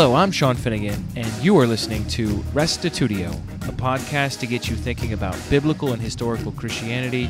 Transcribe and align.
Hello, 0.00 0.14
I'm 0.14 0.30
Sean 0.30 0.54
Finnegan, 0.54 1.04
and 1.16 1.26
you 1.42 1.58
are 1.58 1.66
listening 1.66 2.06
to 2.10 2.28
Restitutio, 2.54 3.32
a 3.68 3.72
podcast 3.72 4.38
to 4.38 4.46
get 4.46 4.68
you 4.70 4.76
thinking 4.76 5.12
about 5.12 5.36
biblical 5.50 5.92
and 5.92 6.00
historical 6.00 6.52
Christianity, 6.52 7.28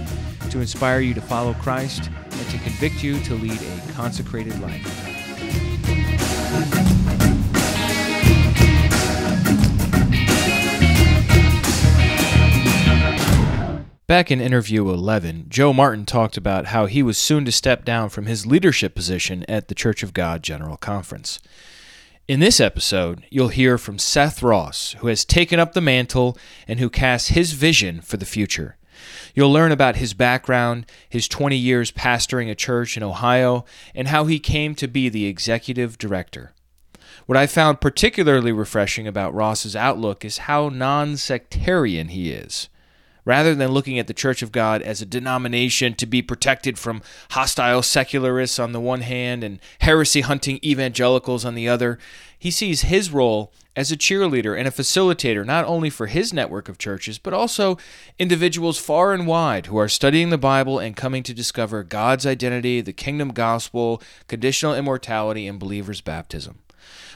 to 0.51 0.61
inspire 0.61 1.01
you 1.01 1.15
to 1.15 1.21
follow 1.23 1.55
Christ, 1.55 2.11
and 2.25 2.51
to 2.51 2.59
convict 2.59 3.03
you 3.03 3.19
to 3.21 3.37
lead 3.37 3.59
a 3.59 3.93
consecrated 3.93 4.61
life. 4.61 4.85
Back 14.07 14.31
in 14.31 14.43
interview 14.43 14.91
11, 14.91 15.47
Joe 15.49 15.73
Martin 15.73 16.05
talked 16.05 16.37
about 16.37 16.67
how 16.67 16.85
he 16.85 17.03
was 17.03 17.17
soon 17.17 17.47
to 17.47 17.53
step 17.53 17.87
down 17.87 18.11
from 18.11 18.27
his 18.27 18.45
leadership 18.45 18.95
position 18.95 19.47
at 19.49 19.69
the 19.69 19.75
Church 19.75 20.03
of 20.03 20.13
God 20.13 20.43
General 20.43 20.77
Conference. 20.77 21.41
In 22.29 22.41
this 22.41 22.61
episode, 22.61 23.25
you'll 23.31 23.49
hear 23.49 23.79
from 23.79 23.99
Seth 23.99 24.43
Ross, 24.43 24.95
who 24.99 25.07
has 25.07 25.25
taken 25.25 25.59
up 25.59 25.73
the 25.73 25.81
mantle 25.81 26.37
and 26.67 26.79
who 26.79 26.91
casts 26.91 27.29
his 27.29 27.55
vision 27.55 28.03
for 28.03 28.19
the 28.19 28.27
future. 28.27 28.77
You'll 29.35 29.51
learn 29.51 29.73
about 29.73 29.97
his 29.97 30.13
background, 30.13 30.85
his 31.09 31.27
20 31.27 31.57
years 31.57 31.91
pastoring 31.91 32.51
a 32.51 32.55
church 32.55 32.99
in 32.99 33.03
Ohio, 33.03 33.65
and 33.95 34.09
how 34.09 34.27
he 34.27 34.39
came 34.39 34.75
to 34.75 34.87
be 34.87 35.09
the 35.09 35.25
executive 35.25 35.97
director. 35.97 36.53
What 37.25 37.39
I 37.39 37.47
found 37.47 37.81
particularly 37.81 38.53
refreshing 38.53 39.07
about 39.07 39.33
Ross's 39.33 39.75
outlook 39.75 40.23
is 40.23 40.39
how 40.39 40.69
non 40.69 41.17
sectarian 41.17 42.09
he 42.09 42.31
is. 42.31 42.69
Rather 43.29 43.55
than 43.55 43.73
looking 43.73 43.99
at 43.99 44.07
the 44.07 44.15
Church 44.15 44.41
of 44.41 44.53
God 44.53 44.81
as 44.81 45.03
a 45.03 45.07
denomination 45.07 45.93
to 45.97 46.07
be 46.07 46.23
protected 46.23 46.79
from 46.79 47.03
hostile 47.33 47.83
secularists 47.83 48.59
on 48.59 48.73
the 48.73 48.81
one 48.81 49.03
hand 49.03 49.45
and 49.45 49.61
heresy 49.81 50.23
hunting 50.23 50.59
evangelicals 50.65 51.45
on 51.45 51.55
the 51.55 51.69
other, 51.69 51.99
he 52.39 52.51
sees 52.51 52.81
his 52.81 53.11
role 53.11 53.53
as 53.77 53.93
a 53.93 53.99
cheerleader 53.99 54.59
and 54.59 54.67
a 54.67 54.71
facilitator 54.71 55.45
not 55.45 55.67
only 55.67 55.91
for 55.91 56.07
his 56.07 56.33
network 56.33 56.71
of 56.71 56.79
churches, 56.79 57.19
but 57.19 57.35
also 57.35 57.77
individuals 58.19 58.79
far 58.79 59.13
and 59.13 59.27
wide 59.27 59.67
who 59.67 59.77
are 59.77 59.91
studying 59.91 60.31
the 60.31 60.39
Bible 60.39 60.79
and 60.79 60.97
coming 60.97 61.23
to 61.23 61.35
discover 61.35 61.83
God's 61.83 62.25
identity, 62.25 62.81
the 62.81 62.95
kingdom 62.95 63.33
gospel, 63.35 64.01
conditional 64.27 64.75
immortality, 64.75 65.47
and 65.47 65.59
believer's 65.59 66.01
baptism. 66.01 66.61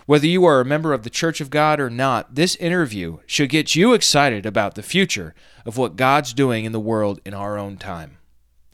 Whether 0.05 0.27
you 0.27 0.45
are 0.47 0.61
a 0.61 0.64
member 0.64 0.92
of 0.92 1.05
the 1.05 1.11
Church 1.11 1.41
of 1.41 1.48
God 1.48 1.78
or 1.78 1.89
not, 1.89 2.34
this 2.34 2.56
interview 2.56 3.19
should 3.25 3.50
get 3.50 3.77
you 3.77 3.92
excited 3.92 4.44
about 4.44 4.75
the 4.75 4.83
future 4.83 5.33
of 5.64 5.77
what 5.77 5.94
God's 5.94 6.34
doing 6.34 6.64
in 6.64 6.72
the 6.72 6.81
world 6.81 7.20
in 7.25 7.34
our 7.34 7.56
own 7.56 7.77
time. 7.77 8.19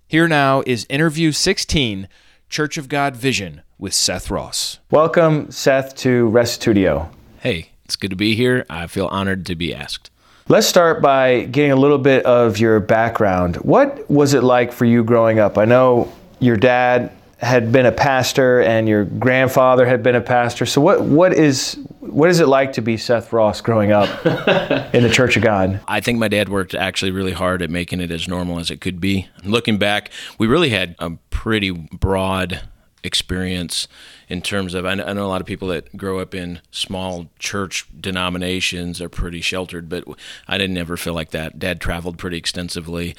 Here 0.07 0.27
now 0.27 0.63
is 0.65 0.87
interview 0.89 1.33
16 1.33 2.09
Church 2.49 2.79
of 2.79 2.89
God 2.89 3.15
Vision 3.15 3.61
with 3.79 3.93
Seth 3.93 4.31
Ross. 4.31 4.79
Welcome, 4.91 5.51
Seth, 5.51 5.95
to 5.97 6.31
Restitutio. 6.31 7.11
Hey, 7.41 7.73
it's 7.85 7.97
good 7.97 8.09
to 8.09 8.17
be 8.17 8.35
here. 8.35 8.65
I 8.71 8.87
feel 8.87 9.09
honored 9.09 9.45
to 9.47 9.55
be 9.55 9.75
asked. 9.75 10.11
Let's 10.49 10.67
start 10.67 11.03
by 11.03 11.43
getting 11.43 11.73
a 11.73 11.77
little 11.77 11.99
bit 11.99 12.25
of 12.25 12.57
your 12.57 12.81
background. 12.81 13.57
What 13.57 14.11
was 14.11 14.33
it 14.33 14.43
like 14.43 14.73
for 14.73 14.87
you 14.87 15.05
growing 15.05 15.39
up? 15.39 15.59
I 15.59 15.67
know 15.67 16.11
your 16.41 16.57
dad 16.57 17.13
had 17.39 17.71
been 17.71 17.87
a 17.87 17.93
pastor 17.93 18.61
and 18.61 18.89
your 18.89 19.05
grandfather 19.05 19.87
had 19.87 20.03
been 20.03 20.17
a 20.17 20.21
pastor. 20.21 20.67
So 20.67 20.81
what 20.81 21.03
what 21.03 21.33
is 21.33 21.79
what 22.01 22.31
is 22.31 22.41
it 22.41 22.49
like 22.49 22.73
to 22.75 22.83
be 22.83 22.97
Seth 22.97 23.33
Ross 23.33 23.61
growing 23.61 23.93
up 23.93 24.09
in 24.95 25.03
the 25.03 25.11
Church 25.11 25.37
of 25.37 25.43
God? 25.43 25.81
I 25.87 26.01
think 26.01 26.19
my 26.19 26.29
dad 26.29 26.49
worked 26.49 26.75
actually 26.75 27.13
really 27.13 27.33
hard 27.33 27.63
at 27.63 27.71
making 27.71 28.01
it 28.01 28.11
as 28.11 28.27
normal 28.27 28.59
as 28.59 28.71
it 28.71 28.81
could 28.81 29.01
be. 29.01 29.29
Looking 29.45 29.79
back, 29.79 30.11
we 30.39 30.47
really 30.47 30.71
had 30.71 30.97
a 30.99 31.13
pretty 31.31 31.71
broad 31.71 32.63
experience 33.05 33.87
in 34.29 34.43
terms 34.43 34.75
of 34.75 34.85
I 34.85 34.95
know, 34.95 35.05
a 35.05 35.29
lot 35.29 35.41
of 35.41 35.47
people 35.47 35.69
that 35.69 35.97
grow 35.97 36.19
up 36.19 36.35
in 36.35 36.61
small 36.71 37.29
church 37.39 37.87
denominations 37.99 39.01
are 39.01 39.09
pretty 39.09 39.41
sheltered, 39.41 39.89
but 39.89 40.05
I 40.49 40.59
didn't 40.59 40.79
ever 40.79 40.97
feel 40.97 41.15
like 41.15 41.31
that. 41.31 41.59
Dad 41.59 41.81
traveled 41.81 42.19
pretty 42.19 42.37
extensively 42.37 43.15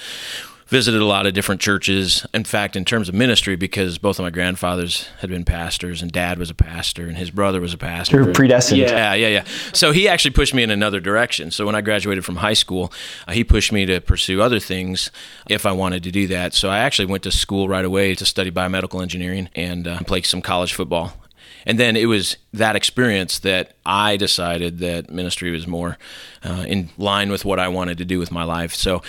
visited 0.69 1.01
a 1.01 1.05
lot 1.05 1.25
of 1.25 1.33
different 1.33 1.59
churches. 1.59 2.25
In 2.33 2.43
fact, 2.43 2.75
in 2.75 2.85
terms 2.85 3.09
of 3.09 3.15
ministry, 3.15 3.55
because 3.55 3.97
both 3.97 4.19
of 4.19 4.23
my 4.23 4.29
grandfathers 4.29 5.07
had 5.19 5.29
been 5.29 5.43
pastors, 5.43 6.01
and 6.01 6.11
dad 6.11 6.37
was 6.37 6.49
a 6.49 6.53
pastor, 6.53 7.07
and 7.07 7.17
his 7.17 7.31
brother 7.31 7.59
was 7.59 7.73
a 7.73 7.77
pastor. 7.77 8.17
You're 8.17 8.33
predestined. 8.33 8.81
Yeah, 8.81 9.13
yeah, 9.15 9.27
yeah. 9.27 9.43
So 9.73 9.91
he 9.91 10.07
actually 10.07 10.31
pushed 10.31 10.53
me 10.53 10.63
in 10.63 10.69
another 10.69 10.99
direction. 10.99 11.51
So 11.51 11.65
when 11.65 11.75
I 11.75 11.81
graduated 11.81 12.23
from 12.23 12.37
high 12.37 12.53
school, 12.53 12.93
uh, 13.27 13.33
he 13.33 13.43
pushed 13.43 13.71
me 13.71 13.85
to 13.87 13.99
pursue 13.99 14.41
other 14.41 14.59
things 14.59 15.11
if 15.49 15.65
I 15.65 15.71
wanted 15.71 16.03
to 16.03 16.11
do 16.11 16.27
that. 16.27 16.53
So 16.53 16.69
I 16.69 16.79
actually 16.79 17.07
went 17.07 17.23
to 17.23 17.31
school 17.31 17.67
right 17.67 17.85
away 17.85 18.13
to 18.15 18.25
study 18.25 18.51
biomedical 18.51 19.01
engineering 19.01 19.49
and 19.55 19.87
uh, 19.87 19.99
play 20.01 20.21
some 20.21 20.41
college 20.41 20.73
football 20.73 21.13
and 21.65 21.79
then 21.79 21.95
it 21.95 22.05
was 22.05 22.37
that 22.53 22.75
experience 22.75 23.39
that 23.39 23.73
I 23.85 24.17
decided 24.17 24.79
that 24.79 25.09
ministry 25.09 25.51
was 25.51 25.67
more 25.67 25.97
uh, 26.43 26.65
in 26.67 26.89
line 26.97 27.31
with 27.31 27.45
what 27.45 27.59
I 27.59 27.67
wanted 27.67 27.97
to 27.99 28.05
do 28.05 28.19
with 28.19 28.31
my 28.31 28.43
life. 28.43 28.73
So, 28.73 29.01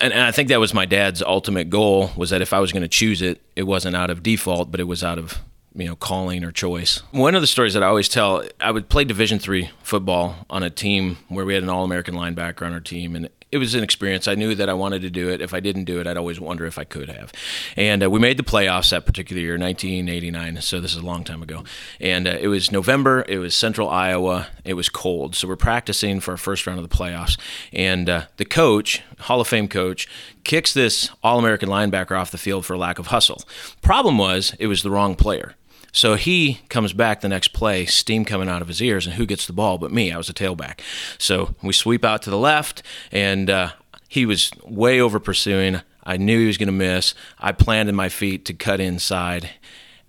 and, 0.00 0.12
and 0.12 0.22
I 0.22 0.30
think 0.30 0.48
that 0.48 0.60
was 0.60 0.74
my 0.74 0.86
dad's 0.86 1.22
ultimate 1.22 1.70
goal 1.70 2.10
was 2.16 2.30
that 2.30 2.42
if 2.42 2.52
I 2.52 2.60
was 2.60 2.72
going 2.72 2.82
to 2.82 2.88
choose 2.88 3.22
it, 3.22 3.40
it 3.56 3.64
wasn't 3.64 3.96
out 3.96 4.10
of 4.10 4.22
default, 4.22 4.70
but 4.70 4.80
it 4.80 4.84
was 4.84 5.04
out 5.04 5.18
of 5.18 5.38
you 5.74 5.86
know 5.86 5.96
calling 5.96 6.44
or 6.44 6.52
choice. 6.52 7.02
One 7.12 7.34
of 7.34 7.40
the 7.40 7.46
stories 7.46 7.74
that 7.74 7.82
I 7.82 7.86
always 7.86 8.08
tell, 8.08 8.42
I 8.60 8.70
would 8.70 8.88
play 8.88 9.04
Division 9.04 9.38
three 9.38 9.70
football 9.82 10.46
on 10.48 10.62
a 10.62 10.70
team 10.70 11.18
where 11.28 11.44
we 11.44 11.54
had 11.54 11.62
an 11.62 11.68
All 11.68 11.84
American 11.84 12.14
linebacker 12.14 12.66
on 12.66 12.72
our 12.72 12.80
team, 12.80 13.14
and 13.14 13.28
it 13.52 13.58
was 13.58 13.74
an 13.74 13.82
experience. 13.82 14.28
I 14.28 14.36
knew 14.36 14.54
that 14.54 14.68
I 14.68 14.74
wanted 14.74 15.02
to 15.02 15.10
do 15.10 15.28
it. 15.28 15.40
If 15.40 15.52
I 15.52 15.60
didn't 15.60 15.84
do 15.84 15.98
it, 16.00 16.06
I'd 16.06 16.16
always 16.16 16.38
wonder 16.38 16.66
if 16.66 16.78
I 16.78 16.84
could 16.84 17.08
have. 17.08 17.32
And 17.76 18.04
uh, 18.04 18.10
we 18.10 18.20
made 18.20 18.36
the 18.36 18.44
playoffs 18.44 18.90
that 18.90 19.06
particular 19.06 19.42
year, 19.42 19.58
1989. 19.58 20.62
So 20.62 20.80
this 20.80 20.92
is 20.92 20.98
a 20.98 21.06
long 21.06 21.24
time 21.24 21.42
ago. 21.42 21.64
And 21.98 22.28
uh, 22.28 22.38
it 22.40 22.46
was 22.46 22.70
November. 22.70 23.24
It 23.28 23.38
was 23.38 23.54
Central 23.54 23.88
Iowa. 23.88 24.48
It 24.64 24.74
was 24.74 24.88
cold. 24.88 25.34
So 25.34 25.48
we're 25.48 25.56
practicing 25.56 26.20
for 26.20 26.32
our 26.32 26.36
first 26.36 26.66
round 26.66 26.78
of 26.78 26.88
the 26.88 26.96
playoffs. 26.96 27.38
And 27.72 28.08
uh, 28.08 28.22
the 28.36 28.44
coach, 28.44 29.02
Hall 29.20 29.40
of 29.40 29.48
Fame 29.48 29.66
coach, 29.66 30.08
kicks 30.44 30.72
this 30.72 31.10
All 31.22 31.38
American 31.38 31.68
linebacker 31.68 32.18
off 32.18 32.30
the 32.30 32.38
field 32.38 32.64
for 32.64 32.76
lack 32.76 32.98
of 33.00 33.08
hustle. 33.08 33.42
Problem 33.82 34.16
was, 34.16 34.54
it 34.60 34.68
was 34.68 34.82
the 34.82 34.90
wrong 34.90 35.16
player. 35.16 35.54
So 35.92 36.14
he 36.14 36.60
comes 36.68 36.92
back 36.92 37.20
the 37.20 37.28
next 37.28 37.48
play, 37.48 37.86
steam 37.86 38.24
coming 38.24 38.48
out 38.48 38.62
of 38.62 38.68
his 38.68 38.82
ears, 38.82 39.06
and 39.06 39.16
who 39.16 39.26
gets 39.26 39.46
the 39.46 39.52
ball 39.52 39.78
but 39.78 39.92
me? 39.92 40.12
I 40.12 40.16
was 40.16 40.28
a 40.28 40.34
tailback. 40.34 40.80
So 41.18 41.54
we 41.62 41.72
sweep 41.72 42.04
out 42.04 42.22
to 42.22 42.30
the 42.30 42.38
left, 42.38 42.82
and 43.10 43.50
uh, 43.50 43.70
he 44.08 44.26
was 44.26 44.50
way 44.64 45.00
over 45.00 45.18
pursuing. 45.18 45.80
I 46.04 46.16
knew 46.16 46.40
he 46.40 46.46
was 46.46 46.58
going 46.58 46.66
to 46.68 46.72
miss. 46.72 47.14
I 47.38 47.52
planted 47.52 47.94
my 47.94 48.08
feet 48.08 48.44
to 48.46 48.54
cut 48.54 48.80
inside, 48.80 49.50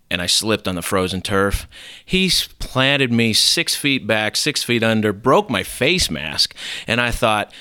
and 0.09 0.21
I 0.21 0.25
slipped 0.25 0.67
on 0.67 0.75
the 0.75 0.81
frozen 0.81 1.21
turf. 1.21 1.67
He 2.03 2.31
planted 2.59 3.11
me 3.11 3.33
six 3.33 3.75
feet 3.75 4.07
back, 4.07 4.35
six 4.35 4.63
feet 4.63 4.83
under, 4.83 5.13
broke 5.13 5.49
my 5.49 5.63
face 5.63 6.09
mask, 6.09 6.55
and 6.87 7.01
I 7.01 7.11
thought, 7.11 7.53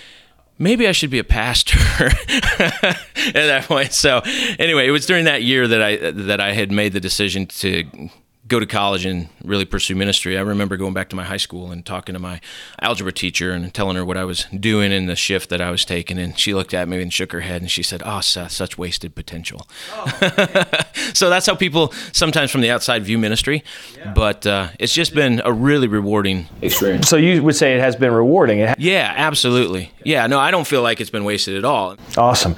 maybe 0.60 0.86
I 0.86 0.92
should 0.92 1.10
be 1.10 1.18
a 1.18 1.24
pastor 1.24 1.78
at 1.98 2.98
that 3.34 3.64
point. 3.66 3.92
So 3.92 4.20
anyway, 4.58 4.86
it 4.86 4.92
was 4.92 5.06
during 5.06 5.24
that 5.24 5.42
year 5.42 5.66
that 5.66 5.82
I 5.82 6.10
that 6.12 6.40
I 6.40 6.52
had 6.52 6.70
made 6.70 6.92
the 6.92 7.00
decision 7.00 7.46
to 7.46 8.10
go 8.50 8.60
to 8.60 8.66
college 8.66 9.06
and 9.06 9.28
really 9.44 9.64
pursue 9.64 9.94
ministry. 9.94 10.36
I 10.36 10.40
remember 10.40 10.76
going 10.76 10.92
back 10.92 11.08
to 11.10 11.16
my 11.16 11.22
high 11.22 11.36
school 11.36 11.70
and 11.70 11.86
talking 11.86 12.14
to 12.14 12.18
my 12.18 12.40
algebra 12.82 13.12
teacher 13.12 13.52
and 13.52 13.72
telling 13.72 13.96
her 13.96 14.04
what 14.04 14.16
I 14.16 14.24
was 14.24 14.44
doing 14.46 14.92
and 14.92 15.08
the 15.08 15.14
shift 15.14 15.50
that 15.50 15.60
I 15.60 15.70
was 15.70 15.84
taking. 15.84 16.18
And 16.18 16.36
she 16.36 16.52
looked 16.52 16.74
at 16.74 16.88
me 16.88 17.00
and 17.00 17.12
shook 17.12 17.30
her 17.30 17.40
head 17.40 17.62
and 17.62 17.70
she 17.70 17.84
said, 17.84 18.02
Oh, 18.04 18.20
Seth, 18.20 18.50
such 18.50 18.76
wasted 18.76 19.14
potential. 19.14 19.68
Oh, 19.92 20.66
so 21.14 21.30
that's 21.30 21.46
how 21.46 21.54
people 21.54 21.94
sometimes 22.12 22.50
from 22.50 22.60
the 22.60 22.70
outside 22.70 23.04
view 23.04 23.18
ministry. 23.18 23.62
Yeah. 23.96 24.12
But 24.12 24.44
uh, 24.46 24.70
it's 24.80 24.92
just 24.92 25.14
been 25.14 25.40
a 25.44 25.52
really 25.52 25.86
rewarding 25.86 26.48
experience. 26.60 27.08
So 27.08 27.16
you 27.16 27.42
would 27.44 27.54
say 27.54 27.74
it 27.74 27.80
has 27.80 27.94
been 27.94 28.12
rewarding? 28.12 28.58
yeah, 28.78 29.14
absolutely. 29.16 29.92
Yeah, 30.04 30.26
no, 30.26 30.40
I 30.40 30.50
don't 30.50 30.66
feel 30.66 30.82
like 30.82 31.00
it's 31.00 31.10
been 31.10 31.24
wasted 31.24 31.56
at 31.56 31.64
all. 31.64 31.96
Awesome. 32.16 32.56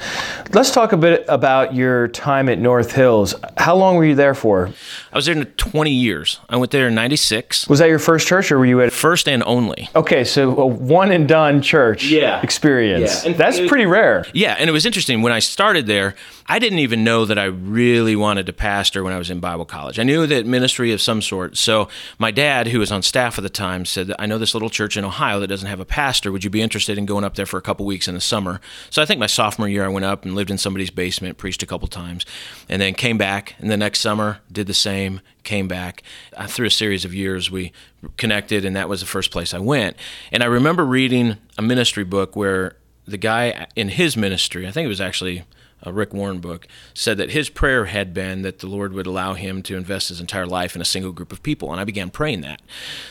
Let's 0.53 0.71
talk 0.71 0.93
a 0.93 0.97
bit 0.97 1.25
about 1.29 1.75
your 1.75 2.09
time 2.09 2.49
at 2.49 2.59
North 2.59 2.93
Hills. 2.93 3.35
How 3.59 3.77
long 3.77 3.97
were 3.97 4.05
you 4.05 4.15
there 4.15 4.35
for? 4.35 4.71
I 5.13 5.17
was 5.17 5.27
there 5.27 5.37
in 5.37 5.45
20 5.45 5.82
20 5.83 5.91
years. 5.91 6.39
I 6.49 6.55
went 6.59 6.71
there 6.71 6.87
in 6.87 6.95
96. 6.95 7.67
Was 7.67 7.81
that 7.81 7.89
your 7.89 7.99
first 7.99 8.29
church 8.29 8.53
or 8.53 8.59
were 8.59 8.67
you 8.67 8.81
at 8.83 8.93
first 8.93 9.29
and 9.29 9.43
only? 9.43 9.91
Okay, 9.97 10.23
so 10.23 10.57
a 10.57 10.65
one 10.65 11.11
and 11.11 11.27
done 11.27 11.61
church 11.61 12.05
yeah. 12.05 12.41
experience. 12.41 13.25
Yeah. 13.25 13.31
And 13.31 13.41
That's 13.41 13.59
pretty 13.59 13.87
rare. 13.87 14.25
Yeah, 14.33 14.55
and 14.57 14.71
it 14.71 14.73
was 14.73 14.87
interesting 14.87 15.23
when 15.23 15.33
I 15.33 15.41
started 15.41 15.89
there, 15.89 16.15
I 16.47 16.61
didn't 16.61 16.81
even 16.81 17.03
know 17.03 17.25
that 17.25 17.37
I 17.37 17.45
really 17.47 18.15
wanted 18.15 18.47
to 18.47 18.53
pastor 18.53 19.03
when 19.03 19.13
I 19.13 19.19
was 19.19 19.31
in 19.31 19.41
Bible 19.41 19.65
college. 19.65 19.99
I 19.99 20.05
knew 20.05 20.25
that 20.27 20.47
ministry 20.47 20.93
of 20.93 21.01
some 21.01 21.21
sort. 21.21 21.57
So 21.57 21.89
my 22.19 22.31
dad, 22.31 22.69
who 22.69 22.79
was 22.79 22.93
on 22.93 23.03
staff 23.03 23.39
at 23.39 23.43
the 23.43 23.51
time, 23.51 23.85
said, 23.85 24.13
I 24.19 24.27
know 24.27 24.39
this 24.39 24.55
little 24.55 24.71
church 24.71 24.97
in 24.97 25.05
Ohio 25.05 25.41
that 25.41 25.49
doesn't 25.49 25.69
have 25.69 25.81
a 25.81 25.85
pastor. 25.85 26.31
Would 26.31 26.45
you 26.45 26.51
be 26.51 26.63
interested 26.63 26.99
in 26.99 27.07
going 27.07 27.25
up 27.25 27.35
there 27.35 27.47
for 27.47 27.59
a 27.59 27.63
couple 27.63 27.87
weeks 27.87 28.07
in 28.07 28.15
the 28.15 28.21
summer? 28.21 28.61
So 28.91 29.03
I 29.03 29.05
think 29.05 29.19
my 29.19 29.27
sophomore 29.27 29.69
year, 29.69 29.85
I 29.85 29.89
went 29.89 30.05
up 30.05 30.25
and 30.25 30.35
lived 30.35 30.51
in 30.51 30.59
somebody's 30.59 30.91
basement, 30.91 31.39
preached 31.39 31.63
a 31.63 31.67
couple 31.67 31.89
times, 31.89 32.25
and 32.69 32.83
then 32.83 32.95
came 32.95 33.19
back. 33.19 33.55
And 33.59 33.71
the 33.71 33.77
next 33.77 34.01
summer, 34.01 34.41
did 34.51 34.67
the 34.67 34.75
same, 34.75 35.21
came 35.45 35.69
back. 35.69 36.03
Uh, 36.37 36.47
through 36.47 36.67
a 36.67 36.71
series 36.71 37.05
of 37.05 37.15
years, 37.15 37.51
we 37.51 37.73
connected, 38.17 38.65
and 38.65 38.77
that 38.77 38.89
was 38.89 39.01
the 39.01 39.07
first 39.07 39.31
place 39.31 39.55
I 39.55 39.59
went. 39.59 39.97
And 40.31 40.43
I 40.43 40.47
remember 40.47 40.85
reading 40.85 41.37
a 41.59 41.63
ministry 41.63 42.05
book 42.05 42.37
where 42.37 42.77
the 43.07 43.19
guy 43.19 43.67
in 43.77 43.89
his 43.89 44.17
ministry, 44.17 44.67
I 44.67 44.71
think 44.71 44.87
it 44.87 44.89
was 44.89 45.01
actually 45.01 45.45
a 45.83 45.93
Rick 45.93 46.15
Warren 46.15 46.39
book, 46.39 46.69
said 46.95 47.19
that 47.19 47.31
his 47.31 47.49
prayer 47.49 47.87
had 47.87 48.15
been 48.15 48.43
that 48.43 48.61
the 48.61 48.69
Lord 48.69 48.93
would 48.93 49.07
allow 49.07 49.35
him 49.35 49.63
to 49.65 49.77
invest 49.77 50.09
his 50.11 50.21
entire 50.21 50.47
life 50.47 50.77
in 50.77 50.83
a 50.83 50.85
single 50.85 51.13
group 51.13 51.33
of 51.33 51.43
people. 51.43 51.73
And 51.73 51.81
I 51.81 51.85
began 51.85 52.11
praying 52.11 52.43
that, 52.43 52.63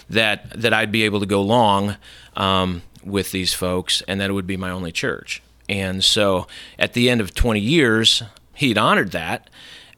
that, 0.09 0.49
that 0.51 0.73
I'd 0.73 0.91
be 0.91 1.03
able 1.03 1.19
to 1.19 1.25
go 1.25 1.41
long 1.41 1.97
um, 2.35 2.81
with 3.03 3.31
these 3.31 3.53
folks 3.53 4.01
and 4.07 4.21
that 4.21 4.29
it 4.29 4.33
would 4.33 4.47
be 4.47 4.57
my 4.57 4.69
only 4.69 4.91
church. 4.91 5.41
And 5.67 6.03
so 6.03 6.47
at 6.79 6.93
the 6.93 7.09
end 7.09 7.19
of 7.19 7.33
20 7.33 7.59
years, 7.59 8.23
he'd 8.55 8.77
honored 8.77 9.11
that 9.11 9.49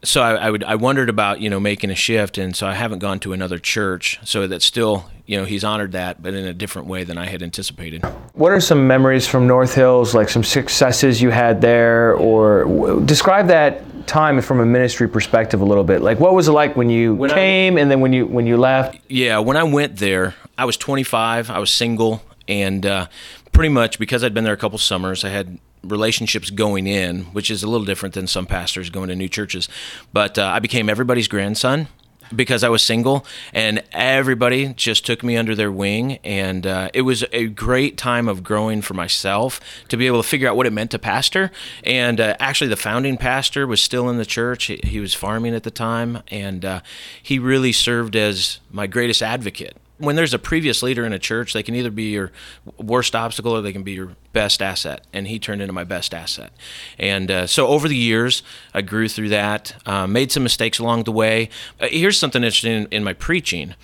so 0.04 0.22
I, 0.22 0.34
I, 0.34 0.50
would 0.50 0.64
I 0.64 0.74
wondered 0.76 1.08
about 1.08 1.40
you 1.40 1.50
know 1.50 1.60
making 1.60 1.90
a 1.90 1.94
shift, 1.94 2.38
and 2.38 2.54
so 2.54 2.66
I 2.66 2.74
haven't 2.74 3.00
gone 3.00 3.20
to 3.20 3.32
another 3.32 3.58
church. 3.58 4.18
So 4.24 4.46
that 4.46 4.62
still 4.62 5.10
you 5.26 5.36
know 5.36 5.44
he's 5.44 5.64
honored 5.64 5.92
that, 5.92 6.22
but 6.22 6.34
in 6.34 6.44
a 6.44 6.54
different 6.54 6.88
way 6.88 7.04
than 7.04 7.18
I 7.18 7.26
had 7.26 7.42
anticipated. 7.42 8.04
What 8.34 8.52
are 8.52 8.60
some 8.60 8.86
memories 8.86 9.26
from 9.26 9.46
North 9.46 9.74
Hills, 9.74 10.14
like 10.14 10.28
some 10.28 10.44
successes 10.44 11.20
you 11.20 11.30
had 11.30 11.60
there, 11.60 12.14
or 12.14 12.64
w- 12.64 13.04
describe 13.04 13.48
that 13.48 14.06
time 14.06 14.40
from 14.40 14.60
a 14.60 14.66
ministry 14.66 15.08
perspective 15.08 15.60
a 15.60 15.64
little 15.64 15.84
bit? 15.84 16.02
Like 16.02 16.20
what 16.20 16.34
was 16.34 16.48
it 16.48 16.52
like 16.52 16.76
when 16.76 16.90
you 16.90 17.14
when 17.14 17.30
came, 17.30 17.76
I, 17.76 17.80
and 17.80 17.90
then 17.90 18.00
when 18.00 18.12
you 18.12 18.26
when 18.26 18.46
you 18.46 18.56
left? 18.56 18.98
Yeah, 19.08 19.38
when 19.38 19.56
I 19.56 19.64
went 19.64 19.96
there, 19.96 20.34
I 20.56 20.64
was 20.64 20.76
25. 20.76 21.50
I 21.50 21.58
was 21.58 21.70
single, 21.70 22.22
and 22.46 22.84
uh, 22.84 23.06
pretty 23.52 23.70
much 23.70 23.98
because 23.98 24.22
I'd 24.22 24.34
been 24.34 24.44
there 24.44 24.54
a 24.54 24.58
couple 24.58 24.78
summers, 24.78 25.24
I 25.24 25.30
had 25.30 25.58
relationships 25.84 26.50
going 26.50 26.86
in, 26.86 27.24
which 27.26 27.50
is 27.50 27.62
a 27.62 27.68
little 27.68 27.86
different 27.86 28.14
than 28.14 28.26
some 28.26 28.46
pastors 28.46 28.90
going 28.90 29.08
to 29.08 29.16
new 29.16 29.28
churches. 29.28 29.68
But 30.12 30.38
uh, 30.38 30.46
I 30.46 30.58
became 30.58 30.88
everybody's 30.88 31.28
grandson 31.28 31.88
because 32.34 32.64
I 32.64 32.68
was 32.68 32.82
single, 32.82 33.26
and 33.52 33.82
everybody 33.92 34.72
just 34.74 35.04
took 35.06 35.22
me 35.22 35.36
under 35.36 35.54
their 35.54 35.70
wing. 35.70 36.18
And 36.24 36.66
uh, 36.66 36.90
it 36.94 37.02
was 37.02 37.24
a 37.32 37.46
great 37.46 37.96
time 37.96 38.28
of 38.28 38.42
growing 38.42 38.82
for 38.82 38.94
myself 38.94 39.60
to 39.88 39.96
be 39.96 40.06
able 40.06 40.22
to 40.22 40.28
figure 40.28 40.48
out 40.48 40.56
what 40.56 40.66
it 40.66 40.72
meant 40.72 40.90
to 40.92 40.98
pastor. 40.98 41.50
And 41.84 42.20
uh, 42.20 42.36
actually, 42.40 42.68
the 42.68 42.76
founding 42.76 43.16
pastor 43.16 43.66
was 43.66 43.80
still 43.80 44.08
in 44.08 44.16
the 44.16 44.26
church, 44.26 44.64
he, 44.64 44.80
he 44.82 45.00
was 45.00 45.14
farming 45.14 45.54
at 45.54 45.62
the 45.62 45.70
time, 45.70 46.22
and 46.28 46.64
uh, 46.64 46.80
he 47.22 47.38
really 47.38 47.72
served 47.72 48.16
as 48.16 48.60
my 48.70 48.86
greatest 48.86 49.22
advocate 49.22 49.76
when 49.98 50.16
there's 50.16 50.34
a 50.34 50.38
previous 50.38 50.82
leader 50.82 51.04
in 51.04 51.12
a 51.12 51.18
church, 51.18 51.52
they 51.52 51.62
can 51.62 51.74
either 51.74 51.90
be 51.90 52.10
your 52.10 52.32
worst 52.78 53.14
obstacle 53.14 53.52
or 53.52 53.62
they 53.62 53.72
can 53.72 53.84
be 53.84 53.92
your 53.92 54.16
best 54.32 54.60
asset. 54.60 55.06
And 55.12 55.28
he 55.28 55.38
turned 55.38 55.60
into 55.60 55.72
my 55.72 55.84
best 55.84 56.12
asset. 56.12 56.52
And 56.98 57.30
uh, 57.30 57.46
so 57.46 57.68
over 57.68 57.88
the 57.88 57.96
years, 57.96 58.42
I 58.72 58.82
grew 58.82 59.08
through 59.08 59.28
that, 59.28 59.74
uh, 59.86 60.06
made 60.06 60.32
some 60.32 60.42
mistakes 60.42 60.78
along 60.78 61.04
the 61.04 61.12
way. 61.12 61.48
Uh, 61.80 61.86
here's 61.90 62.18
something 62.18 62.42
interesting 62.42 62.72
in, 62.72 62.86
in 62.90 63.04
my 63.04 63.12
preaching. 63.12 63.74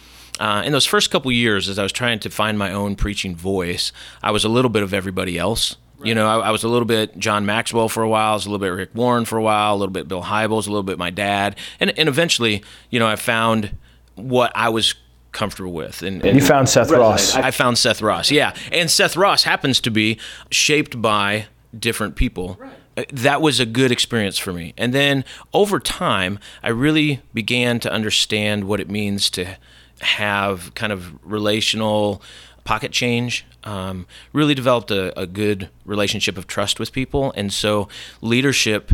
Uh, 0.40 0.62
in 0.64 0.72
those 0.72 0.86
first 0.86 1.10
couple 1.10 1.30
years, 1.30 1.68
as 1.68 1.78
I 1.78 1.82
was 1.82 1.92
trying 1.92 2.18
to 2.20 2.30
find 2.30 2.58
my 2.58 2.72
own 2.72 2.96
preaching 2.96 3.36
voice, 3.36 3.92
I 4.22 4.30
was 4.30 4.44
a 4.44 4.48
little 4.48 4.70
bit 4.70 4.82
of 4.82 4.94
everybody 4.94 5.38
else. 5.38 5.76
You 6.02 6.14
know, 6.14 6.26
I, 6.26 6.48
I, 6.48 6.50
was 6.50 6.64
a 6.64 6.68
little 6.68 6.86
bit 6.86 7.18
John 7.18 7.44
Maxwell 7.44 7.90
for 7.90 8.02
a 8.02 8.08
while, 8.08 8.32
I 8.32 8.34
was 8.34 8.46
a 8.46 8.48
little 8.48 8.64
bit 8.64 8.70
Rick 8.70 8.94
Warren 8.94 9.26
for 9.26 9.36
a 9.36 9.42
while, 9.42 9.74
a 9.74 9.76
little 9.76 9.92
bit 9.92 10.08
Bill 10.08 10.22
Hybels, 10.22 10.66
a 10.66 10.70
little 10.70 10.82
bit 10.82 10.96
my 10.96 11.10
dad, 11.10 11.56
and 11.78 11.96
and 11.98 12.08
eventually, 12.08 12.64
you 12.88 12.98
know, 12.98 13.06
I 13.06 13.16
found 13.16 13.76
what 14.14 14.50
I 14.54 14.70
was 14.70 14.94
comfortable 15.32 15.72
with. 15.72 16.02
And, 16.02 16.24
and 16.24 16.36
you 16.36 16.44
found 16.44 16.68
Seth 16.68 16.90
Ross. 16.90 17.34
I 17.34 17.50
found 17.50 17.78
Seth 17.78 18.02
Ross, 18.02 18.30
yeah. 18.30 18.54
And 18.72 18.90
Seth 18.90 19.16
Ross 19.16 19.44
happens 19.44 19.80
to 19.80 19.90
be 19.90 20.18
shaped 20.50 21.00
by 21.00 21.46
different 21.78 22.16
people. 22.16 22.56
Right. 22.58 22.72
Uh, 22.96 23.04
that 23.12 23.40
was 23.40 23.60
a 23.60 23.66
good 23.66 23.92
experience 23.92 24.38
for 24.38 24.52
me. 24.52 24.74
And 24.76 24.92
then 24.92 25.24
over 25.52 25.78
time, 25.78 26.38
I 26.62 26.70
really 26.70 27.22
began 27.32 27.80
to 27.80 27.92
understand 27.92 28.64
what 28.64 28.80
it 28.80 28.90
means 28.90 29.30
to 29.30 29.56
have 30.00 30.74
kind 30.74 30.92
of 30.92 31.18
relational 31.24 32.22
pocket 32.64 32.92
change. 32.92 33.46
Um, 33.62 34.06
really 34.32 34.54
developed 34.54 34.90
a, 34.90 35.18
a 35.20 35.26
good 35.26 35.68
relationship 35.84 36.38
of 36.38 36.46
trust 36.46 36.80
with 36.80 36.92
people. 36.92 37.32
And 37.36 37.52
so 37.52 37.88
leadership 38.22 38.90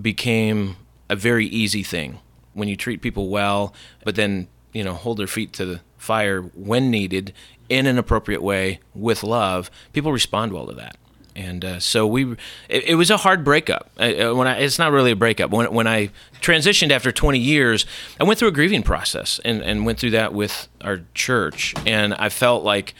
became 0.00 0.76
a 1.08 1.16
very 1.16 1.46
easy 1.46 1.82
thing 1.82 2.18
when 2.54 2.68
you 2.68 2.76
treat 2.76 3.02
people 3.02 3.28
well, 3.28 3.74
but 4.04 4.14
then 4.16 4.48
you 4.76 4.84
know 4.84 4.94
hold 4.94 5.16
their 5.16 5.26
feet 5.26 5.52
to 5.54 5.64
the 5.64 5.80
fire 5.96 6.42
when 6.54 6.90
needed 6.90 7.32
in 7.68 7.86
an 7.86 7.98
appropriate 7.98 8.42
way 8.42 8.80
with 8.94 9.22
love, 9.22 9.70
people 9.92 10.12
respond 10.12 10.52
well 10.52 10.66
to 10.66 10.74
that. 10.74 10.96
And 11.34 11.64
uh, 11.64 11.80
so 11.80 12.06
we, 12.06 12.32
it, 12.68 12.84
it, 12.84 12.94
was 12.94 13.10
a 13.10 13.18
hard 13.18 13.44
breakup. 13.44 13.90
Uh, 13.98 14.32
when 14.34 14.46
I, 14.46 14.58
it's 14.58 14.78
not 14.78 14.90
really 14.90 15.10
a 15.10 15.16
breakup. 15.16 15.50
When, 15.50 15.70
when 15.72 15.86
I 15.86 16.10
transitioned 16.40 16.90
after 16.90 17.12
20 17.12 17.38
years, 17.38 17.84
I 18.18 18.24
went 18.24 18.38
through 18.38 18.48
a 18.48 18.52
grieving 18.52 18.82
process 18.82 19.38
and, 19.44 19.60
and 19.62 19.84
went 19.84 19.98
through 19.98 20.12
that 20.12 20.32
with 20.32 20.68
our 20.80 21.02
church. 21.12 21.74
And 21.84 22.14
I 22.14 22.30
felt 22.30 22.64
like 22.64 22.94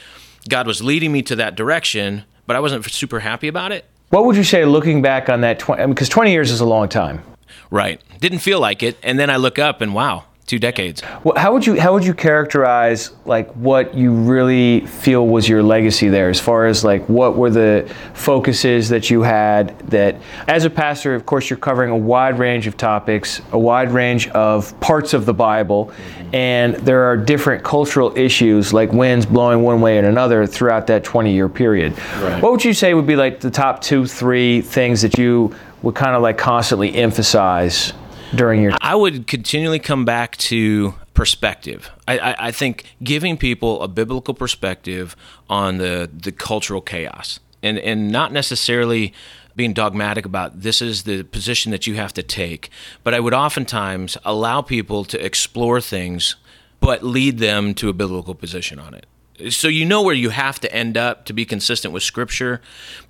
God 0.50 0.66
was 0.66 0.82
leading 0.82 1.12
me 1.12 1.22
to 1.22 1.36
that 1.36 1.54
direction, 1.54 2.24
but 2.46 2.56
I 2.56 2.60
wasn't 2.60 2.84
super 2.90 3.20
happy 3.20 3.48
about 3.48 3.72
it. 3.72 3.86
What 4.10 4.26
would 4.26 4.36
you 4.36 4.44
say 4.44 4.66
looking 4.66 5.00
back 5.00 5.30
on 5.30 5.40
that 5.40 5.58
20, 5.58 5.86
because 5.86 6.10
20 6.10 6.30
years 6.30 6.50
is 6.50 6.60
a 6.60 6.66
long 6.66 6.90
time. 6.90 7.22
Right. 7.70 8.02
Didn't 8.20 8.40
feel 8.40 8.60
like 8.60 8.82
it. 8.82 8.98
And 9.02 9.18
then 9.18 9.30
I 9.30 9.36
look 9.36 9.58
up 9.58 9.80
and 9.80 9.94
wow, 9.94 10.24
two 10.46 10.58
decades. 10.60 11.02
Well, 11.24 11.34
how 11.36 11.52
would 11.52 11.66
you 11.66 11.78
how 11.78 11.92
would 11.92 12.04
you 12.04 12.14
characterize 12.14 13.10
like 13.24 13.50
what 13.54 13.94
you 13.94 14.12
really 14.12 14.80
feel 14.86 15.26
was 15.26 15.48
your 15.48 15.62
legacy 15.62 16.08
there, 16.08 16.30
as 16.30 16.40
far 16.40 16.66
as 16.66 16.84
like 16.84 17.06
what 17.08 17.36
were 17.36 17.50
the 17.50 17.92
focuses 18.14 18.88
that 18.90 19.10
you 19.10 19.22
had? 19.22 19.76
That 19.90 20.16
as 20.46 20.64
a 20.64 20.70
pastor, 20.70 21.14
of 21.14 21.26
course, 21.26 21.50
you're 21.50 21.58
covering 21.58 21.90
a 21.90 21.96
wide 21.96 22.38
range 22.38 22.68
of 22.68 22.76
topics, 22.76 23.42
a 23.50 23.58
wide 23.58 23.90
range 23.90 24.28
of 24.28 24.78
parts 24.80 25.14
of 25.14 25.26
the 25.26 25.34
Bible, 25.34 25.86
mm-hmm. 25.86 26.34
and 26.34 26.76
there 26.76 27.02
are 27.02 27.16
different 27.16 27.64
cultural 27.64 28.16
issues 28.16 28.72
like 28.72 28.92
winds 28.92 29.26
blowing 29.26 29.62
one 29.62 29.80
way 29.80 29.98
and 29.98 30.06
another 30.06 30.46
throughout 30.46 30.86
that 30.86 31.02
20 31.02 31.32
year 31.32 31.48
period. 31.48 31.98
Right. 32.20 32.40
What 32.40 32.52
would 32.52 32.64
you 32.64 32.72
say 32.72 32.94
would 32.94 33.06
be 33.06 33.16
like 33.16 33.40
the 33.40 33.50
top 33.50 33.82
two, 33.82 34.06
three 34.06 34.60
things 34.60 35.02
that 35.02 35.18
you 35.18 35.54
would 35.82 35.96
kind 35.96 36.14
of 36.14 36.22
like 36.22 36.38
constantly 36.38 36.94
emphasize 36.94 37.92
during 38.34 38.62
your? 38.62 38.72
I 38.80 38.94
would 38.94 39.26
continually 39.26 39.78
come 39.78 40.04
back 40.04 40.36
to 40.38 40.94
perspective. 41.14 41.90
I, 42.06 42.18
I, 42.18 42.36
I, 42.48 42.50
think 42.52 42.84
giving 43.02 43.36
people 43.38 43.82
a 43.82 43.88
biblical 43.88 44.34
perspective 44.34 45.16
on 45.48 45.78
the 45.78 46.10
the 46.12 46.32
cultural 46.32 46.80
chaos, 46.80 47.40
and 47.62 47.78
and 47.78 48.10
not 48.10 48.32
necessarily 48.32 49.14
being 49.56 49.72
dogmatic 49.72 50.26
about 50.26 50.60
this 50.60 50.82
is 50.82 51.04
the 51.04 51.22
position 51.22 51.72
that 51.72 51.86
you 51.86 51.94
have 51.94 52.12
to 52.12 52.22
take, 52.22 52.68
but 53.02 53.14
I 53.14 53.20
would 53.20 53.32
oftentimes 53.32 54.18
allow 54.24 54.60
people 54.60 55.04
to 55.06 55.24
explore 55.24 55.80
things, 55.80 56.36
but 56.78 57.02
lead 57.02 57.38
them 57.38 57.72
to 57.74 57.88
a 57.88 57.94
biblical 57.94 58.34
position 58.34 58.78
on 58.78 58.92
it. 58.92 59.06
So 59.50 59.68
you 59.68 59.86
know 59.86 60.02
where 60.02 60.14
you 60.14 60.28
have 60.30 60.60
to 60.60 60.72
end 60.72 60.96
up 60.98 61.24
to 61.26 61.32
be 61.32 61.46
consistent 61.46 61.92
with 61.94 62.02
Scripture, 62.02 62.60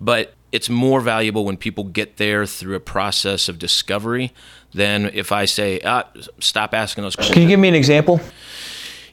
but 0.00 0.34
it's 0.52 0.68
more 0.68 1.00
valuable 1.00 1.44
when 1.44 1.56
people 1.56 1.84
get 1.84 2.16
there 2.16 2.46
through 2.46 2.74
a 2.74 2.80
process 2.80 3.48
of 3.48 3.58
discovery 3.58 4.32
than 4.72 5.06
if 5.12 5.32
I 5.32 5.44
say, 5.44 5.80
ah, 5.84 6.04
stop 6.40 6.74
asking 6.74 7.02
those 7.02 7.16
questions. 7.16 7.34
Can 7.34 7.42
you 7.42 7.48
give 7.48 7.60
me 7.60 7.68
an 7.68 7.74
example? 7.74 8.20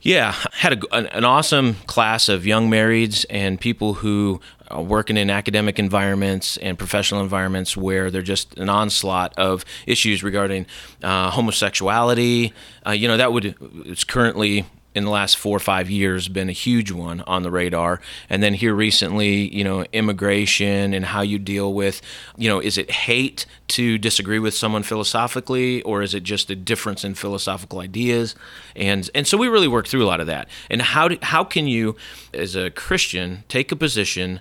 Yeah, 0.02 0.36
had 0.52 0.84
a, 0.84 1.16
an 1.16 1.24
awesome 1.24 1.76
class 1.88 2.28
of 2.28 2.46
young 2.46 2.70
marrieds 2.70 3.26
and 3.30 3.58
people 3.58 3.94
who 3.94 4.42
are 4.70 4.82
working 4.82 5.16
in 5.16 5.30
academic 5.30 5.80
environments 5.80 6.58
and 6.58 6.78
professional 6.78 7.22
environments 7.22 7.78
where 7.78 8.12
they're 8.12 8.22
just 8.22 8.58
an 8.58 8.68
onslaught 8.68 9.34
of 9.38 9.64
issues 9.88 10.22
regarding 10.22 10.66
uh, 11.04 11.30
homosexuality. 11.32 12.52
Uh, 12.86 12.92
you 12.92 13.08
know, 13.08 13.16
that 13.16 13.32
would 13.32 13.56
it's 13.86 14.04
currently 14.04 14.66
in 14.96 15.06
the 15.06 15.10
last 15.10 15.38
four 15.38 15.56
or 15.56 15.60
five 15.60 15.90
years 15.90 16.28
been 16.28 16.50
a 16.50 16.54
huge 16.54 16.92
one 16.92 17.22
on 17.22 17.44
the 17.44 17.52
radar. 17.52 18.00
And 18.30 18.44
then 18.44 18.54
here 18.54 18.74
recently, 18.74 19.54
you 19.56 19.64
know, 19.64 19.86
immigration 19.94 20.94
and 20.94 21.06
how 21.06 21.22
you 21.22 21.40
deal 21.40 21.74
with, 21.74 22.02
you 22.38 22.50
know, 22.50 22.60
is 22.60 22.78
it 22.78 22.92
hate 22.92 23.46
to 23.70 23.98
disagree 23.98 24.40
with 24.40 24.54
someone 24.54 24.84
philosophically, 24.84 25.82
or 25.84 26.02
is 26.02 26.14
it 26.14 26.24
just 26.24 26.50
a 26.50 26.56
difference 26.56 27.04
in 27.04 27.16
philosophical 27.16 27.80
ideas? 27.80 28.36
And 28.76 29.10
and 29.16 29.28
so 29.28 29.38
we 29.38 29.48
really 29.48 29.68
work 29.68 29.88
through 29.88 30.04
a 30.04 30.08
lot 30.08 30.20
of 30.20 30.28
that. 30.28 30.48
And 30.70 30.82
how 30.82 31.08
do, 31.08 31.18
how 31.22 31.44
can 31.44 31.68
you, 31.68 31.96
as 32.34 32.56
a 32.56 32.70
Christian, 32.70 33.44
take 33.48 33.72
a 33.72 33.76
position? 33.76 34.40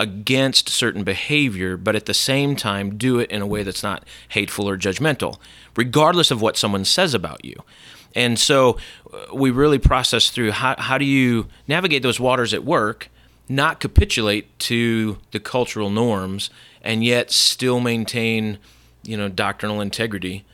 against 0.00 0.70
certain 0.70 1.04
behavior, 1.04 1.76
but 1.76 1.94
at 1.94 2.06
the 2.06 2.14
same 2.14 2.56
time 2.56 2.96
do 2.96 3.18
it 3.18 3.30
in 3.30 3.42
a 3.42 3.46
way 3.46 3.62
that's 3.62 3.82
not 3.82 4.02
hateful 4.30 4.66
or 4.66 4.78
judgmental, 4.78 5.36
regardless 5.76 6.30
of 6.30 6.40
what 6.40 6.56
someone 6.56 6.86
says 6.86 7.12
about 7.12 7.44
you. 7.44 7.54
And 8.14 8.38
so 8.38 8.78
uh, 9.12 9.34
we 9.34 9.50
really 9.50 9.78
process 9.78 10.30
through 10.30 10.52
how, 10.52 10.74
how 10.78 10.98
do 10.98 11.04
you 11.04 11.46
navigate 11.68 12.02
those 12.02 12.18
waters 12.18 12.52
at 12.52 12.64
work, 12.64 13.08
not 13.48 13.80
capitulate 13.80 14.58
to 14.60 15.18
the 15.30 15.40
cultural 15.40 15.90
norms, 15.90 16.50
and 16.82 17.04
yet 17.04 17.30
still 17.30 17.80
maintain, 17.80 18.58
you 19.02 19.16
know, 19.16 19.28
doctrinal 19.28 19.80
integrity 19.80 20.44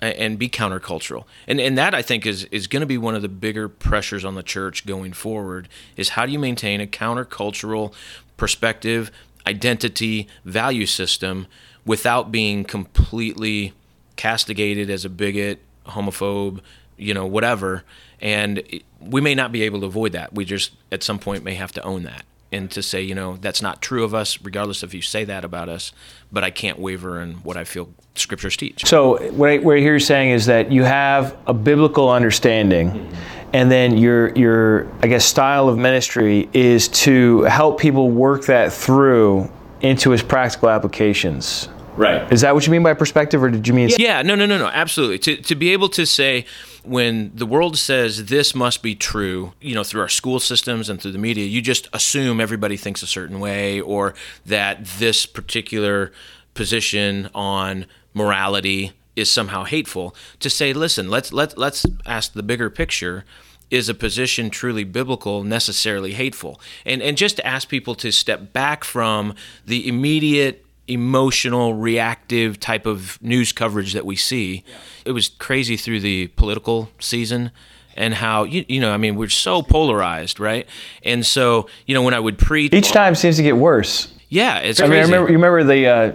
and 0.00 0.38
be 0.38 0.48
countercultural. 0.48 1.24
And 1.46 1.60
and 1.60 1.76
that 1.76 1.94
I 1.94 2.02
think 2.02 2.24
is 2.24 2.44
is 2.44 2.66
going 2.66 2.80
to 2.80 2.86
be 2.86 2.98
one 2.98 3.14
of 3.14 3.22
the 3.22 3.28
bigger 3.28 3.68
pressures 3.68 4.24
on 4.24 4.34
the 4.34 4.42
church 4.42 4.86
going 4.86 5.12
forward 5.12 5.68
is 5.96 6.10
how 6.10 6.26
do 6.26 6.32
you 6.32 6.38
maintain 6.38 6.80
a 6.80 6.86
countercultural 6.86 7.92
perspective, 8.36 9.10
identity, 9.46 10.28
value 10.44 10.86
system 10.86 11.46
without 11.84 12.30
being 12.30 12.64
completely 12.64 13.72
castigated 14.16 14.90
as 14.90 15.04
a 15.04 15.08
bigot, 15.08 15.60
homophobe, 15.86 16.60
you 16.98 17.14
know, 17.14 17.26
whatever. 17.26 17.84
And 18.20 18.62
we 19.00 19.20
may 19.20 19.34
not 19.34 19.52
be 19.52 19.62
able 19.62 19.80
to 19.80 19.86
avoid 19.86 20.12
that. 20.12 20.34
We 20.34 20.44
just, 20.44 20.72
at 20.90 21.02
some 21.02 21.18
point, 21.18 21.44
may 21.44 21.54
have 21.54 21.72
to 21.72 21.82
own 21.82 22.02
that. 22.04 22.24
and 22.50 22.70
to 22.70 22.82
say, 22.82 23.02
you 23.02 23.14
know, 23.14 23.36
that's 23.36 23.60
not 23.60 23.82
true 23.82 24.04
of 24.04 24.14
us, 24.14 24.40
regardless 24.42 24.82
if 24.82 24.94
you 24.94 25.02
say 25.02 25.22
that 25.24 25.44
about 25.44 25.68
us, 25.68 25.92
but 26.32 26.42
I 26.42 26.50
can't 26.50 26.78
waver 26.78 27.20
in 27.20 27.34
what 27.44 27.58
I 27.58 27.64
feel 27.64 27.90
scriptures 28.14 28.56
teach. 28.56 28.86
So, 28.86 29.18
what 29.32 29.50
I, 29.50 29.58
what 29.58 29.76
I 29.76 29.80
hear 29.80 29.92
you 29.94 30.00
saying 30.00 30.30
is 30.30 30.46
that 30.46 30.72
you 30.72 30.82
have 30.84 31.36
a 31.46 31.52
biblical 31.54 32.10
understanding. 32.10 32.90
Mm-hmm 32.90 33.38
and 33.52 33.70
then 33.70 33.96
your 33.96 34.30
your 34.36 34.86
I 35.02 35.06
guess 35.06 35.24
style 35.24 35.68
of 35.68 35.78
ministry 35.78 36.48
is 36.52 36.88
to 36.88 37.42
help 37.42 37.80
people 37.80 38.10
work 38.10 38.46
that 38.46 38.72
through 38.72 39.50
into 39.80 40.12
its 40.12 40.22
practical 40.22 40.68
applications. 40.68 41.68
Right. 41.98 42.32
Is 42.32 42.42
that 42.42 42.54
what 42.54 42.66
you 42.66 42.70
mean 42.70 42.82
by 42.82 42.94
perspective, 42.94 43.42
or 43.42 43.50
did 43.50 43.66
you 43.66 43.74
mean? 43.74 43.90
Yeah. 43.98 44.22
No. 44.22 44.34
No. 44.34 44.46
No. 44.46 44.56
No. 44.56 44.68
Absolutely. 44.68 45.18
To 45.20 45.36
to 45.36 45.54
be 45.54 45.70
able 45.72 45.88
to 45.90 46.06
say 46.06 46.44
when 46.84 47.32
the 47.34 47.44
world 47.46 47.76
says 47.76 48.26
this 48.26 48.54
must 48.54 48.82
be 48.82 48.94
true, 48.94 49.52
you 49.60 49.74
know, 49.74 49.84
through 49.84 50.00
our 50.00 50.08
school 50.08 50.40
systems 50.40 50.88
and 50.88 51.00
through 51.02 51.12
the 51.12 51.18
media, 51.18 51.44
you 51.44 51.60
just 51.60 51.88
assume 51.92 52.40
everybody 52.40 52.76
thinks 52.76 53.02
a 53.02 53.06
certain 53.06 53.40
way, 53.40 53.80
or 53.80 54.14
that 54.46 54.84
this 54.84 55.26
particular 55.26 56.12
position 56.54 57.28
on 57.34 57.86
morality 58.14 58.92
is 59.14 59.30
somehow 59.30 59.64
hateful 59.64 60.14
to 60.40 60.48
say 60.48 60.72
listen 60.72 61.08
let's 61.08 61.32
let, 61.32 61.58
let's 61.58 61.84
ask 62.06 62.32
the 62.32 62.42
bigger 62.42 62.70
picture 62.70 63.24
is 63.70 63.88
a 63.88 63.94
position 63.94 64.48
truly 64.48 64.84
biblical 64.84 65.44
necessarily 65.44 66.14
hateful 66.14 66.60
and 66.84 67.02
and 67.02 67.16
just 67.16 67.36
to 67.36 67.46
ask 67.46 67.68
people 67.68 67.94
to 67.94 68.10
step 68.10 68.52
back 68.52 68.82
from 68.82 69.34
the 69.66 69.88
immediate 69.88 70.64
emotional 70.90 71.74
reactive 71.74 72.58
type 72.58 72.86
of 72.86 73.20
news 73.22 73.52
coverage 73.52 73.92
that 73.92 74.06
we 74.06 74.16
see 74.16 74.64
yeah. 74.66 74.76
it 75.06 75.12
was 75.12 75.28
crazy 75.28 75.76
through 75.76 76.00
the 76.00 76.28
political 76.28 76.90
season 76.98 77.50
and 77.96 78.14
how 78.14 78.44
you, 78.44 78.64
you 78.68 78.80
know 78.80 78.92
i 78.92 78.96
mean 78.96 79.16
we're 79.16 79.28
so 79.28 79.62
polarized 79.62 80.40
right 80.40 80.66
and 81.02 81.24
so 81.24 81.68
you 81.86 81.94
know 81.94 82.02
when 82.02 82.14
i 82.14 82.20
would 82.20 82.38
preach 82.38 82.72
each 82.72 82.90
time 82.92 83.14
seems 83.14 83.36
to 83.36 83.42
get 83.42 83.56
worse 83.56 84.12
yeah 84.28 84.58
it's 84.58 84.80
I 84.80 84.86
crazy. 84.86 84.92
mean, 84.92 85.00
I 85.00 85.04
remember, 85.04 85.30
you 85.30 85.36
remember 85.36 85.64
the 85.64 85.86
uh, 85.86 86.12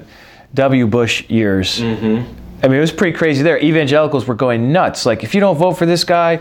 w 0.54 0.88
bush 0.88 1.30
years 1.30 1.80
mm-hmm 1.80 2.42
I 2.64 2.70
mean, 2.70 2.78
it 2.78 2.82
was 2.82 2.94
pretty 2.94 3.18
crazy 3.18 3.44
there. 3.44 3.62
Evangelicals 3.62 4.26
were 4.26 4.36
going 4.36 4.72
nuts. 4.72 5.06
Like, 5.06 5.26
if 5.26 5.36
you 5.36 5.42
don't 5.42 5.58
vote 5.58 5.74
for 5.74 5.86
this 5.86 6.06
guy, 6.06 6.40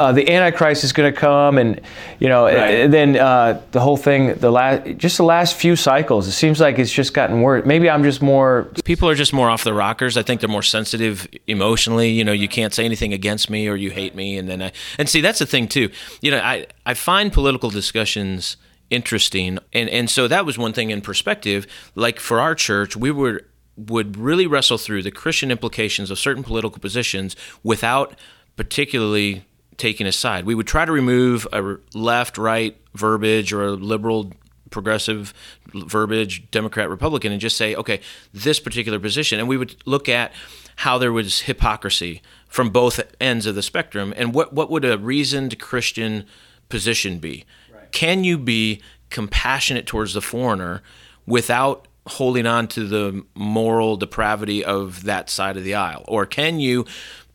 uh, 0.00 0.12
the 0.12 0.32
Antichrist 0.32 0.82
is 0.82 0.94
going 0.94 1.12
to 1.12 1.18
come, 1.18 1.58
and 1.58 1.78
you 2.20 2.28
know, 2.28 2.44
right. 2.44 2.54
and 2.56 2.92
then 2.92 3.16
uh, 3.16 3.60
the 3.72 3.80
whole 3.80 3.98
thing, 3.98 4.32
the 4.36 4.50
last, 4.50 4.96
just 4.96 5.18
the 5.18 5.24
last 5.24 5.54
few 5.54 5.76
cycles, 5.76 6.26
it 6.26 6.32
seems 6.32 6.58
like 6.58 6.78
it's 6.78 6.90
just 6.90 7.12
gotten 7.12 7.42
worse. 7.42 7.66
Maybe 7.66 7.90
I'm 7.90 8.02
just 8.02 8.22
more. 8.22 8.72
People 8.84 9.10
are 9.10 9.14
just 9.14 9.34
more 9.34 9.50
off 9.50 9.62
the 9.62 9.74
rockers. 9.74 10.16
I 10.16 10.22
think 10.22 10.40
they're 10.40 10.48
more 10.48 10.62
sensitive 10.62 11.28
emotionally. 11.46 12.08
You 12.08 12.24
know, 12.24 12.32
you 12.32 12.48
can't 12.48 12.72
say 12.72 12.86
anything 12.86 13.12
against 13.12 13.50
me 13.50 13.68
or 13.68 13.76
you 13.76 13.90
hate 13.90 14.14
me, 14.14 14.38
and 14.38 14.48
then 14.48 14.62
I 14.62 14.72
and 14.96 15.06
see 15.06 15.20
that's 15.20 15.38
the 15.38 15.46
thing 15.46 15.68
too. 15.68 15.90
You 16.22 16.30
know, 16.30 16.38
I 16.38 16.66
I 16.86 16.94
find 16.94 17.30
political 17.30 17.68
discussions 17.68 18.56
interesting, 18.88 19.58
and 19.74 19.90
and 19.90 20.08
so 20.08 20.28
that 20.28 20.46
was 20.46 20.56
one 20.56 20.72
thing 20.72 20.88
in 20.88 21.02
perspective. 21.02 21.66
Like 21.94 22.20
for 22.20 22.40
our 22.40 22.54
church, 22.54 22.96
we 22.96 23.10
were 23.10 23.42
would 23.76 24.16
really 24.16 24.46
wrestle 24.46 24.78
through 24.78 25.02
the 25.02 25.10
Christian 25.10 25.50
implications 25.50 26.10
of 26.10 26.18
certain 26.18 26.42
political 26.42 26.80
positions 26.80 27.36
without 27.62 28.18
particularly 28.56 29.44
taking 29.80 30.06
a 30.06 30.12
side. 30.12 30.44
We 30.44 30.54
would 30.54 30.66
try 30.66 30.84
to 30.84 30.92
remove 30.92 31.48
a 31.52 31.76
left 31.94 32.38
right 32.38 32.76
verbiage 32.94 33.52
or 33.52 33.64
a 33.64 33.70
liberal 33.72 34.32
progressive 34.70 35.34
verbiage, 35.74 36.48
Democrat, 36.50 36.88
Republican, 36.88 37.32
and 37.32 37.40
just 37.40 37.56
say, 37.56 37.74
okay, 37.74 38.00
this 38.32 38.60
particular 38.60 39.00
position. 39.00 39.40
And 39.40 39.48
we 39.48 39.56
would 39.56 39.74
look 39.86 40.08
at 40.08 40.32
how 40.76 40.98
there 40.98 41.12
was 41.12 41.40
hypocrisy 41.40 42.22
from 42.46 42.70
both 42.70 43.00
ends 43.20 43.46
of 43.46 43.54
the 43.54 43.62
spectrum 43.62 44.14
and 44.16 44.34
what, 44.34 44.52
what 44.52 44.70
would 44.70 44.84
a 44.84 44.98
reasoned 44.98 45.58
Christian 45.58 46.24
position 46.68 47.18
be? 47.18 47.44
Right. 47.72 47.90
Can 47.90 48.22
you 48.22 48.38
be 48.38 48.80
compassionate 49.08 49.86
towards 49.86 50.14
the 50.14 50.22
foreigner 50.22 50.82
without 51.26 51.88
holding 52.06 52.46
on 52.46 52.68
to 52.68 52.86
the 52.86 53.24
moral 53.34 53.96
depravity 53.96 54.64
of 54.64 55.04
that 55.04 55.30
side 55.30 55.56
of 55.56 55.64
the 55.64 55.74
aisle? 55.74 56.04
Or 56.06 56.26
can 56.26 56.60
you 56.60 56.86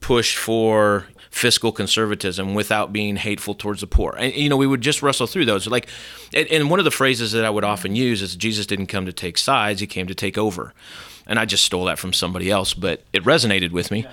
push 0.05 0.37
for 0.37 1.07
fiscal 1.31 1.71
conservatism 1.71 2.53
without 2.53 2.93
being 2.93 3.15
hateful 3.15 3.55
towards 3.55 3.81
the 3.81 3.87
poor? 3.87 4.15
And, 4.19 4.31
you 4.35 4.49
know, 4.49 4.55
we 4.55 4.67
would 4.67 4.81
just 4.81 5.01
wrestle 5.01 5.25
through 5.25 5.45
those. 5.45 5.65
Like, 5.65 5.87
and 6.31 6.69
one 6.69 6.77
of 6.79 6.85
the 6.85 6.91
phrases 6.91 7.31
that 7.31 7.43
I 7.43 7.49
would 7.49 7.63
often 7.63 7.95
use 7.95 8.21
is 8.21 8.35
Jesus 8.35 8.67
didn't 8.67 8.85
come 8.85 9.07
to 9.07 9.11
take 9.11 9.39
sides, 9.39 9.81
he 9.81 9.87
came 9.87 10.05
to 10.05 10.13
take 10.13 10.37
over. 10.37 10.75
And 11.25 11.39
I 11.39 11.45
just 11.45 11.65
stole 11.65 11.85
that 11.85 11.97
from 11.97 12.13
somebody 12.13 12.51
else, 12.51 12.75
but 12.75 13.01
it 13.13 13.23
resonated 13.23 13.71
with 13.71 13.89
me. 13.89 14.05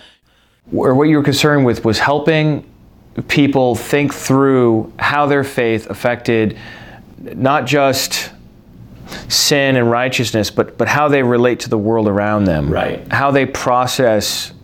Or 0.72 0.94
what 0.94 1.08
you 1.11 1.18
were 1.18 1.22
concerned 1.22 1.66
with 1.66 1.84
was 1.84 1.99
helping 1.99 2.64
people 3.28 3.75
think 3.75 4.14
through 4.14 4.90
how 4.99 5.26
their 5.26 5.44
faith 5.44 5.90
affected 5.90 6.58
not 7.18 7.66
just 7.66 8.30
sin 9.28 9.76
and 9.76 9.90
righteousness, 9.90 10.50
but 10.50 10.78
but 10.78 10.88
how 10.88 11.08
they 11.08 11.22
relate 11.22 11.61
to 11.61 11.68
the 11.68 11.76
world 11.76 12.08
around 12.08 12.44
them. 12.44 12.72
Right. 12.72 13.06
How 13.12 13.30
they 13.30 13.44
process 13.44 14.54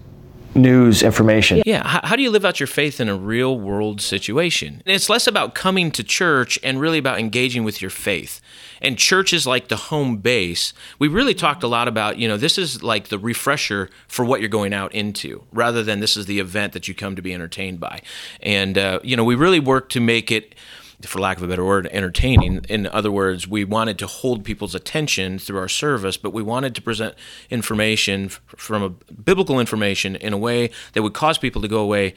news 0.55 1.02
information. 1.02 1.62
Yeah. 1.64 1.87
How, 1.87 2.00
how, 2.05 2.17
do 2.17 2.23
you 2.23 2.31
live 2.31 2.45
out 2.45 2.61
your 2.61 2.67
faith 2.67 3.00
in 3.00 3.09
a 3.09 3.17
real 3.17 3.59
world 3.59 4.00
situation? 4.00 4.83
And 4.87 4.95
it's 4.95 5.09
less 5.09 5.26
about 5.26 5.55
coming 5.55 5.90
to 5.93 6.02
church 6.02 6.59
and 6.62 6.81
really 6.81 6.99
about 6.99 7.19
engaging 7.19 7.64
with 7.64 7.81
your 7.81 7.90
faith. 7.90 8.40
And 8.81 8.97
church 8.97 9.33
is 9.33 9.47
like 9.47 9.69
the 9.69 9.76
home 9.76 10.19
base. 10.19 10.73
We 10.99 11.09
really 11.09 11.35
talked 11.35 11.62
a 11.62 11.69
lot 11.69 11.88
about, 11.88 12.19
you 12.19 12.28
know, 12.28 12.37
this 12.37 12.59
is 12.59 12.83
like 12.83 13.09
the 13.09 13.19
refresher 13.19 13.90
for 14.07 14.25
what 14.25 14.40
you're 14.40 14.49
going 14.49 14.73
out 14.73 14.95
into, 14.95 15.45
rather 15.52 15.83
than 15.83 16.00
this 16.00 16.17
is 16.17 16.26
the 16.26 16.38
event 16.38 16.73
that 16.73 16.88
you 16.88 16.95
come 16.95 17.17
to 17.17 17.23
be 17.23 17.35
entertained 17.35 17.81
by. 17.81 18.00
And, 18.40 18.78
uh, 18.78 19.00
you 19.02 19.17
know, 19.17 19.25
we 19.25 19.35
really 19.35 19.61
work 19.61 19.88
to 19.90 20.00
make 20.00 20.31
it 20.31 20.55
for 21.02 21.21
lack 21.21 21.37
of 21.37 21.43
a 21.43 21.47
better 21.47 21.64
word, 21.64 21.87
entertaining. 21.93 22.64
In 22.69 22.87
other 22.87 23.11
words, 23.11 23.47
we 23.47 23.64
wanted 23.64 23.99
to 24.00 24.07
hold 24.07 24.45
people's 24.45 24.75
attention 24.75 25.38
through 25.38 25.59
our 25.59 25.69
service, 25.69 26.17
but 26.17 26.33
we 26.33 26.43
wanted 26.43 26.75
to 26.75 26.83
present 26.83 27.14
information 27.50 28.28
from 28.28 28.83
a 28.83 28.90
biblical 28.90 29.61
information 29.61 30.17
in 30.17 30.33
a 30.33 30.38
way 30.38 30.71
that 30.95 31.02
would 31.02 31.14
cause 31.14 31.38
people 31.38 31.62
to 31.62 31.69
go 31.69 31.81
away 31.81 32.14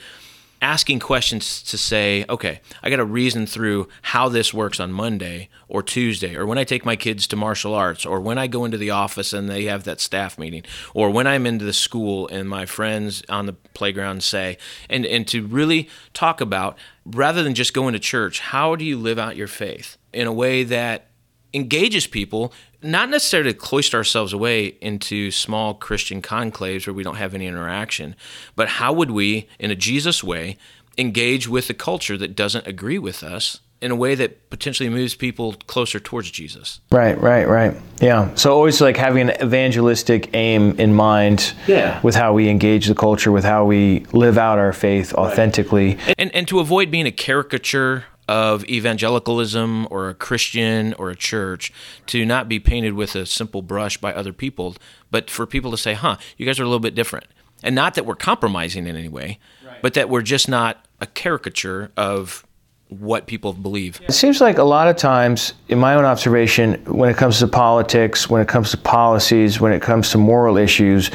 asking 0.62 1.00
questions 1.00 1.64
to 1.64 1.78
say, 1.78 2.24
okay, 2.30 2.62
I 2.84 2.90
got 2.90 2.98
to 2.98 3.06
reason 3.06 3.48
through 3.48 3.88
how 4.04 4.30
this 4.30 4.54
works 4.54 4.80
on 4.80 4.92
Monday 4.92 5.50
or 5.68 5.82
Tuesday, 5.82 6.36
or 6.36 6.46
when 6.46 6.58
I 6.58 6.64
take 6.64 6.86
my 6.86 6.96
kids 6.96 7.26
to 7.28 7.36
martial 7.36 7.74
arts, 7.74 8.06
or 8.06 8.20
when 8.22 8.38
I 8.38 8.48
go 8.48 8.66
into 8.66 8.78
the 8.78 8.92
office 8.92 9.34
and 9.34 9.50
they 9.50 9.66
have 9.66 9.86
that 9.86 10.00
staff 10.00 10.38
meeting, 10.38 10.64
or 10.94 11.10
when 11.10 11.26
I'm 11.26 11.46
into 11.46 11.66
the 11.66 11.74
school 11.74 12.28
and 12.28 12.48
my 12.48 12.66
friends 12.66 13.24
on 13.28 13.48
the 13.48 13.54
playground 13.54 14.24
say, 14.24 14.58
and, 14.90 15.06
and 15.06 15.28
to 15.30 15.46
really 15.46 15.90
talk 16.14 16.42
about, 16.42 16.78
rather 17.06 17.42
than 17.42 17.56
just 17.56 17.74
going 17.74 17.94
to 17.94 18.00
church, 18.00 18.40
how 18.40 18.76
do 18.76 18.86
you 18.86 18.98
live 18.98 19.18
out 19.18 19.36
your 19.36 19.48
faith 19.48 19.98
in 20.14 20.28
a 20.28 20.34
way 20.34 20.64
that 20.64 21.08
engages 21.54 22.08
people 22.08 22.54
not 22.82 23.10
necessarily 23.10 23.54
to 23.54 23.58
cloister 23.58 23.98
ourselves 23.98 24.34
away 24.34 24.78
into 24.82 25.30
small 25.32 25.74
Christian 25.74 26.22
conclaves 26.22 26.88
where 26.88 26.94
we 26.94 27.04
don't 27.04 27.18
have 27.18 27.36
any 27.36 27.46
interaction, 27.46 28.16
but 28.56 28.68
how 28.68 28.92
would 28.94 29.12
we, 29.12 29.48
in 29.60 29.70
a 29.70 29.76
Jesus 29.76 30.24
way, 30.24 30.58
engage 30.98 31.48
with 31.48 31.70
a 31.70 31.74
culture 31.74 32.18
that 32.18 32.36
doesn't 32.36 32.68
agree 32.68 32.98
with 32.98 33.24
us 33.24 33.60
in 33.82 33.90
a 33.90 33.96
way 33.96 34.14
that 34.14 34.50
potentially 34.52 34.90
moves 34.90 35.16
people 35.16 35.54
closer 35.66 36.00
towards 36.00 36.30
Jesus. 36.30 36.82
Right, 36.92 37.20
right, 37.20 37.48
right. 37.48 37.76
Yeah. 38.00 38.34
So 38.36 38.54
always 38.54 38.80
like 38.80 38.96
having 38.96 39.30
an 39.30 39.44
evangelistic 39.44 40.30
aim 40.36 40.80
in 40.80 40.94
mind 40.94 41.54
yeah. 41.66 42.00
with 42.04 42.14
how 42.14 42.34
we 42.34 42.48
engage 42.48 42.86
the 42.86 42.94
culture, 42.94 43.32
with 43.32 43.44
how 43.44 43.66
we 43.66 44.06
live 44.14 44.38
out 44.38 44.60
our 44.60 44.72
faith 44.72 45.14
authentically. 45.16 45.96
Right. 45.96 46.16
And 46.20 46.36
and 46.36 46.48
to 46.50 46.60
avoid 46.60 46.92
being 46.92 47.08
a 47.08 47.12
caricature 47.12 48.06
of 48.32 48.64
evangelicalism 48.70 49.86
or 49.92 50.08
a 50.08 50.14
Christian 50.14 50.94
or 50.94 51.10
a 51.10 51.18
church 51.18 51.74
to 52.06 52.26
not 52.26 52.48
be 52.48 52.62
painted 52.62 52.94
with 52.94 53.14
a 53.14 53.26
simple 53.26 53.62
brush 53.62 53.98
by 53.98 54.14
other 54.14 54.32
people, 54.32 54.78
but 55.12 55.30
for 55.30 55.46
people 55.46 55.70
to 55.70 55.76
say, 55.78 55.94
huh, 55.94 56.16
you 56.38 56.46
guys 56.46 56.58
are 56.58 56.64
a 56.64 56.66
little 56.66 56.80
bit 56.80 56.96
different. 56.96 57.26
And 57.62 57.76
not 57.76 57.96
that 57.96 58.06
we're 58.06 58.16
compromising 58.16 58.88
in 58.88 58.96
any 58.96 59.10
way, 59.10 59.38
right. 59.68 59.82
but 59.82 59.96
that 59.96 60.08
we're 60.10 60.22
just 60.22 60.48
not 60.48 60.86
a 61.02 61.08
caricature 61.08 61.92
of 61.98 62.48
what 62.88 63.28
people 63.28 63.52
believe. 63.52 64.00
It 64.08 64.14
seems 64.14 64.40
like 64.40 64.58
a 64.58 64.64
lot 64.64 64.88
of 64.88 64.96
times, 64.96 65.54
in 65.68 65.78
my 65.78 65.96
own 65.96 66.06
observation, 66.06 66.76
when 66.86 67.10
it 67.10 67.18
comes 67.18 67.40
to 67.40 67.50
politics, 67.50 68.30
when 68.30 68.42
it 68.42 68.48
comes 68.48 68.72
to 68.72 68.78
policies, 68.78 69.60
when 69.60 69.74
it 69.74 69.82
comes 69.82 70.10
to 70.12 70.18
moral 70.18 70.56
issues, 70.56 71.12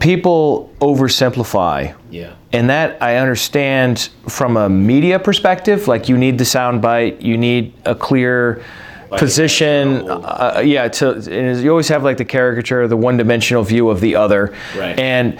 people 0.00 0.72
oversimplify. 0.80 1.94
Yeah. 2.10 2.34
And 2.52 2.70
that 2.70 3.02
I 3.02 3.16
understand 3.16 4.10
from 4.28 4.56
a 4.56 4.68
media 4.68 5.18
perspective. 5.18 5.88
Like 5.88 6.08
you 6.08 6.16
need 6.16 6.38
the 6.38 6.44
soundbite, 6.44 7.22
you 7.22 7.36
need 7.36 7.72
a 7.84 7.94
clear 7.94 8.62
like 9.10 9.20
position. 9.20 10.08
Uh, 10.08 10.62
yeah. 10.64 10.88
To 10.88 11.60
you 11.62 11.70
always 11.70 11.88
have 11.88 12.04
like 12.04 12.16
the 12.16 12.24
caricature, 12.24 12.88
the 12.88 12.96
one-dimensional 12.96 13.62
view 13.62 13.90
of 13.90 14.00
the 14.00 14.16
other. 14.16 14.54
Right. 14.76 14.98
And 14.98 15.38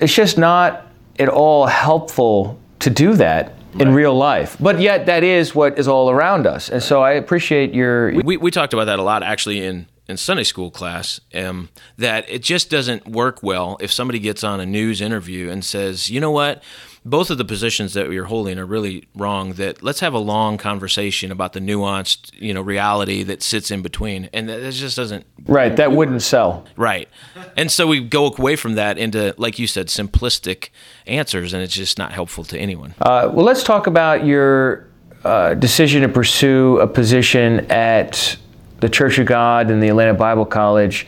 it's 0.00 0.14
just 0.14 0.38
not 0.38 0.86
at 1.18 1.28
all 1.28 1.66
helpful 1.66 2.58
to 2.80 2.90
do 2.90 3.14
that. 3.14 3.54
Right. 3.74 3.86
in 3.86 3.92
real 3.92 4.14
life. 4.14 4.56
But 4.58 4.80
yet, 4.80 5.04
that 5.06 5.22
is 5.22 5.54
what 5.54 5.78
is 5.78 5.86
all 5.86 6.08
around 6.08 6.46
us. 6.46 6.70
And 6.70 6.82
so 6.82 7.02
I 7.02 7.12
appreciate 7.12 7.74
your. 7.74 8.14
We, 8.14 8.38
we 8.38 8.50
talked 8.50 8.72
about 8.72 8.86
that 8.86 8.98
a 8.98 9.02
lot 9.02 9.22
actually 9.22 9.62
in 9.62 9.86
in 10.08 10.16
Sunday 10.16 10.44
school 10.44 10.70
class 10.70 11.20
um, 11.34 11.68
that 11.98 12.28
it 12.28 12.42
just 12.42 12.70
doesn't 12.70 13.06
work 13.06 13.42
well 13.42 13.76
if 13.80 13.92
somebody 13.92 14.18
gets 14.18 14.42
on 14.42 14.58
a 14.58 14.66
news 14.66 15.00
interview 15.00 15.50
and 15.50 15.64
says, 15.64 16.08
you 16.08 16.18
know 16.18 16.30
what, 16.30 16.62
both 17.04 17.30
of 17.30 17.38
the 17.38 17.44
positions 17.44 17.94
that 17.94 18.10
you're 18.10 18.24
holding 18.24 18.58
are 18.58 18.66
really 18.66 19.06
wrong. 19.14 19.52
That 19.54 19.82
let's 19.82 20.00
have 20.00 20.14
a 20.14 20.18
long 20.18 20.56
conversation 20.58 21.30
about 21.30 21.52
the 21.52 21.60
nuanced, 21.60 22.30
you 22.40 22.52
know, 22.52 22.60
reality 22.60 23.22
that 23.24 23.42
sits 23.42 23.70
in 23.70 23.82
between, 23.82 24.28
and 24.32 24.48
that 24.48 24.72
just 24.72 24.96
doesn't. 24.96 25.26
Right, 25.46 25.74
that 25.76 25.92
wouldn't 25.92 26.22
sell. 26.22 26.66
Right, 26.76 27.08
and 27.56 27.70
so 27.70 27.86
we 27.86 28.00
go 28.00 28.26
away 28.26 28.56
from 28.56 28.74
that 28.74 28.98
into, 28.98 29.34
like 29.38 29.58
you 29.58 29.66
said, 29.66 29.88
simplistic 29.88 30.70
answers, 31.06 31.52
and 31.52 31.62
it's 31.62 31.74
just 31.74 31.98
not 31.98 32.12
helpful 32.12 32.44
to 32.44 32.58
anyone. 32.58 32.94
Uh, 33.00 33.30
well, 33.32 33.44
let's 33.44 33.62
talk 33.62 33.86
about 33.86 34.24
your 34.24 34.88
uh, 35.24 35.54
decision 35.54 36.02
to 36.02 36.08
pursue 36.08 36.78
a 36.80 36.86
position 36.86 37.60
at 37.70 38.36
the 38.80 38.88
Church 38.88 39.18
of 39.18 39.26
God 39.26 39.70
and 39.70 39.82
the 39.82 39.88
Atlanta 39.88 40.14
Bible 40.14 40.44
College. 40.44 41.06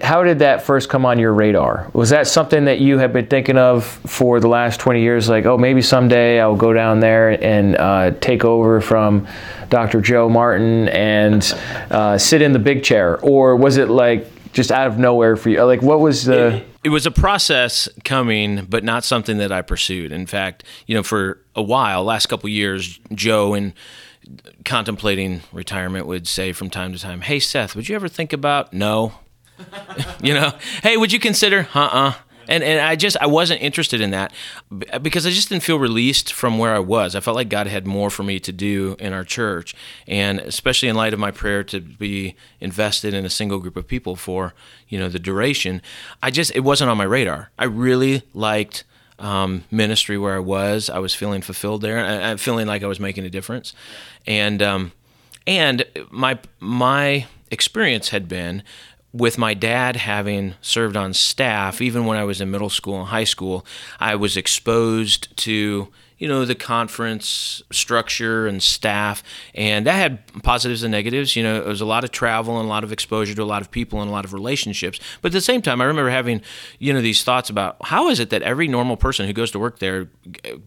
How 0.00 0.24
did 0.24 0.38
that 0.38 0.62
first 0.62 0.88
come 0.88 1.04
on 1.04 1.18
your 1.18 1.34
radar? 1.34 1.90
Was 1.92 2.08
that 2.10 2.26
something 2.26 2.64
that 2.64 2.80
you 2.80 2.98
have 2.98 3.12
been 3.12 3.26
thinking 3.26 3.58
of 3.58 3.84
for 3.84 4.40
the 4.40 4.48
last 4.48 4.80
20 4.80 5.02
years? 5.02 5.28
Like, 5.28 5.44
oh, 5.44 5.58
maybe 5.58 5.82
someday 5.82 6.40
I'll 6.40 6.56
go 6.56 6.72
down 6.72 7.00
there 7.00 7.42
and 7.44 7.76
uh, 7.76 8.12
take 8.12 8.44
over 8.44 8.80
from 8.80 9.26
Dr. 9.68 10.00
Joe 10.00 10.28
Martin 10.30 10.88
and 10.88 11.42
uh, 11.90 12.16
sit 12.16 12.40
in 12.40 12.52
the 12.52 12.58
big 12.58 12.82
chair? 12.82 13.18
Or 13.20 13.56
was 13.56 13.76
it 13.76 13.90
like 13.90 14.26
just 14.54 14.72
out 14.72 14.86
of 14.86 14.98
nowhere 14.98 15.36
for 15.36 15.50
you? 15.50 15.62
Like, 15.64 15.82
what 15.82 16.00
was 16.00 16.24
the. 16.24 16.56
It, 16.56 16.66
it 16.84 16.88
was 16.88 17.04
a 17.04 17.10
process 17.10 17.86
coming, 18.02 18.66
but 18.70 18.84
not 18.84 19.04
something 19.04 19.36
that 19.36 19.52
I 19.52 19.60
pursued. 19.60 20.12
In 20.12 20.24
fact, 20.24 20.64
you 20.86 20.94
know, 20.94 21.02
for 21.02 21.42
a 21.54 21.62
while, 21.62 22.04
last 22.04 22.26
couple 22.26 22.48
years, 22.48 22.98
Joe 23.14 23.52
and 23.52 23.74
contemplating 24.64 25.42
retirement 25.52 26.06
would 26.06 26.26
say 26.26 26.52
from 26.52 26.70
time 26.70 26.92
to 26.92 26.98
time, 26.98 27.22
"Hey 27.22 27.40
Seth, 27.40 27.74
would 27.74 27.88
you 27.88 27.94
ever 27.94 28.08
think 28.08 28.32
about 28.32 28.72
no?" 28.72 29.14
you 30.22 30.34
know, 30.34 30.52
"Hey, 30.82 30.96
would 30.96 31.12
you 31.12 31.20
consider?" 31.20 31.68
Uh-uh. 31.74 32.14
And 32.48 32.64
and 32.64 32.80
I 32.80 32.96
just 32.96 33.16
I 33.20 33.26
wasn't 33.26 33.62
interested 33.62 34.00
in 34.00 34.10
that 34.10 34.32
because 35.02 35.24
I 35.24 35.30
just 35.30 35.48
didn't 35.50 35.62
feel 35.62 35.78
released 35.78 36.32
from 36.32 36.58
where 36.58 36.74
I 36.74 36.80
was. 36.80 37.14
I 37.14 37.20
felt 37.20 37.36
like 37.36 37.48
God 37.48 37.68
had 37.68 37.86
more 37.86 38.10
for 38.10 38.24
me 38.24 38.40
to 38.40 38.50
do 38.50 38.96
in 38.98 39.12
our 39.12 39.22
church, 39.22 39.74
and 40.08 40.40
especially 40.40 40.88
in 40.88 40.96
light 40.96 41.12
of 41.12 41.20
my 41.20 41.30
prayer 41.30 41.62
to 41.64 41.80
be 41.80 42.34
invested 42.58 43.14
in 43.14 43.24
a 43.24 43.30
single 43.30 43.60
group 43.60 43.76
of 43.76 43.86
people 43.86 44.16
for 44.16 44.52
you 44.88 44.98
know 44.98 45.08
the 45.08 45.20
duration. 45.20 45.80
I 46.22 46.32
just 46.32 46.50
it 46.56 46.60
wasn't 46.60 46.90
on 46.90 46.96
my 46.96 47.04
radar. 47.04 47.50
I 47.56 47.66
really 47.66 48.22
liked 48.34 48.82
um, 49.20 49.64
ministry 49.70 50.18
where 50.18 50.34
I 50.34 50.40
was. 50.40 50.90
I 50.90 50.98
was 50.98 51.14
feeling 51.14 51.42
fulfilled 51.42 51.82
there. 51.82 52.04
I, 52.04 52.36
feeling 52.36 52.66
like 52.66 52.82
I 52.82 52.86
was 52.86 52.98
making 52.98 53.24
a 53.24 53.30
difference, 53.30 53.72
and 54.26 54.62
um, 54.62 54.92
and 55.46 55.84
my 56.10 56.38
my 56.58 57.26
experience 57.50 58.08
had 58.08 58.28
been 58.28 58.62
with 59.12 59.38
my 59.38 59.54
dad 59.54 59.96
having 59.96 60.54
served 60.60 60.96
on 60.96 61.12
staff, 61.12 61.80
even 61.80 62.06
when 62.06 62.16
I 62.16 62.24
was 62.24 62.40
in 62.40 62.50
middle 62.50 62.70
school 62.70 63.00
and 63.00 63.08
high 63.08 63.24
school, 63.24 63.66
I 63.98 64.14
was 64.14 64.36
exposed 64.36 65.36
to 65.38 65.88
you 66.20 66.28
know 66.28 66.44
the 66.44 66.54
conference 66.54 67.62
structure 67.72 68.46
and 68.46 68.62
staff 68.62 69.24
and 69.54 69.86
that 69.86 69.94
had 69.94 70.42
positives 70.44 70.84
and 70.84 70.92
negatives. 70.92 71.34
You 71.34 71.42
know 71.42 71.56
it 71.56 71.66
was 71.66 71.80
a 71.80 71.86
lot 71.86 72.04
of 72.04 72.12
travel 72.12 72.58
and 72.58 72.66
a 72.66 72.68
lot 72.68 72.84
of 72.84 72.92
exposure 72.92 73.34
to 73.34 73.42
a 73.42 73.44
lot 73.44 73.62
of 73.62 73.70
people 73.70 74.00
and 74.00 74.08
a 74.08 74.12
lot 74.12 74.24
of 74.24 74.32
relationships. 74.32 75.00
But 75.22 75.30
at 75.30 75.32
the 75.32 75.40
same 75.40 75.62
time 75.62 75.80
i 75.80 75.84
remember 75.84 76.10
having 76.10 76.42
you 76.78 76.92
know 76.92 77.00
these 77.00 77.24
thoughts 77.24 77.50
about 77.50 77.76
how 77.82 78.10
is 78.10 78.20
it 78.20 78.30
that 78.30 78.42
every 78.42 78.68
normal 78.68 78.96
person 78.96 79.26
who 79.26 79.32
goes 79.32 79.50
to 79.52 79.58
work 79.58 79.80
there 79.80 80.08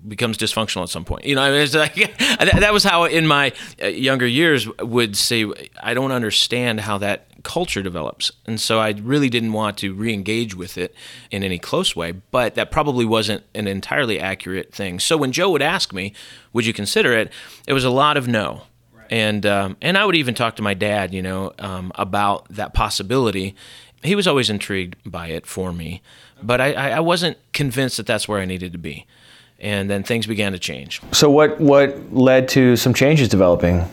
becomes 0.07 0.37
dysfunctional 0.37 0.83
at 0.83 0.89
some 0.89 1.05
point? 1.05 1.23
You 1.23 1.35
know 1.35 1.53
it's 1.63 1.75
like 1.75 1.95
that 2.17 2.73
was 2.73 2.83
how 2.83 3.05
in 3.05 3.27
my 3.27 3.53
uh, 3.81 3.87
younger 3.87 4.27
years 4.27 4.67
would 4.79 5.15
say 5.15 5.45
i 5.81 5.93
don't 5.93 6.11
understand 6.11 6.79
how 6.79 6.97
that 6.97 7.27
culture 7.43 7.81
develops. 7.81 8.31
And 8.45 8.59
so 8.59 8.79
I 8.79 8.91
really 8.91 9.29
didn't 9.29 9.53
want 9.53 9.77
to 9.79 9.93
re 9.93 10.13
engage 10.13 10.55
with 10.55 10.77
it 10.77 10.95
in 11.29 11.43
any 11.43 11.59
close 11.59 11.95
way, 11.95 12.13
but 12.31 12.55
that 12.55 12.71
probably 12.71 13.05
wasn't 13.05 13.43
an 13.53 13.67
entirely 13.67 14.19
accurate 14.19 14.73
thing. 14.73 14.99
So 14.99 15.17
when 15.17 15.31
Joe 15.31 15.51
would 15.51 15.61
ask 15.61 15.93
me, 15.93 16.13
Would 16.53 16.65
you 16.65 16.73
consider 16.73 17.13
it? 17.13 17.31
it 17.67 17.73
was 17.73 17.83
a 17.83 17.89
lot 17.89 18.17
of 18.17 18.27
no. 18.27 18.63
And, 19.09 19.45
um, 19.45 19.77
and 19.81 19.97
I 19.97 20.05
would 20.05 20.15
even 20.15 20.33
talk 20.33 20.55
to 20.55 20.63
my 20.63 20.73
dad, 20.73 21.13
you 21.13 21.21
know, 21.21 21.53
um, 21.59 21.91
about 21.95 22.47
that 22.49 22.73
possibility. 22.73 23.53
He 24.01 24.15
was 24.15 24.27
always 24.27 24.49
intrigued 24.49 24.95
by 25.05 25.27
it 25.27 25.45
for 25.45 25.71
me, 25.71 26.01
but 26.41 26.59
I, 26.59 26.91
I 26.91 26.99
wasn't 26.99 27.37
convinced 27.51 27.97
that 27.97 28.07
that's 28.07 28.27
where 28.27 28.39
I 28.39 28.45
needed 28.45 28.71
to 28.71 28.77
be 28.77 29.05
and 29.59 29.89
then 29.89 30.03
things 30.03 30.27
began 30.27 30.51
to 30.51 30.59
change. 30.59 31.01
So 31.11 31.29
what 31.29 31.59
what 31.59 32.13
led 32.13 32.49
to 32.49 32.75
some 32.75 32.93
changes 32.93 33.29
developing? 33.29 33.87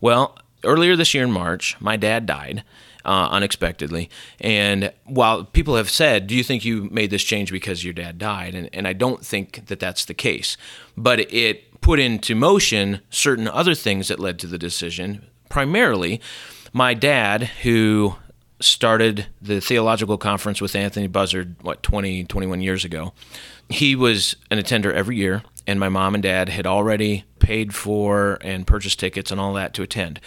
Well, 0.00 0.38
earlier 0.64 0.96
this 0.96 1.14
year 1.14 1.24
in 1.24 1.32
March, 1.32 1.76
my 1.80 1.96
dad 1.96 2.26
died, 2.26 2.62
uh, 3.06 3.28
unexpectedly. 3.30 4.10
And 4.40 4.92
while 5.04 5.44
people 5.44 5.76
have 5.76 5.88
said, 5.88 6.26
"Do 6.26 6.36
you 6.36 6.44
think 6.44 6.64
you 6.64 6.88
made 6.90 7.10
this 7.10 7.24
change 7.24 7.50
because 7.50 7.84
your 7.84 7.94
dad 7.94 8.18
died?" 8.18 8.54
and, 8.54 8.68
and 8.74 8.86
I 8.86 8.92
don't 8.92 9.24
think 9.24 9.66
that 9.66 9.80
that's 9.80 10.04
the 10.04 10.14
case, 10.14 10.58
but 10.96 11.20
it 11.32 11.80
put 11.80 11.98
into 11.98 12.34
motion 12.34 13.00
certain 13.10 13.48
other 13.48 13.74
things 13.74 14.08
that 14.08 14.20
led 14.20 14.38
to 14.40 14.46
the 14.46 14.58
decision. 14.58 15.24
Primarily, 15.48 16.20
my 16.72 16.92
dad, 16.92 17.44
who 17.62 18.16
started 18.60 19.26
the 19.40 19.60
theological 19.60 20.18
conference 20.18 20.60
with 20.60 20.74
Anthony 20.74 21.06
Buzzard, 21.06 21.56
what, 21.62 21.82
20, 21.82 22.24
21 22.24 22.60
years 22.60 22.84
ago. 22.84 23.12
He 23.68 23.94
was 23.94 24.36
an 24.50 24.58
attender 24.58 24.92
every 24.92 25.16
year, 25.16 25.42
and 25.66 25.78
my 25.78 25.88
mom 25.88 26.14
and 26.14 26.22
dad 26.22 26.48
had 26.48 26.66
already 26.66 27.24
paid 27.38 27.74
for 27.74 28.38
and 28.40 28.66
purchased 28.66 28.98
tickets 28.98 29.30
and 29.30 29.40
all 29.40 29.52
that 29.54 29.74
to 29.74 29.82
attend 29.82 30.20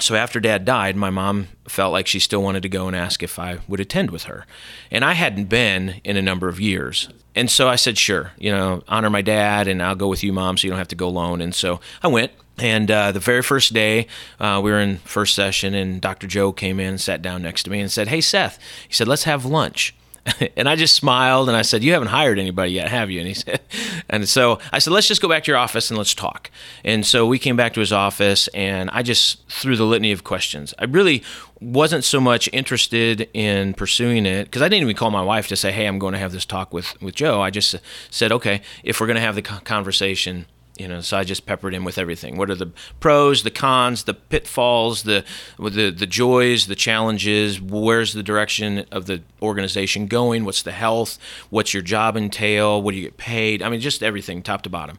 so 0.00 0.14
after 0.16 0.40
dad 0.40 0.64
died, 0.64 0.96
my 0.96 1.10
mom 1.10 1.48
felt 1.68 1.92
like 1.92 2.06
she 2.06 2.18
still 2.18 2.42
wanted 2.42 2.62
to 2.64 2.68
go 2.68 2.88
and 2.88 2.96
ask 2.96 3.22
if 3.22 3.38
I 3.38 3.58
would 3.68 3.80
attend 3.80 4.10
with 4.10 4.24
her. 4.24 4.44
And 4.90 5.04
I 5.04 5.12
hadn't 5.12 5.44
been 5.44 6.00
in 6.02 6.16
a 6.16 6.22
number 6.22 6.48
of 6.48 6.60
years. 6.60 7.08
And 7.36 7.50
so 7.50 7.68
I 7.68 7.76
said, 7.76 7.96
sure, 7.96 8.32
you 8.38 8.50
know, 8.50 8.82
honor 8.88 9.10
my 9.10 9.22
dad 9.22 9.68
and 9.68 9.82
I'll 9.82 9.94
go 9.94 10.08
with 10.08 10.22
you, 10.22 10.32
mom, 10.32 10.56
so 10.56 10.66
you 10.66 10.70
don't 10.70 10.78
have 10.78 10.88
to 10.88 10.96
go 10.96 11.08
alone. 11.08 11.40
And 11.40 11.54
so 11.54 11.80
I 12.02 12.08
went. 12.08 12.32
And 12.58 12.90
uh, 12.90 13.10
the 13.10 13.20
very 13.20 13.42
first 13.42 13.72
day, 13.72 14.06
uh, 14.38 14.60
we 14.62 14.70
were 14.70 14.78
in 14.78 14.98
first 14.98 15.34
session, 15.34 15.74
and 15.74 16.00
Dr. 16.00 16.28
Joe 16.28 16.52
came 16.52 16.78
in 16.78 16.90
and 16.90 17.00
sat 17.00 17.20
down 17.20 17.42
next 17.42 17.64
to 17.64 17.70
me 17.70 17.80
and 17.80 17.90
said, 17.90 18.06
Hey, 18.06 18.20
Seth, 18.20 18.60
he 18.86 18.94
said, 18.94 19.08
let's 19.08 19.24
have 19.24 19.44
lunch. 19.44 19.92
and 20.56 20.68
I 20.68 20.76
just 20.76 20.94
smiled 20.94 21.48
and 21.48 21.56
I 21.56 21.62
said, 21.62 21.82
"You 21.82 21.92
haven't 21.92 22.08
hired 22.08 22.38
anybody 22.38 22.72
yet, 22.72 22.88
have 22.88 23.10
you?" 23.10 23.20
And 23.20 23.28
he 23.28 23.34
said, 23.34 23.60
and 24.08 24.28
so 24.28 24.58
I 24.72 24.78
said, 24.78 24.92
"Let's 24.92 25.08
just 25.08 25.20
go 25.20 25.28
back 25.28 25.44
to 25.44 25.50
your 25.50 25.58
office 25.58 25.90
and 25.90 25.98
let's 25.98 26.14
talk." 26.14 26.50
And 26.84 27.04
so 27.04 27.26
we 27.26 27.38
came 27.38 27.56
back 27.56 27.74
to 27.74 27.80
his 27.80 27.92
office 27.92 28.48
and 28.48 28.90
I 28.90 29.02
just 29.02 29.46
threw 29.48 29.76
the 29.76 29.84
litany 29.84 30.12
of 30.12 30.24
questions. 30.24 30.72
I 30.78 30.84
really 30.84 31.22
wasn't 31.60 32.04
so 32.04 32.20
much 32.20 32.48
interested 32.52 33.28
in 33.32 33.74
pursuing 33.74 34.26
it 34.26 34.44
because 34.44 34.62
I 34.62 34.68
didn't 34.68 34.82
even 34.82 34.96
call 34.96 35.10
my 35.10 35.22
wife 35.22 35.48
to 35.48 35.56
say, 35.56 35.72
"Hey, 35.72 35.86
I'm 35.86 35.98
going 35.98 36.12
to 36.12 36.18
have 36.18 36.32
this 36.32 36.46
talk 36.46 36.72
with 36.72 37.00
with 37.02 37.14
Joe." 37.14 37.42
I 37.42 37.50
just 37.50 37.76
said, 38.10 38.32
"Okay, 38.32 38.62
if 38.82 39.00
we're 39.00 39.06
going 39.06 39.16
to 39.16 39.22
have 39.22 39.34
the 39.34 39.42
conversation, 39.42 40.46
you 40.76 40.88
know 40.88 41.00
so 41.00 41.16
i 41.16 41.24
just 41.24 41.46
peppered 41.46 41.74
him 41.74 41.84
with 41.84 41.98
everything. 41.98 42.36
What 42.36 42.50
are 42.50 42.54
the 42.54 42.70
pros 43.00 43.42
the 43.42 43.50
cons 43.50 44.04
the 44.04 44.14
pitfalls 44.14 45.04
the 45.04 45.24
the 45.58 45.90
the 45.90 46.06
joys 46.06 46.66
the 46.66 46.74
challenges? 46.74 47.60
Where's 47.60 48.12
the 48.12 48.22
direction 48.22 48.84
of 48.90 49.06
the 49.06 49.22
organization 49.42 50.06
going? 50.06 50.44
What's 50.44 50.62
the 50.62 50.72
health? 50.72 51.18
What's 51.50 51.74
your 51.74 51.82
job 51.82 52.16
entail? 52.16 52.82
What 52.82 52.92
do 52.92 52.98
you 52.98 53.04
get 53.04 53.16
paid? 53.16 53.62
I 53.62 53.68
mean 53.68 53.80
just 53.80 54.02
everything 54.02 54.42
top 54.42 54.62
to 54.62 54.70
bottom. 54.70 54.98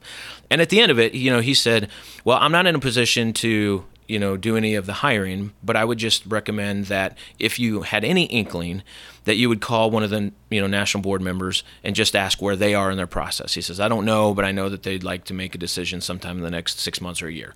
And 0.50 0.62
at 0.62 0.70
the 0.70 0.80
end 0.80 0.92
of 0.92 1.00
it 1.00 1.14
you 1.14 1.32
know 1.32 1.42
he 1.42 1.54
said 1.54 1.90
well 2.24 2.38
i'm 2.40 2.52
not 2.52 2.66
in 2.66 2.76
a 2.76 2.80
position 2.80 3.34
to 3.34 3.84
you 4.08 4.20
know 4.20 4.38
do 4.38 4.56
any 4.56 4.76
of 4.76 4.86
the 4.86 4.94
hiring 4.94 5.52
but 5.64 5.76
i 5.76 5.84
would 5.84 5.98
just 5.98 6.26
recommend 6.26 6.86
that 6.86 7.18
if 7.40 7.58
you 7.60 7.82
had 7.82 8.04
any 8.04 8.26
inkling 8.26 8.84
that 9.26 9.36
you 9.36 9.50
would 9.50 9.60
call 9.62 9.92
one 9.92 10.04
of 10.04 10.10
the 10.10 10.32
you 10.50 10.62
know 10.62 10.68
national 10.68 11.02
board 11.02 11.22
members 11.22 11.64
and 11.84 11.96
just 11.96 12.16
ask 12.16 12.42
where 12.42 12.56
they 12.56 12.74
are 12.74 12.90
in 12.90 12.98
their 12.98 13.08
process. 13.08 13.54
He 13.54 13.62
says 13.62 13.80
i 13.80 13.88
don't 13.88 14.06
know 14.06 14.34
but 14.34 14.46
i 14.46 14.52
know 14.52 14.70
that 14.70 14.84
they'd 14.84 15.04
like 15.04 15.26
to 15.26 15.34
make 15.34 15.54
a 15.54 15.58
decision 15.58 16.02
sometime 16.02 16.38
in 16.38 16.44
the 16.44 16.52
next 16.52 16.80
six 16.80 17.02
months 17.02 17.22
or 17.22 17.28
a 17.28 17.34
year. 17.34 17.54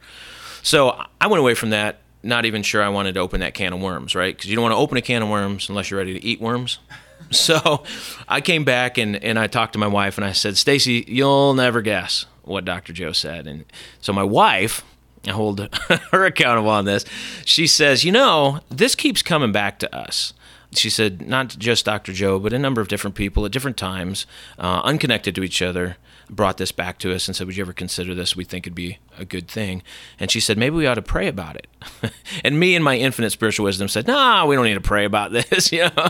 So 0.61 1.01
i 1.21 1.27
went 1.27 1.39
away 1.39 1.53
from 1.53 1.69
that 1.69 2.01
not 2.21 2.45
even 2.45 2.63
sure 2.63 2.83
i 2.83 2.89
wanted 2.89 3.13
to 3.13 3.19
open 3.19 3.39
that 3.39 3.53
can 3.53 3.73
of 3.73 3.79
worms 3.79 4.13
right? 4.13 4.35
Because 4.35 4.49
you 4.49 4.55
don't 4.55 4.63
want 4.63 4.73
to 4.73 4.77
open 4.77 4.97
a 4.97 5.01
can 5.01 5.21
of 5.21 5.29
worms 5.29 5.69
unless 5.69 5.89
you're 5.89 5.99
ready 5.99 6.19
to 6.19 6.25
eat 6.25 6.41
worms. 6.41 6.79
So 7.31 7.83
i 8.27 8.41
came 8.41 8.63
back 8.63 8.97
and, 8.97 9.21
and 9.21 9.37
i 9.37 9.45
talked 9.45 9.73
to 9.73 9.79
my 9.79 9.87
wife 9.87 10.17
and 10.17 10.25
i 10.25 10.31
said 10.31 10.57
stacy 10.57 11.03
you'll 11.07 11.53
never 11.53 11.81
guess 11.81 12.25
what 12.43 12.65
dr 12.65 12.91
joe 12.93 13.11
said. 13.11 13.45
And 13.45 13.65
so 14.01 14.13
my 14.13 14.23
wife 14.23 14.83
I 15.27 15.31
hold 15.31 15.59
her 16.11 16.25
accountable 16.25 16.69
on 16.69 16.85
this. 16.85 17.05
She 17.45 17.67
says, 17.67 18.03
You 18.03 18.11
know, 18.11 18.59
this 18.69 18.95
keeps 18.95 19.21
coming 19.21 19.51
back 19.51 19.79
to 19.79 19.95
us. 19.95 20.33
She 20.71 20.89
said, 20.89 21.27
Not 21.27 21.49
just 21.57 21.85
Dr. 21.85 22.13
Joe, 22.13 22.39
but 22.39 22.53
a 22.53 22.59
number 22.59 22.81
of 22.81 22.87
different 22.87 23.15
people 23.15 23.45
at 23.45 23.51
different 23.51 23.77
times, 23.77 24.25
uh, 24.57 24.81
unconnected 24.83 25.35
to 25.35 25.43
each 25.43 25.61
other, 25.61 25.97
brought 26.29 26.57
this 26.57 26.71
back 26.71 26.99
to 26.99 27.13
us 27.13 27.27
and 27.27 27.35
said, 27.35 27.47
Would 27.47 27.57
you 27.57 27.63
ever 27.63 27.73
consider 27.73 28.13
this? 28.13 28.35
We 28.35 28.43
think 28.43 28.67
it'd 28.67 28.75
be 28.75 28.99
a 29.17 29.25
good 29.25 29.47
thing. 29.47 29.81
And 30.19 30.29
she 30.29 30.39
said, 30.39 30.57
Maybe 30.57 30.75
we 30.75 30.85
ought 30.85 30.95
to 30.95 31.01
pray 31.01 31.27
about 31.27 31.55
it. 31.55 31.67
and 32.43 32.59
me 32.59 32.75
and 32.75 32.83
my 32.83 32.97
infinite 32.97 33.31
spiritual 33.31 33.65
wisdom 33.65 33.87
said, 33.87 34.07
No, 34.07 34.13
nah, 34.13 34.45
we 34.45 34.55
don't 34.55 34.65
need 34.65 34.75
to 34.75 34.81
pray 34.81 35.05
about 35.05 35.31
this, 35.49 35.71
you 35.71 35.89
know. 35.95 36.09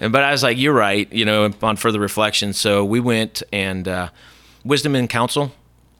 And, 0.00 0.12
but 0.12 0.22
I 0.22 0.30
was 0.30 0.42
like, 0.42 0.56
You're 0.56 0.72
right, 0.72 1.12
you 1.12 1.24
know, 1.24 1.52
on 1.62 1.76
further 1.76 2.00
reflection. 2.00 2.52
So 2.52 2.84
we 2.84 3.00
went 3.00 3.42
and 3.52 3.88
uh, 3.88 4.08
wisdom 4.64 4.94
and 4.94 5.10
counsel 5.10 5.52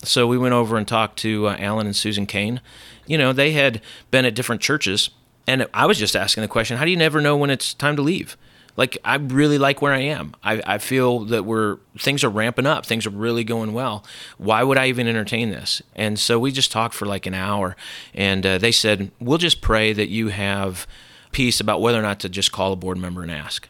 so 0.06 0.26
we 0.26 0.38
went 0.38 0.54
over 0.54 0.76
and 0.76 0.86
talked 0.86 1.18
to 1.20 1.48
uh, 1.48 1.56
Alan 1.58 1.86
and 1.86 1.96
Susan 1.96 2.26
Kane. 2.26 2.60
You 3.06 3.18
know, 3.18 3.32
they 3.32 3.52
had 3.52 3.80
been 4.10 4.24
at 4.24 4.34
different 4.34 4.62
churches, 4.62 5.10
and 5.46 5.66
I 5.72 5.86
was 5.86 5.98
just 5.98 6.16
asking 6.16 6.42
the 6.42 6.48
question: 6.48 6.76
How 6.76 6.84
do 6.84 6.90
you 6.90 6.96
never 6.96 7.20
know 7.20 7.36
when 7.36 7.50
it's 7.50 7.74
time 7.74 7.96
to 7.96 8.02
leave? 8.02 8.36
Like 8.76 8.98
I 9.04 9.16
really 9.16 9.58
like 9.58 9.80
where 9.80 9.92
I 9.92 10.00
am. 10.00 10.34
I, 10.42 10.62
I 10.66 10.78
feel 10.78 11.20
that 11.26 11.44
we're 11.44 11.78
things 11.98 12.22
are 12.22 12.28
ramping 12.28 12.66
up. 12.66 12.84
Things 12.84 13.06
are 13.06 13.10
really 13.10 13.44
going 13.44 13.72
well. 13.72 14.04
Why 14.38 14.62
would 14.62 14.76
I 14.76 14.88
even 14.88 15.08
entertain 15.08 15.50
this? 15.50 15.82
And 15.94 16.18
so 16.18 16.38
we 16.38 16.52
just 16.52 16.70
talked 16.70 16.94
for 16.94 17.06
like 17.06 17.26
an 17.26 17.34
hour, 17.34 17.76
and 18.14 18.44
uh, 18.44 18.58
they 18.58 18.72
said 18.72 19.10
we'll 19.18 19.38
just 19.38 19.60
pray 19.60 19.92
that 19.92 20.08
you 20.08 20.28
have 20.28 20.86
peace 21.32 21.60
about 21.60 21.80
whether 21.80 21.98
or 21.98 22.02
not 22.02 22.20
to 22.20 22.28
just 22.28 22.52
call 22.52 22.72
a 22.72 22.76
board 22.76 22.98
member 22.98 23.22
and 23.22 23.30
ask. 23.30 23.68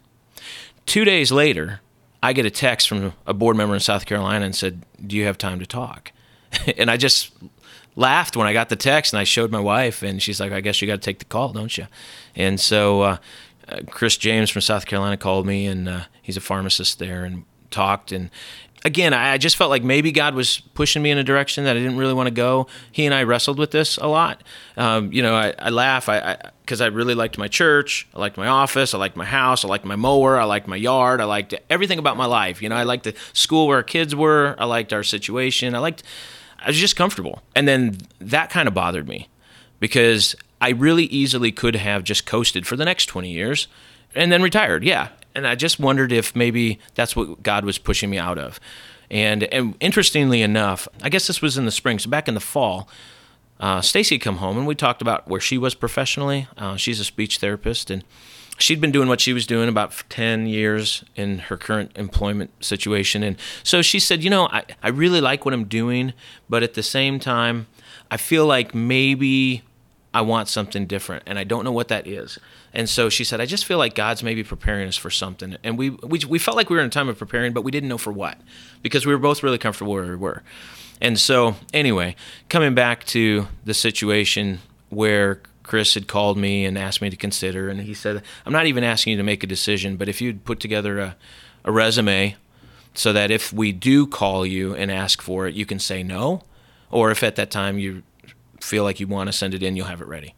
Two 0.86 1.04
days 1.04 1.32
later, 1.32 1.80
I 2.22 2.32
get 2.32 2.46
a 2.46 2.50
text 2.50 2.88
from 2.88 3.12
a 3.26 3.34
board 3.34 3.56
member 3.56 3.74
in 3.74 3.80
South 3.80 4.06
Carolina 4.06 4.44
and 4.44 4.54
said, 4.54 4.84
"Do 5.04 5.16
you 5.16 5.24
have 5.24 5.38
time 5.38 5.60
to 5.60 5.66
talk?" 5.66 6.10
and 6.78 6.90
I 6.90 6.96
just 6.96 7.32
laughed 7.94 8.36
when 8.36 8.46
I 8.46 8.52
got 8.52 8.68
the 8.68 8.76
text 8.76 9.12
and 9.12 9.20
I 9.20 9.24
showed 9.24 9.50
my 9.50 9.60
wife, 9.60 10.02
and 10.02 10.22
she's 10.22 10.40
like, 10.40 10.52
"I 10.52 10.60
guess 10.60 10.80
you 10.80 10.88
got 10.88 10.96
to 10.96 11.00
take 11.00 11.18
the 11.18 11.24
call, 11.24 11.52
don't 11.52 11.76
you?" 11.76 11.86
And 12.34 12.60
so 12.60 13.02
uh, 13.02 13.16
uh, 13.68 13.80
Chris 13.90 14.16
James 14.16 14.50
from 14.50 14.62
South 14.62 14.86
Carolina 14.86 15.16
called 15.16 15.46
me, 15.46 15.66
and 15.66 15.88
uh, 15.88 16.00
he's 16.22 16.36
a 16.36 16.40
pharmacist 16.40 16.98
there, 16.98 17.24
and 17.24 17.44
talked. 17.70 18.12
And 18.12 18.30
again, 18.84 19.12
I 19.12 19.36
just 19.36 19.56
felt 19.56 19.70
like 19.70 19.82
maybe 19.82 20.12
God 20.12 20.34
was 20.34 20.60
pushing 20.74 21.02
me 21.02 21.10
in 21.10 21.18
a 21.18 21.24
direction 21.24 21.64
that 21.64 21.76
I 21.76 21.80
didn't 21.80 21.96
really 21.96 22.14
want 22.14 22.28
to 22.28 22.34
go. 22.34 22.68
He 22.92 23.04
and 23.04 23.14
I 23.14 23.24
wrestled 23.24 23.58
with 23.58 23.72
this 23.72 23.96
a 23.96 24.06
lot. 24.06 24.42
Um, 24.76 25.12
you 25.12 25.22
know, 25.22 25.34
I, 25.34 25.52
I 25.58 25.70
laugh 25.70 26.08
I 26.08 26.36
because 26.60 26.80
I, 26.80 26.86
I, 26.86 26.88
really 26.88 27.14
liked 27.14 27.36
my 27.36 27.48
church, 27.48 28.06
I 28.14 28.20
liked 28.20 28.36
my 28.36 28.46
office, 28.46 28.94
I 28.94 28.98
liked 28.98 29.16
my 29.16 29.24
house, 29.24 29.64
I 29.64 29.68
liked 29.68 29.84
my 29.84 29.96
mower, 29.96 30.38
I 30.38 30.44
liked 30.44 30.68
my 30.68 30.76
yard, 30.76 31.20
I 31.20 31.24
liked 31.24 31.54
everything 31.68 31.98
about 31.98 32.16
my 32.16 32.26
life. 32.26 32.62
You 32.62 32.68
know, 32.68 32.76
I 32.76 32.84
liked 32.84 33.04
the 33.04 33.14
school 33.32 33.66
where 33.66 33.78
our 33.78 33.82
kids 33.82 34.14
were, 34.14 34.54
I 34.58 34.64
liked 34.64 34.92
our 34.92 35.02
situation, 35.02 35.74
I 35.74 35.78
liked. 35.80 36.02
I 36.58 36.68
was 36.68 36.76
just 36.76 36.96
comfortable, 36.96 37.42
and 37.54 37.66
then 37.68 37.98
that 38.20 38.50
kind 38.50 38.66
of 38.68 38.74
bothered 38.74 39.08
me 39.08 39.28
because 39.80 40.34
I 40.60 40.70
really 40.70 41.04
easily 41.04 41.52
could 41.52 41.76
have 41.76 42.04
just 42.04 42.26
coasted 42.26 42.66
for 42.66 42.76
the 42.76 42.84
next 42.84 43.06
20 43.06 43.30
years 43.30 43.68
and 44.14 44.32
then 44.32 44.42
retired. 44.42 44.84
Yeah. 44.84 45.08
And 45.34 45.46
I 45.46 45.54
just 45.54 45.78
wondered 45.78 46.12
if 46.12 46.34
maybe 46.34 46.78
that's 46.94 47.14
what 47.14 47.42
God 47.42 47.64
was 47.64 47.78
pushing 47.78 48.08
me 48.08 48.18
out 48.18 48.38
of. 48.38 48.58
And, 49.10 49.44
and 49.44 49.74
interestingly 49.80 50.42
enough, 50.42 50.88
I 51.02 51.10
guess 51.10 51.26
this 51.26 51.42
was 51.42 51.58
in 51.58 51.66
the 51.66 51.70
spring. 51.70 51.98
So 51.98 52.08
back 52.08 52.26
in 52.26 52.34
the 52.34 52.40
fall, 52.40 52.88
uh, 53.60 53.80
Stacy 53.80 54.18
come 54.18 54.38
home 54.38 54.56
and 54.56 54.66
we 54.66 54.74
talked 54.74 55.02
about 55.02 55.28
where 55.28 55.40
she 55.40 55.58
was 55.58 55.74
professionally. 55.74 56.48
Uh, 56.56 56.76
she's 56.76 57.00
a 57.00 57.04
speech 57.04 57.38
therapist 57.38 57.90
and 57.90 58.02
she'd 58.58 58.80
been 58.80 58.92
doing 58.92 59.08
what 59.08 59.20
she 59.20 59.32
was 59.32 59.46
doing 59.46 59.68
about 59.68 60.04
10 60.08 60.46
years 60.46 61.04
in 61.14 61.38
her 61.38 61.56
current 61.56 61.92
employment 61.96 62.50
situation. 62.64 63.22
And 63.22 63.36
so 63.62 63.82
she 63.82 63.98
said, 63.98 64.22
You 64.22 64.30
know, 64.30 64.48
I, 64.48 64.64
I 64.82 64.88
really 64.88 65.20
like 65.20 65.44
what 65.44 65.54
I'm 65.54 65.64
doing, 65.64 66.12
but 66.48 66.62
at 66.62 66.74
the 66.74 66.82
same 66.82 67.18
time, 67.18 67.66
I 68.10 68.16
feel 68.16 68.46
like 68.46 68.74
maybe 68.74 69.62
I 70.14 70.22
want 70.22 70.48
something 70.48 70.86
different, 70.86 71.24
and 71.26 71.38
I 71.38 71.44
don't 71.44 71.64
know 71.64 71.72
what 71.72 71.88
that 71.88 72.06
is. 72.06 72.38
And 72.72 72.88
so 72.88 73.08
she 73.08 73.24
said, 73.24 73.40
I 73.40 73.46
just 73.46 73.64
feel 73.64 73.78
like 73.78 73.94
God's 73.94 74.22
maybe 74.22 74.42
preparing 74.42 74.88
us 74.88 74.96
for 74.96 75.10
something. 75.10 75.56
And 75.62 75.76
we, 75.76 75.90
we, 75.90 76.20
we 76.28 76.38
felt 76.38 76.56
like 76.56 76.70
we 76.70 76.76
were 76.76 76.82
in 76.82 76.88
a 76.88 76.90
time 76.90 77.08
of 77.08 77.18
preparing, 77.18 77.52
but 77.52 77.62
we 77.62 77.70
didn't 77.70 77.88
know 77.88 77.98
for 77.98 78.12
what 78.12 78.38
because 78.82 79.04
we 79.04 79.12
were 79.12 79.18
both 79.18 79.42
really 79.42 79.58
comfortable 79.58 79.92
where 79.92 80.04
we 80.04 80.16
were. 80.16 80.42
And 81.00 81.18
so, 81.18 81.56
anyway, 81.74 82.16
coming 82.48 82.74
back 82.74 83.04
to 83.06 83.48
the 83.64 83.74
situation 83.74 84.60
where 84.88 85.40
Chris 85.66 85.94
had 85.94 86.06
called 86.06 86.38
me 86.38 86.64
and 86.64 86.78
asked 86.78 87.02
me 87.02 87.10
to 87.10 87.16
consider, 87.16 87.68
and 87.68 87.80
he 87.80 87.92
said, 87.92 88.22
I'm 88.46 88.52
not 88.52 88.66
even 88.66 88.84
asking 88.84 89.12
you 89.12 89.16
to 89.16 89.24
make 89.24 89.42
a 89.42 89.48
decision, 89.48 89.96
but 89.96 90.08
if 90.08 90.20
you'd 90.20 90.44
put 90.44 90.60
together 90.60 91.00
a, 91.00 91.16
a 91.64 91.72
resume 91.72 92.36
so 92.94 93.12
that 93.12 93.32
if 93.32 93.52
we 93.52 93.72
do 93.72 94.06
call 94.06 94.46
you 94.46 94.74
and 94.74 94.92
ask 94.92 95.20
for 95.20 95.48
it, 95.48 95.54
you 95.54 95.66
can 95.66 95.80
say 95.80 96.04
no. 96.04 96.42
Or 96.90 97.10
if 97.10 97.24
at 97.24 97.34
that 97.36 97.50
time 97.50 97.78
you 97.78 98.04
feel 98.60 98.84
like 98.84 99.00
you 99.00 99.08
want 99.08 99.26
to 99.26 99.32
send 99.32 99.54
it 99.54 99.62
in, 99.62 99.74
you'll 99.74 99.86
have 99.86 100.00
it 100.00 100.06
ready. 100.06 100.34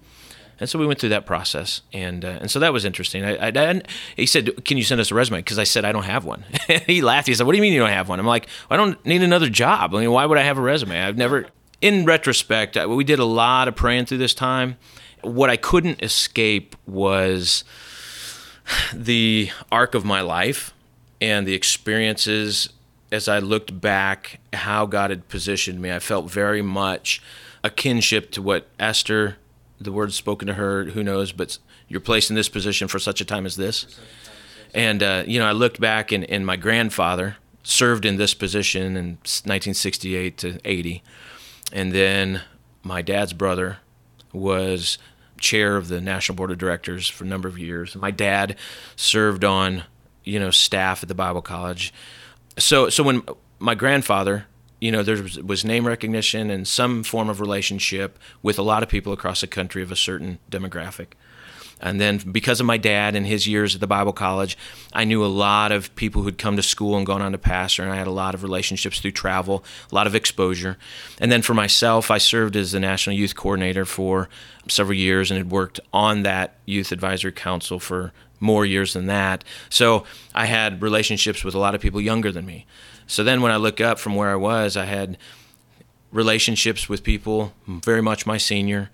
And 0.61 0.69
so 0.69 0.79
we 0.79 0.87
went 0.87 0.99
through 0.99 1.11
that 1.11 1.27
process, 1.27 1.83
and 1.93 2.25
uh, 2.25 2.39
and 2.41 2.51
so 2.51 2.59
that 2.59 2.73
was 2.73 2.85
interesting. 2.85 3.25
I, 3.25 3.37
I, 3.37 3.53
I, 3.55 3.83
he 4.17 4.27
said, 4.27 4.65
"Can 4.65 4.77
you 4.77 4.83
send 4.83 5.01
us 5.01 5.13
a 5.13 5.15
resume?" 5.15 5.39
Because 5.39 5.59
I 5.59 5.63
said 5.63 5.85
I 5.85 5.93
don't 5.93 6.03
have 6.03 6.25
one. 6.25 6.45
he 6.87 7.01
laughed. 7.01 7.29
He 7.29 7.35
said, 7.35 7.47
"What 7.47 7.53
do 7.53 7.59
you 7.59 7.63
mean 7.63 7.75
you 7.75 7.79
don't 7.79 7.91
have 7.91 8.09
one?" 8.09 8.19
I'm 8.19 8.27
like, 8.27 8.49
"I 8.69 8.77
don't 8.77 9.05
need 9.07 9.23
another 9.23 9.49
job. 9.49 9.95
I 9.95 10.01
mean, 10.01 10.11
why 10.11 10.27
would 10.27 10.37
I 10.37 10.43
have 10.43 10.59
a 10.59 10.63
resume? 10.63 11.01
I've 11.01 11.17
never." 11.17 11.47
In 11.81 12.07
retrospect, 12.07 12.77
we 12.89 13.05
did 13.05 13.21
a 13.21 13.25
lot 13.25 13.69
of 13.69 13.77
praying 13.77 14.07
through 14.07 14.19
this 14.19 14.35
time. 14.35 14.79
What 15.23 15.51
I 15.51 15.57
couldn't 15.57 16.03
escape 16.03 16.77
was 16.87 17.65
the 18.95 19.51
arc 19.71 19.95
of 19.95 20.05
my 20.05 20.21
life 20.21 20.73
and 21.21 21.47
the 21.47 21.55
experiences 21.55 22.69
as 23.11 23.29
I 23.29 23.39
looked 23.39 23.81
back, 23.81 24.41
how 24.53 24.87
God 24.87 25.11
had 25.11 25.29
positioned 25.29 25.81
me. 25.81 25.93
I 25.93 25.99
felt 25.99 26.31
very 26.31 26.63
much 26.63 27.23
a 27.65 27.71
kinship 27.71 28.31
to 28.33 28.43
what 28.43 28.69
Esther, 28.79 29.37
the 29.81 29.93
words 29.93 30.15
spoken 30.15 30.47
to 30.49 30.55
her, 30.55 30.85
who 30.85 31.03
knows, 31.03 31.33
but 31.33 31.59
you're 31.89 32.01
placed 32.01 32.31
in 32.31 32.37
this 32.37 32.49
position 32.49 32.87
for 32.87 32.99
such 32.99 33.21
a 33.21 33.25
time 33.25 33.47
as 33.47 33.57
this. 33.57 33.99
And, 34.75 35.03
uh, 35.03 35.25
you 35.27 35.39
know, 35.39 35.47
I 35.47 35.53
looked 35.53 35.81
back 35.81 36.13
and, 36.13 36.29
and 36.31 36.45
my 36.45 36.57
grandfather 36.57 37.37
served 37.63 38.05
in 38.05 38.17
this 38.17 38.35
position 38.35 38.97
in 38.97 39.07
1968 39.17 40.37
to 40.39 40.59
80. 40.65 41.03
And 41.73 41.93
then 41.93 42.43
my 42.83 43.03
dad's 43.03 43.33
brother 43.33 43.79
was 44.33 44.99
chair 45.39 45.77
of 45.77 45.89
the 45.89 46.01
National 46.01 46.37
Board 46.37 46.51
of 46.51 46.59
Directors 46.59 47.09
for 47.09 47.25
a 47.25 47.27
number 47.27 47.49
of 47.49 47.59
years. 47.59 47.95
My 47.95 48.11
dad 48.11 48.57
served 48.97 49.45
on, 49.45 49.85
you 50.25 50.39
know, 50.39 50.51
staff 50.51 51.03
at 51.03 51.09
the 51.09 51.15
Bible 51.15 51.43
College. 51.43 51.93
So, 52.59 52.89
so 52.89 53.03
when 53.03 53.23
my 53.59 53.75
grandfather 53.75 54.47
you 54.81 54.93
know, 54.93 55.03
there 55.03 55.21
was, 55.21 55.39
was, 55.39 55.65
name 55.65 55.87
recognition 55.87 56.51
and 56.51 56.67
some 56.67 57.03
form 57.03 57.29
of 57.29 57.41
relationship 57.41 58.19
with 58.43 58.59
a 58.59 58.63
lot 58.63 58.83
of 58.83 58.89
people 58.89 59.13
across 59.13 59.41
the 59.41 59.47
country 59.47 59.83
of 59.83 59.91
a 59.91 59.97
certain 59.97 60.39
demographic. 60.51 61.09
And 61.81 62.01
then 62.01 62.19
because 62.19 62.61
of 62.61 62.67
my 62.67 62.77
dad 62.77 63.15
and 63.15 63.27
his 63.27 63.47
years 63.47 63.75
at 63.75 63.81
the 63.81 63.87
Bible 63.87 64.13
college, 64.13 64.59
I 64.93 65.05
knew 65.05 65.25
a 65.25 65.27
lot 65.27 65.73
of 65.73 65.95
people 65.95 66.23
who'd 66.23 66.39
come 66.39 66.57
to 66.57 66.63
school 66.63 66.97
and 66.97 67.07
gone 67.07 67.23
on 67.23 67.33
to 67.33 67.39
pastor, 67.39 67.83
and 67.83 67.93
I 67.93 67.97
had 67.97 68.07
a 68.07 68.13
lot 68.13 68.35
of 68.35 68.43
relationships 68.43 69.01
through 69.01 69.13
travel, 69.13 69.65
a 69.91 69.95
lot 69.95 70.07
of 70.07 70.15
exposure. 70.15 70.77
And 71.21 71.31
then 71.31 71.43
for 71.43 71.55
myself, 71.55 72.11
I 72.11 72.19
served 72.19 72.57
as 72.57 72.73
the 72.73 72.81
National 72.81 73.17
Youth 73.17 73.37
Coordinator 73.37 73.85
for 73.85 74.29
several 74.69 74.97
years 74.97 75.31
and 75.31 75.39
had 75.39 75.51
worked 75.51 75.81
on 75.93 76.23
that 76.25 76.57
Youth 76.67 76.93
Advisory 76.93 77.33
Council 77.33 77.79
for 77.79 78.13
more 78.41 78.65
years 78.65 78.93
than 78.93 79.07
that. 79.07 79.45
So 79.69 80.05
I 80.35 80.47
had 80.47 80.83
relationships 80.83 81.45
with 81.45 81.55
a 81.55 81.59
lot 81.59 81.75
of 81.75 81.81
people 81.81 82.01
younger 82.01 82.31
than 82.31 82.47
me. 82.47 82.67
So 83.07 83.25
then 83.25 83.41
when 83.41 83.53
I 83.53 83.57
look 83.57 83.81
up 83.81 83.99
from 83.99 84.15
where 84.15 84.31
I 84.31 84.37
was, 84.37 84.77
I 84.77 84.85
had 84.85 85.17
relationships 86.13 86.89
with 86.89 87.03
people 87.03 87.53
very 87.67 88.03
much 88.03 88.27
my 88.27 88.39
senior, 88.39 88.91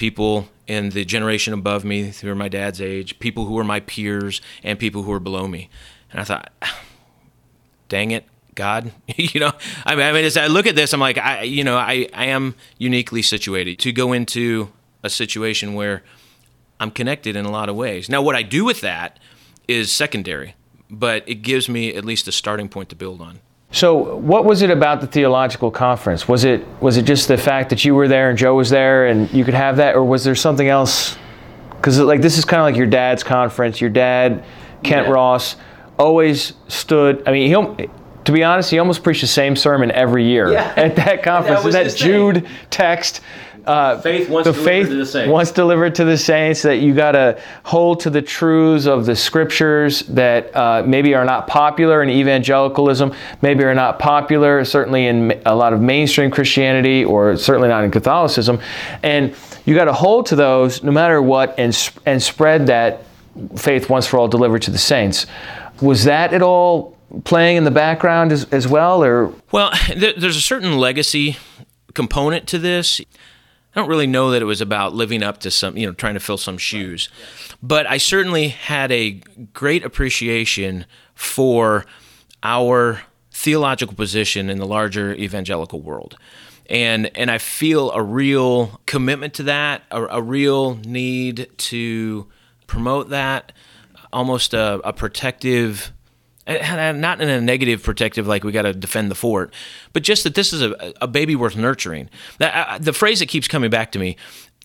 people 0.00 0.48
in 0.66 0.90
the 0.90 1.04
generation 1.04 1.54
above 1.54 1.84
me 1.84 2.10
who 2.10 2.26
were 2.26 2.34
my 2.34 2.48
dad's 2.48 2.80
age, 2.80 3.18
people 3.20 3.44
who 3.44 3.56
are 3.58 3.64
my 3.64 3.80
peers, 3.80 4.40
and 4.64 4.78
people 4.78 5.02
who 5.02 5.12
are 5.12 5.20
below 5.20 5.46
me. 5.46 5.70
And 6.10 6.20
I 6.20 6.24
thought, 6.24 6.50
dang 7.88 8.10
it, 8.10 8.24
God, 8.56 8.92
you 9.16 9.38
know, 9.38 9.52
I 9.84 9.94
mean, 9.94 10.06
I 10.06 10.12
mean, 10.12 10.24
as 10.24 10.36
I 10.36 10.48
look 10.48 10.66
at 10.66 10.74
this, 10.74 10.92
I'm 10.92 11.00
like, 11.00 11.18
I, 11.18 11.42
you 11.42 11.62
know, 11.62 11.76
I, 11.76 12.08
I 12.12 12.26
am 12.26 12.56
uniquely 12.78 13.22
situated 13.22 13.78
to 13.80 13.92
go 13.92 14.12
into 14.12 14.72
a 15.04 15.10
situation 15.10 15.74
where 15.74 16.02
I'm 16.80 16.90
connected 16.90 17.36
in 17.36 17.44
a 17.44 17.50
lot 17.50 17.68
of 17.68 17.76
ways. 17.76 18.08
Now, 18.08 18.22
what 18.22 18.34
I 18.34 18.42
do 18.42 18.64
with 18.64 18.80
that 18.80 19.20
is 19.68 19.92
secondary 19.92 20.54
but 20.90 21.26
it 21.28 21.36
gives 21.36 21.68
me 21.68 21.94
at 21.94 22.04
least 22.04 22.26
a 22.26 22.32
starting 22.32 22.68
point 22.68 22.88
to 22.88 22.96
build 22.96 23.20
on. 23.20 23.40
So, 23.72 24.16
what 24.16 24.44
was 24.44 24.62
it 24.62 24.70
about 24.70 25.00
the 25.00 25.06
theological 25.06 25.70
conference? 25.70 26.26
Was 26.26 26.44
it 26.44 26.66
was 26.80 26.96
it 26.96 27.02
just 27.02 27.28
the 27.28 27.38
fact 27.38 27.70
that 27.70 27.84
you 27.84 27.94
were 27.94 28.08
there 28.08 28.28
and 28.28 28.36
Joe 28.36 28.56
was 28.56 28.68
there 28.68 29.06
and 29.06 29.32
you 29.32 29.44
could 29.44 29.54
have 29.54 29.76
that, 29.76 29.94
or 29.94 30.04
was 30.04 30.24
there 30.24 30.34
something 30.34 30.68
else? 30.68 31.16
Because 31.70 31.98
like 32.00 32.20
this 32.20 32.36
is 32.36 32.44
kind 32.44 32.60
of 32.60 32.64
like 32.64 32.76
your 32.76 32.86
dad's 32.86 33.22
conference. 33.22 33.80
Your 33.80 33.90
dad, 33.90 34.44
Kent 34.82 35.06
yeah. 35.06 35.12
Ross, 35.12 35.56
always 35.98 36.54
stood. 36.66 37.22
I 37.28 37.32
mean, 37.32 37.46
he 37.46 37.88
to 38.24 38.32
be 38.32 38.42
honest, 38.42 38.70
he 38.70 38.78
almost 38.78 39.02
preached 39.02 39.22
the 39.22 39.26
same 39.26 39.56
sermon 39.56 39.90
every 39.92 40.24
year 40.24 40.52
yeah. 40.52 40.74
at 40.76 40.96
that 40.96 41.22
conference. 41.22 41.62
That, 41.64 41.84
that 41.84 41.96
Jude 41.96 42.48
text 42.70 43.20
uh, 43.66 44.00
faith 44.00 44.28
once 44.28 44.46
the 44.46 44.54
faith 44.54 44.88
to 44.88 44.96
the 44.96 45.06
saints. 45.06 45.30
once 45.30 45.50
delivered 45.50 45.94
to 45.94 46.04
the 46.04 46.16
saints 46.16 46.62
that 46.62 46.76
you 46.76 46.94
got 46.94 47.12
to 47.12 47.40
hold 47.64 48.00
to 48.00 48.10
the 48.10 48.22
truths 48.22 48.86
of 48.86 49.06
the 49.06 49.16
scriptures 49.16 50.00
that 50.02 50.54
uh, 50.54 50.82
maybe 50.86 51.14
are 51.14 51.24
not 51.24 51.46
popular 51.46 52.02
in 52.02 52.10
evangelicalism, 52.10 53.14
maybe 53.42 53.64
are 53.64 53.74
not 53.74 53.98
popular 53.98 54.64
certainly 54.64 55.06
in 55.06 55.40
a 55.46 55.54
lot 55.54 55.72
of 55.72 55.80
mainstream 55.80 56.30
Christianity 56.30 57.04
or 57.04 57.36
certainly 57.36 57.68
not 57.68 57.84
in 57.84 57.90
Catholicism, 57.90 58.60
and 59.02 59.34
you 59.64 59.74
got 59.74 59.84
to 59.84 59.92
hold 59.92 60.26
to 60.26 60.36
those 60.36 60.82
no 60.82 60.92
matter 60.92 61.20
what 61.20 61.54
and 61.58 61.76
and 62.06 62.22
spread 62.22 62.66
that 62.66 63.04
faith 63.56 63.88
once 63.88 64.06
for 64.06 64.18
all 64.18 64.28
delivered 64.28 64.62
to 64.62 64.70
the 64.70 64.78
saints. 64.78 65.26
Was 65.80 66.04
that 66.04 66.34
at 66.34 66.42
all 66.42 66.96
playing 67.24 67.56
in 67.56 67.64
the 67.64 67.70
background 67.70 68.32
as, 68.32 68.44
as 68.52 68.68
well, 68.68 69.02
or 69.02 69.32
well, 69.52 69.72
there's 69.96 70.36
a 70.36 70.40
certain 70.40 70.78
legacy 70.78 71.36
component 71.94 72.46
to 72.48 72.58
this. 72.58 73.00
I 73.74 73.80
don't 73.80 73.88
really 73.88 74.06
know 74.06 74.30
that 74.32 74.42
it 74.42 74.46
was 74.46 74.60
about 74.60 74.94
living 74.94 75.22
up 75.22 75.38
to 75.38 75.50
some, 75.50 75.76
you 75.76 75.86
know, 75.86 75.92
trying 75.92 76.14
to 76.14 76.20
fill 76.20 76.38
some 76.38 76.58
shoes. 76.58 77.08
But 77.62 77.86
I 77.86 77.98
certainly 77.98 78.48
had 78.48 78.90
a 78.90 79.20
great 79.52 79.84
appreciation 79.84 80.86
for 81.14 81.84
our 82.42 83.02
theological 83.30 83.94
position 83.94 84.50
in 84.50 84.58
the 84.58 84.66
larger 84.66 85.14
evangelical 85.14 85.80
world. 85.80 86.16
And, 86.68 87.10
and 87.16 87.30
I 87.30 87.38
feel 87.38 87.90
a 87.92 88.02
real 88.02 88.80
commitment 88.86 89.34
to 89.34 89.44
that, 89.44 89.82
a, 89.90 90.04
a 90.04 90.22
real 90.22 90.76
need 90.76 91.48
to 91.58 92.26
promote 92.66 93.10
that. 93.10 93.52
almost 94.12 94.54
a, 94.54 94.80
a 94.84 94.92
protective 94.92 95.92
not 96.50 97.20
in 97.20 97.28
a 97.28 97.40
negative 97.40 97.82
protective 97.82 98.26
like 98.26 98.44
we 98.44 98.52
got 98.52 98.62
to 98.62 98.72
defend 98.72 99.10
the 99.10 99.14
fort 99.14 99.54
but 99.92 100.02
just 100.02 100.24
that 100.24 100.34
this 100.34 100.52
is 100.52 100.62
a, 100.62 100.92
a 101.00 101.06
baby 101.06 101.36
worth 101.36 101.56
nurturing. 101.56 102.08
That, 102.38 102.68
uh, 102.68 102.78
the 102.78 102.92
phrase 102.92 103.20
that 103.20 103.26
keeps 103.26 103.48
coming 103.48 103.70
back 103.70 103.92
to 103.92 103.98
me 103.98 104.16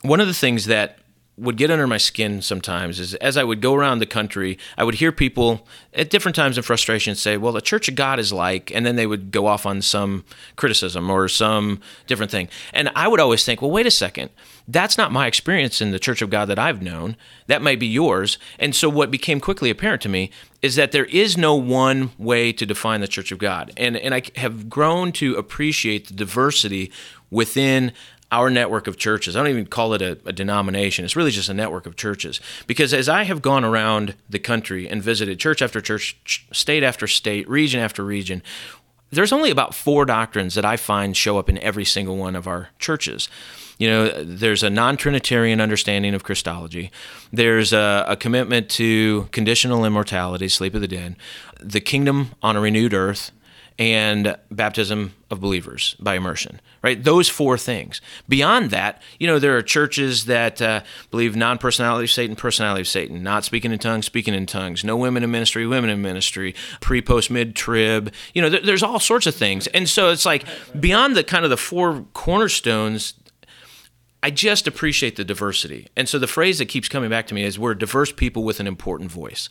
one 0.01 0.19
of 0.19 0.27
the 0.27 0.33
things 0.33 0.65
that 0.65 0.99
would 1.37 1.57
get 1.57 1.69
under 1.69 1.85
my 1.85 1.97
skin 1.97 2.41
sometimes 2.41 2.99
is 2.99 3.13
as 3.15 3.35
I 3.35 3.43
would 3.43 3.61
go 3.61 3.73
around 3.73 3.99
the 3.99 4.05
country, 4.05 4.57
I 4.77 4.85
would 4.85 4.95
hear 4.95 5.11
people 5.11 5.67
at 5.93 6.09
different 6.09 6.35
times 6.35 6.57
in 6.57 6.63
frustration 6.63 7.13
say, 7.15 7.35
Well, 7.35 7.51
the 7.51 7.61
Church 7.61 7.89
of 7.89 7.95
God 7.95 8.19
is 8.19 8.31
like, 8.31 8.71
and 8.73 8.85
then 8.85 8.95
they 8.95 9.05
would 9.05 9.31
go 9.31 9.45
off 9.45 9.65
on 9.65 9.81
some 9.81 10.23
criticism 10.55 11.09
or 11.09 11.27
some 11.27 11.81
different 12.07 12.31
thing. 12.31 12.47
And 12.73 12.89
I 12.95 13.09
would 13.09 13.19
always 13.19 13.43
think, 13.43 13.61
Well, 13.61 13.71
wait 13.71 13.85
a 13.85 13.91
second. 13.91 14.29
That's 14.67 14.97
not 14.97 15.11
my 15.11 15.27
experience 15.27 15.81
in 15.81 15.91
the 15.91 15.99
Church 15.99 16.21
of 16.21 16.29
God 16.29 16.45
that 16.45 16.57
I've 16.57 16.81
known. 16.81 17.17
That 17.47 17.61
might 17.61 17.79
be 17.79 17.87
yours. 17.87 18.37
And 18.57 18.73
so 18.73 18.89
what 18.89 19.11
became 19.11 19.39
quickly 19.39 19.69
apparent 19.69 20.01
to 20.03 20.09
me 20.09 20.31
is 20.61 20.75
that 20.75 20.91
there 20.91 21.05
is 21.05 21.37
no 21.37 21.53
one 21.53 22.11
way 22.17 22.51
to 22.53 22.65
define 22.65 23.01
the 23.01 23.07
Church 23.07 23.31
of 23.31 23.37
God. 23.37 23.71
And, 23.77 23.97
and 23.97 24.15
I 24.15 24.23
have 24.37 24.69
grown 24.69 25.11
to 25.13 25.35
appreciate 25.35 26.07
the 26.07 26.15
diversity 26.15 26.91
within 27.29 27.91
our 28.31 28.49
network 28.49 28.87
of 28.87 28.97
churches. 28.97 29.35
I 29.35 29.39
don't 29.39 29.51
even 29.51 29.67
call 29.67 29.93
it 29.93 30.01
a, 30.01 30.17
a, 30.25 30.33
denomination. 30.33 31.05
It's 31.05 31.15
really 31.15 31.31
just 31.31 31.49
a 31.49 31.53
network 31.53 31.85
of 31.85 31.95
churches. 31.95 32.41
Because 32.67 32.93
as 32.93 33.07
I 33.07 33.23
have 33.23 33.41
gone 33.41 33.63
around 33.63 34.15
the 34.29 34.39
country 34.39 34.89
and 34.89 35.01
visited 35.01 35.39
church 35.39 35.61
after 35.61 35.79
church, 35.79 36.45
state 36.51 36.83
after 36.83 37.07
state, 37.07 37.47
region 37.47 37.79
after 37.79 38.03
region, 38.03 38.41
there's 39.11 39.31
only 39.31 39.51
about 39.51 39.75
four 39.75 40.05
doctrines 40.05 40.55
that 40.55 40.65
I 40.65 40.75
find 40.77 41.15
show 41.15 41.37
up 41.37 41.49
in 41.49 41.57
every 41.59 41.85
single 41.85 42.17
one 42.17 42.35
of 42.35 42.47
our 42.47 42.69
churches. 42.79 43.29
You 43.77 43.89
know, 43.89 44.23
there's 44.23 44.63
a 44.63 44.69
non 44.69 44.97
Trinitarian 44.97 45.61
understanding 45.61 46.13
of 46.13 46.23
Christology. 46.23 46.91
There's 47.31 47.73
a, 47.73 48.05
a, 48.07 48.15
commitment 48.15 48.69
to 48.71 49.27
conditional 49.31 49.85
immortality, 49.85 50.47
sleep 50.47 50.73
of 50.75 50.81
the 50.81 50.87
dead, 50.87 51.17
the 51.59 51.81
kingdom 51.81 52.31
on 52.41 52.55
a 52.55 52.61
renewed 52.61 52.93
earth, 52.93 53.31
and 53.77 54.37
baptism 54.51 55.13
of 55.29 55.39
believers 55.39 55.95
by 55.99 56.15
immersion 56.15 56.59
right? 56.85 57.03
Those 57.03 57.27
four 57.27 57.57
things. 57.57 57.99
Beyond 58.29 58.69
that 58.69 59.01
you 59.19 59.25
know 59.25 59.39
there 59.39 59.57
are 59.57 59.63
churches 59.63 60.25
that 60.25 60.61
uh, 60.61 60.83
believe 61.09 61.35
non-personality 61.35 62.03
of 62.03 62.11
satan 62.11 62.35
personality 62.35 62.81
of 62.81 62.87
satan. 62.87 63.23
Not 63.23 63.43
speaking 63.43 63.71
in 63.71 63.79
tongues 63.79 64.05
speaking 64.05 64.35
in 64.35 64.45
tongues. 64.45 64.83
No 64.83 64.95
women 64.95 65.23
in 65.23 65.31
ministry 65.31 65.65
women 65.65 65.89
in 65.89 66.03
ministry. 66.03 66.53
Pre 66.81 67.01
post 67.01 67.31
mid 67.31 67.55
trib 67.55 68.13
you 68.35 68.41
know 68.41 68.49
there's 68.49 68.83
all 68.83 68.99
sorts 68.99 69.25
of 69.25 69.33
things. 69.33 69.65
And 69.67 69.89
so 69.89 70.11
it's 70.11 70.27
like 70.27 70.45
beyond 70.79 71.17
the 71.17 71.23
kind 71.23 71.43
of 71.43 71.49
the 71.49 71.57
four 71.57 72.05
cornerstones 72.13 73.15
I 74.21 74.29
just 74.29 74.67
appreciate 74.67 75.17
the 75.17 75.23
diversity. 75.23 75.87
And 75.95 76.09
so 76.09 76.17
the 76.17 76.27
phrase 76.27 76.57
that 76.57 76.65
keeps 76.65 76.89
coming 76.89 77.11
back 77.11 77.27
to 77.27 77.35
me 77.35 77.43
is 77.43 77.59
we're 77.59 77.75
diverse 77.75 78.11
people 78.11 78.43
with 78.43 78.59
an 78.59 78.67
important 78.67 79.11
voice 79.11 79.49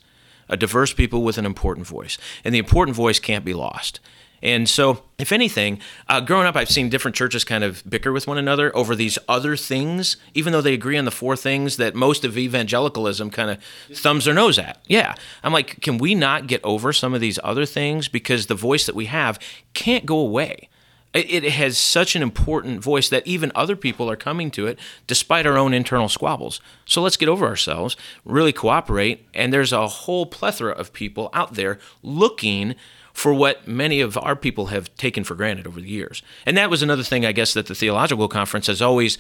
a 0.49 0.57
diverse 0.57 0.93
people 0.93 1.23
with 1.23 1.39
an 1.39 1.47
important 1.47 1.87
voice. 1.87 2.19
And 2.45 2.55
the 2.55 2.59
important 2.59 2.97
voice 2.97 3.19
can't 3.19 3.45
be 3.45 3.55
lost. 3.55 4.01
And 4.45 4.69
so, 4.69 5.05
if 5.19 5.33
anything, 5.33 5.81
uh, 6.07 6.21
growing 6.21 6.47
up, 6.47 6.55
I've 6.55 6.69
seen 6.69 6.91
different 6.91 7.17
churches 7.17 7.45
kind 7.45 7.65
of 7.65 7.83
bicker 7.89 8.13
with 8.13 8.27
one 8.27 8.37
another 8.37 8.77
over 8.77 8.95
these 8.95 9.19
other 9.27 9.57
things, 9.57 10.19
even 10.35 10.53
though 10.53 10.61
they 10.61 10.75
agree 10.75 10.99
on 10.99 11.07
the 11.07 11.11
four 11.11 11.35
things 11.35 11.79
that 11.79 11.95
most 11.95 12.25
of 12.25 12.37
evangelicalism 12.37 13.31
kind 13.31 13.51
of 13.51 13.59
thumbs 13.97 14.27
their 14.27 14.35
nose 14.35 14.59
at. 14.59 14.83
Yeah. 14.87 15.15
I'm 15.43 15.55
like, 15.55 15.81
can 15.81 15.97
we 15.97 16.15
not 16.15 16.47
get 16.47 16.63
over 16.63 16.93
some 16.93 17.15
of 17.15 17.23
these 17.23 17.39
other 17.43 17.65
things? 17.65 18.09
Because 18.09 18.47
the 18.47 18.55
voice 18.55 18.85
that 18.85 18.95
we 18.95 19.07
have 19.07 19.39
can't 19.73 20.05
go 20.05 20.19
away 20.19 20.69
it 21.15 21.45
has 21.45 21.79
such 21.79 22.17
an 22.17 22.23
important 22.23 22.83
voice 22.83 23.09
that 23.09 23.27
even 23.27 23.53
other 23.55 23.77
people 23.77 24.11
are 24.11 24.17
coming 24.17 24.51
to 24.51 24.67
it 24.67 24.79
despite 25.07 25.47
our 25.47 25.57
own 25.57 25.73
internal 25.73 26.09
squabbles. 26.09 26.61
So 26.85 27.03
let's 27.03 27.17
get 27.17 27.29
over 27.29 27.47
ourselves, 27.47 27.97
really 28.25 28.53
cooperate, 28.53 29.27
and 29.33 29.53
there's 29.53 29.73
a 29.73 29.87
whole 29.87 30.27
plethora 30.27 30.73
of 30.73 30.93
people 30.93 31.31
out 31.33 31.55
there 31.55 31.79
looking 32.03 32.75
for 33.13 33.33
what 33.33 33.69
many 33.69 34.01
of 34.01 34.19
our 34.19 34.35
people 34.35 34.67
have 34.67 34.93
taken 34.97 35.23
for 35.23 35.37
granted 35.37 35.69
over 35.69 35.81
the 35.81 35.89
years. 35.89 36.21
And 36.45 36.57
that 36.57 36.69
was 36.69 36.83
another 36.83 37.05
thing 37.05 37.25
I 37.25 37.31
guess 37.31 37.55
that 37.55 37.67
the 37.67 37.75
theological 37.75 38.27
conference 38.27 38.67
has 38.67 38.83
always 38.83 39.17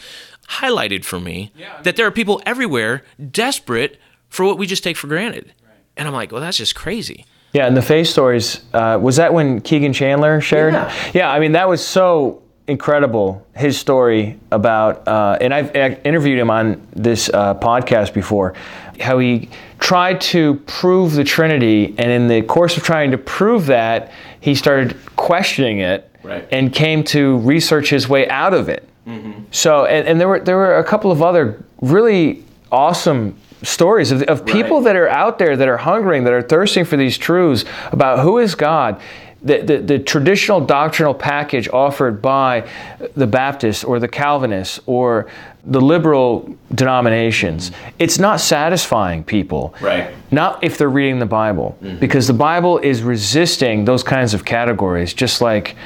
highlighted 0.48 1.04
for 1.04 1.20
me 1.20 1.52
yeah, 1.56 1.80
that 1.82 1.94
there 1.94 2.04
are 2.04 2.10
people 2.10 2.42
everywhere 2.44 3.04
desperate 3.30 4.00
for 4.28 4.44
what 4.44 4.58
we 4.58 4.66
just 4.66 4.82
take 4.82 4.96
for 4.96 5.06
granted. 5.06 5.54
Right. 5.64 5.76
And 5.96 6.08
I'm 6.08 6.14
like, 6.14 6.32
well 6.32 6.40
that's 6.40 6.56
just 6.56 6.74
crazy. 6.74 7.24
Yeah, 7.54 7.66
and 7.66 7.76
the 7.76 7.82
faith 7.82 8.08
stories 8.08 8.64
uh, 8.74 8.98
was 9.00 9.16
that 9.16 9.32
when 9.32 9.60
Kegan 9.60 9.92
Chandler 9.92 10.40
shared? 10.40 10.74
Yeah. 10.74 11.10
yeah, 11.14 11.30
I 11.30 11.38
mean 11.38 11.52
that 11.52 11.68
was 11.68 11.86
so 11.86 12.42
incredible. 12.66 13.46
His 13.54 13.78
story 13.78 14.38
about, 14.50 15.06
uh, 15.06 15.38
and 15.40 15.54
I've 15.54 15.74
interviewed 16.04 16.38
him 16.38 16.50
on 16.50 16.86
this 16.92 17.30
uh, 17.32 17.54
podcast 17.54 18.12
before, 18.12 18.54
how 18.98 19.18
he 19.18 19.48
tried 19.78 20.20
to 20.22 20.54
prove 20.66 21.12
the 21.12 21.24
Trinity, 21.24 21.94
and 21.96 22.10
in 22.10 22.26
the 22.26 22.42
course 22.42 22.76
of 22.76 22.82
trying 22.82 23.12
to 23.12 23.18
prove 23.18 23.66
that, 23.66 24.12
he 24.40 24.54
started 24.54 24.96
questioning 25.14 25.78
it 25.78 26.10
right. 26.24 26.48
and 26.50 26.72
came 26.72 27.04
to 27.04 27.38
research 27.38 27.90
his 27.90 28.08
way 28.08 28.28
out 28.28 28.52
of 28.52 28.68
it. 28.68 28.88
Mm-hmm. 29.06 29.44
So, 29.52 29.84
and, 29.84 30.08
and 30.08 30.20
there 30.20 30.28
were 30.28 30.40
there 30.40 30.56
were 30.56 30.78
a 30.78 30.84
couple 30.84 31.12
of 31.12 31.22
other 31.22 31.62
really 31.80 32.42
awesome 32.72 33.36
stories 33.64 34.12
of, 34.12 34.22
of 34.22 34.46
people 34.46 34.78
right. 34.78 34.84
that 34.84 34.96
are 34.96 35.08
out 35.08 35.38
there 35.38 35.56
that 35.56 35.68
are 35.68 35.76
hungering, 35.76 36.24
that 36.24 36.32
are 36.32 36.42
thirsting 36.42 36.84
for 36.84 36.96
these 36.96 37.18
truths 37.18 37.64
about 37.92 38.20
who 38.20 38.38
is 38.38 38.54
God. 38.54 39.00
The, 39.42 39.60
the, 39.60 39.76
the, 39.76 39.98
traditional 39.98 40.58
doctrinal 40.58 41.12
package 41.12 41.68
offered 41.68 42.22
by 42.22 42.66
the 43.14 43.26
Baptists 43.26 43.84
or 43.84 44.00
the 44.00 44.08
Calvinists 44.08 44.80
or 44.86 45.28
the 45.66 45.82
liberal 45.82 46.56
denominations, 46.74 47.68
mm-hmm. 47.68 47.88
it's 47.98 48.18
not 48.18 48.40
satisfying 48.40 49.22
people. 49.22 49.74
Right. 49.82 50.14
Not 50.30 50.64
if 50.64 50.78
they're 50.78 50.88
reading 50.88 51.18
the 51.18 51.26
Bible. 51.26 51.76
Mm-hmm. 51.82 51.98
Because 51.98 52.26
the 52.26 52.32
Bible 52.32 52.78
is 52.78 53.02
resisting 53.02 53.84
those 53.84 54.02
kinds 54.02 54.32
of 54.32 54.46
categories, 54.46 55.12
just 55.12 55.42
like 55.42 55.76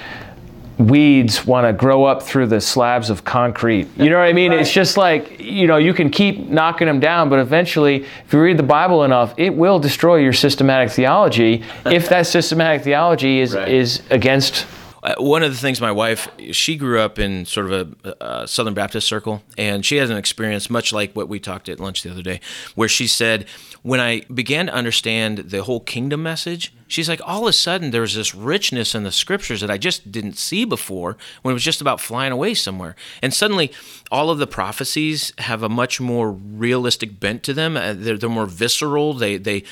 weeds 0.78 1.44
want 1.44 1.66
to 1.66 1.72
grow 1.72 2.04
up 2.04 2.22
through 2.22 2.46
the 2.46 2.60
slabs 2.60 3.10
of 3.10 3.24
concrete. 3.24 3.88
You 3.96 4.10
know 4.10 4.18
what 4.18 4.28
I 4.28 4.32
mean? 4.32 4.52
Right. 4.52 4.60
It's 4.60 4.72
just 4.72 4.96
like, 4.96 5.40
you 5.40 5.66
know, 5.66 5.76
you 5.76 5.92
can 5.92 6.08
keep 6.08 6.48
knocking 6.48 6.86
them 6.86 7.00
down, 7.00 7.28
but 7.28 7.40
eventually, 7.40 8.04
if 8.24 8.32
you 8.32 8.40
read 8.40 8.56
the 8.56 8.62
Bible 8.62 9.04
enough, 9.04 9.34
it 9.36 9.54
will 9.54 9.78
destroy 9.78 10.16
your 10.16 10.32
systematic 10.32 10.90
theology 10.90 11.64
if 11.86 12.08
that 12.08 12.26
systematic 12.26 12.82
theology 12.82 13.40
is, 13.40 13.54
right. 13.54 13.68
is 13.68 14.02
against 14.10 14.66
uh, 15.08 15.14
one 15.18 15.42
of 15.42 15.50
the 15.50 15.58
things 15.58 15.80
my 15.80 15.92
wife 15.92 16.28
she 16.52 16.76
grew 16.76 17.00
up 17.00 17.18
in 17.18 17.44
sort 17.46 17.70
of 17.70 17.96
a, 18.04 18.16
a, 18.20 18.48
southern 18.48 18.74
baptist 18.74 19.06
circle 19.06 19.42
and 19.56 19.84
she 19.84 19.96
has 19.96 20.10
an 20.10 20.16
experience 20.16 20.68
much 20.68 20.92
like 20.92 21.14
what 21.14 21.28
we 21.28 21.40
talked 21.40 21.68
at 21.68 21.80
lunch 21.80 22.02
the 22.02 22.10
other 22.10 22.22
day 22.22 22.40
where 22.74 22.88
she 22.88 23.06
said 23.06 23.46
when 23.82 24.00
i 24.00 24.20
began 24.32 24.66
to 24.66 24.72
understand 24.72 25.38
the 25.38 25.62
whole 25.62 25.80
kingdom 25.80 26.22
message 26.22 26.72
she's 26.86 27.08
like 27.08 27.20
all 27.24 27.42
of 27.42 27.48
a 27.48 27.52
sudden 27.52 27.90
there 27.90 28.00
was 28.00 28.14
this 28.14 28.34
richness 28.34 28.94
in 28.94 29.02
the 29.02 29.12
scriptures 29.12 29.60
that 29.60 29.70
i 29.70 29.78
just 29.78 30.12
didn't 30.12 30.36
see 30.36 30.64
before 30.64 31.16
when 31.42 31.52
it 31.52 31.54
was 31.54 31.64
just 31.64 31.80
about 31.80 32.00
flying 32.00 32.32
away 32.32 32.54
somewhere. 32.54 32.96
And 33.22 33.32
suddenly 33.32 33.70
all 34.10 34.30
of 34.30 34.38
the 34.38 34.46
prophecies 34.46 35.32
have 35.38 35.62
a 35.62 35.68
much 35.68 36.00
more 36.00 36.30
realistic 36.32 37.20
bent 37.20 37.42
to 37.44 37.54
them. 37.54 37.76
Uh, 37.76 37.94
they're, 37.94 38.16
they're 38.16 38.28
more 38.28 38.46
visceral. 38.46 39.14
They, 39.14 39.36
they 39.36 39.64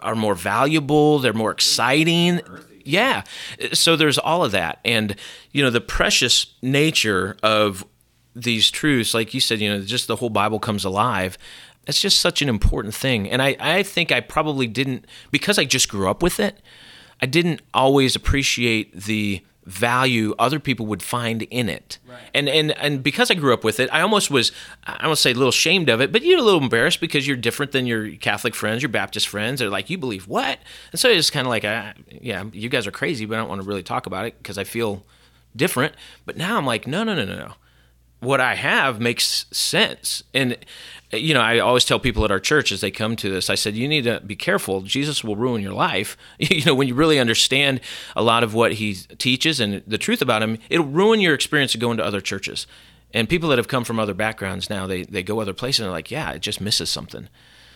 are 0.00 0.14
more 0.14 0.34
valuable. 0.34 1.18
They're 1.18 1.32
more 1.32 1.50
exciting 1.50 2.40
yeah. 2.84 3.22
So 3.72 3.96
there's 3.96 4.18
all 4.18 4.44
of 4.44 4.52
that. 4.52 4.78
And, 4.84 5.16
you 5.50 5.62
know, 5.62 5.70
the 5.70 5.80
precious 5.80 6.54
nature 6.62 7.36
of 7.42 7.84
these 8.34 8.70
truths, 8.70 9.14
like 9.14 9.34
you 9.34 9.40
said, 9.40 9.60
you 9.60 9.68
know, 9.68 9.82
just 9.82 10.06
the 10.06 10.16
whole 10.16 10.30
Bible 10.30 10.58
comes 10.58 10.84
alive. 10.84 11.36
That's 11.84 12.00
just 12.00 12.20
such 12.20 12.42
an 12.42 12.48
important 12.48 12.94
thing. 12.94 13.28
And 13.28 13.42
I, 13.42 13.56
I 13.58 13.82
think 13.82 14.12
I 14.12 14.20
probably 14.20 14.66
didn't, 14.66 15.06
because 15.30 15.58
I 15.58 15.64
just 15.64 15.88
grew 15.88 16.08
up 16.08 16.22
with 16.22 16.40
it, 16.40 16.60
I 17.20 17.26
didn't 17.26 17.60
always 17.74 18.16
appreciate 18.16 18.94
the 18.94 19.42
value 19.64 20.34
other 20.38 20.58
people 20.58 20.86
would 20.86 21.02
find 21.02 21.42
in 21.42 21.68
it. 21.68 21.98
Right. 22.08 22.18
And 22.34 22.48
and 22.48 22.72
and 22.78 23.02
because 23.02 23.30
I 23.30 23.34
grew 23.34 23.52
up 23.54 23.64
with 23.64 23.78
it, 23.80 23.88
I 23.92 24.00
almost 24.00 24.30
was 24.30 24.52
I 24.84 25.04
don't 25.06 25.16
say 25.16 25.30
a 25.30 25.34
little 25.34 25.50
ashamed 25.50 25.88
of 25.88 26.00
it, 26.00 26.12
but 26.12 26.22
you're 26.22 26.38
a 26.38 26.42
little 26.42 26.62
embarrassed 26.62 27.00
because 27.00 27.26
you're 27.26 27.36
different 27.36 27.72
than 27.72 27.86
your 27.86 28.10
Catholic 28.16 28.54
friends, 28.54 28.82
your 28.82 28.88
Baptist 28.88 29.28
friends. 29.28 29.60
They're 29.60 29.70
like, 29.70 29.90
you 29.90 29.98
believe 29.98 30.26
what? 30.26 30.58
And 30.90 31.00
so 31.00 31.08
it's 31.08 31.30
kind 31.30 31.46
of 31.46 31.50
like, 31.50 31.64
uh, 31.64 31.92
yeah, 32.10 32.44
you 32.52 32.68
guys 32.68 32.86
are 32.86 32.92
crazy, 32.92 33.24
but 33.24 33.34
I 33.36 33.38
don't 33.38 33.48
want 33.48 33.62
to 33.62 33.68
really 33.68 33.82
talk 33.82 34.06
about 34.06 34.26
it 34.26 34.38
because 34.38 34.58
I 34.58 34.64
feel 34.64 35.04
different. 35.54 35.94
But 36.26 36.36
now 36.36 36.56
I'm 36.56 36.66
like, 36.66 36.86
no, 36.86 37.04
no, 37.04 37.14
no, 37.14 37.24
no, 37.24 37.36
no. 37.36 37.52
What 38.22 38.40
I 38.40 38.54
have 38.54 39.00
makes 39.00 39.46
sense, 39.50 40.22
and 40.32 40.56
you 41.12 41.34
know, 41.34 41.40
I 41.40 41.58
always 41.58 41.84
tell 41.84 41.98
people 41.98 42.24
at 42.24 42.30
our 42.30 42.40
church 42.40 42.72
as 42.72 42.80
they 42.80 42.90
come 42.90 43.16
to 43.16 43.30
this, 43.30 43.50
I 43.50 43.54
said, 43.54 43.74
you 43.74 43.86
need 43.86 44.04
to 44.04 44.20
be 44.20 44.34
careful. 44.34 44.80
Jesus 44.80 45.22
will 45.22 45.36
ruin 45.36 45.62
your 45.62 45.74
life. 45.74 46.16
you 46.38 46.64
know, 46.64 46.74
when 46.74 46.88
you 46.88 46.94
really 46.94 47.18
understand 47.18 47.80
a 48.16 48.22
lot 48.22 48.42
of 48.42 48.54
what 48.54 48.74
he 48.74 48.94
teaches 48.94 49.60
and 49.60 49.82
the 49.86 49.98
truth 49.98 50.22
about 50.22 50.42
him, 50.42 50.58
it'll 50.70 50.86
ruin 50.86 51.20
your 51.20 51.34
experience 51.34 51.74
of 51.74 51.80
going 51.80 51.98
to 51.98 52.04
other 52.04 52.20
churches. 52.20 52.66
And 53.12 53.28
people 53.28 53.50
that 53.50 53.58
have 53.58 53.68
come 53.68 53.84
from 53.84 53.98
other 53.98 54.14
backgrounds 54.14 54.70
now, 54.70 54.86
they, 54.86 55.02
they 55.02 55.22
go 55.22 55.40
other 55.40 55.52
places 55.52 55.80
and 55.80 55.86
they're 55.86 55.92
like, 55.92 56.10
yeah, 56.10 56.32
it 56.32 56.40
just 56.40 56.62
misses 56.62 56.88
something. 56.88 57.28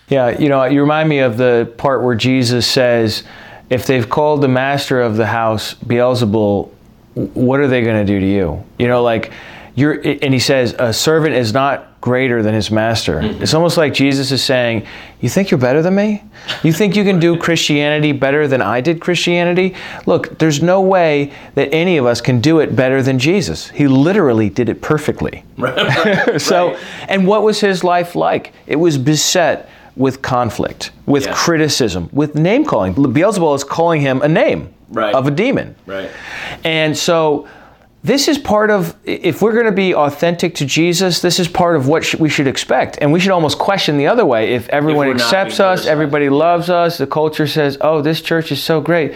Yeah, 0.09 0.39
you 0.39 0.49
know, 0.49 0.63
you 0.63 0.81
remind 0.81 1.09
me 1.09 1.19
of 1.19 1.37
the 1.37 1.71
part 1.77 2.01
where 2.01 2.15
Jesus 2.15 2.65
says, 2.65 3.23
if 3.69 3.85
they've 3.85 4.09
called 4.09 4.41
the 4.41 4.47
master 4.47 4.99
of 4.99 5.17
the 5.17 5.27
house 5.27 5.75
Beelzebul, 5.75 6.71
what 7.13 7.59
are 7.59 7.67
they 7.67 7.81
going 7.81 8.05
to 8.05 8.11
do 8.11 8.19
to 8.19 8.25
you? 8.25 8.63
You 8.79 8.87
know, 8.87 9.03
like, 9.03 9.31
you're, 9.77 9.93
and 10.01 10.33
he 10.33 10.39
says, 10.39 10.75
a 10.79 10.91
servant 10.91 11.35
is 11.35 11.53
not 11.53 12.01
greater 12.01 12.41
than 12.41 12.55
his 12.55 12.71
master. 12.71 13.21
Mm-hmm. 13.21 13.43
It's 13.43 13.53
almost 13.53 13.77
like 13.77 13.93
Jesus 13.93 14.31
is 14.31 14.43
saying, 14.43 14.87
You 15.21 15.29
think 15.29 15.51
you're 15.51 15.59
better 15.59 15.83
than 15.83 15.93
me? 15.93 16.23
You 16.63 16.73
think 16.73 16.95
you 16.95 17.03
can 17.03 17.19
do 17.19 17.37
Christianity 17.37 18.11
better 18.11 18.47
than 18.47 18.59
I 18.59 18.81
did 18.81 18.99
Christianity? 18.99 19.75
Look, 20.07 20.39
there's 20.39 20.63
no 20.63 20.81
way 20.81 21.31
that 21.53 21.71
any 21.71 21.97
of 21.97 22.07
us 22.07 22.21
can 22.21 22.41
do 22.41 22.59
it 22.59 22.75
better 22.75 23.03
than 23.03 23.19
Jesus. 23.19 23.69
He 23.69 23.87
literally 23.87 24.49
did 24.49 24.67
it 24.67 24.81
perfectly. 24.81 25.43
so, 26.39 26.75
and 27.07 27.27
what 27.27 27.43
was 27.43 27.59
his 27.59 27.83
life 27.83 28.15
like? 28.15 28.53
It 28.65 28.77
was 28.77 28.97
beset 28.97 29.69
with 29.95 30.23
conflict, 30.23 30.89
with 31.05 31.25
Yeah. 31.25 31.33
criticism, 31.35 32.09
with 32.11 32.33
name 32.33 32.65
calling. 32.65 32.95
Beelzebul 32.95 33.55
is 33.55 33.63
calling 33.63 34.01
him 34.01 34.23
a 34.23 34.27
name 34.27 34.73
Right. 34.89 35.13
of 35.13 35.27
a 35.27 35.31
demon. 35.31 35.75
Right. 35.85 36.09
And 36.63 36.97
so 36.97 37.47
this 38.07 38.29
is 38.29 38.37
part 38.37 38.71
of, 38.71 38.95
if 39.03 39.41
we're 39.41 39.51
going 39.51 39.65
to 39.65 39.71
be 39.71 39.93
authentic 39.93 40.55
to 40.55 40.65
Jesus, 40.65 41.19
this 41.21 41.39
is 41.39 41.47
part 41.49 41.75
of 41.75 41.87
what 41.89 42.05
sh- 42.05 42.15
we 42.15 42.29
should 42.29 42.47
expect. 42.47 42.97
And 43.01 43.11
we 43.11 43.19
should 43.19 43.31
almost 43.31 43.59
question 43.59 43.97
the 43.97 44.07
other 44.07 44.25
way. 44.25 44.53
If 44.53 44.69
everyone 44.69 45.07
we're 45.07 45.15
accepts 45.15 45.59
us, 45.59 45.85
everybody 45.85 46.29
loves 46.29 46.69
us, 46.69 46.97
the 46.97 47.05
culture 47.05 47.47
says, 47.47 47.77
oh, 47.81 48.01
this 48.01 48.21
church 48.21 48.51
is 48.51 48.63
so 48.63 48.79
great. 48.79 49.13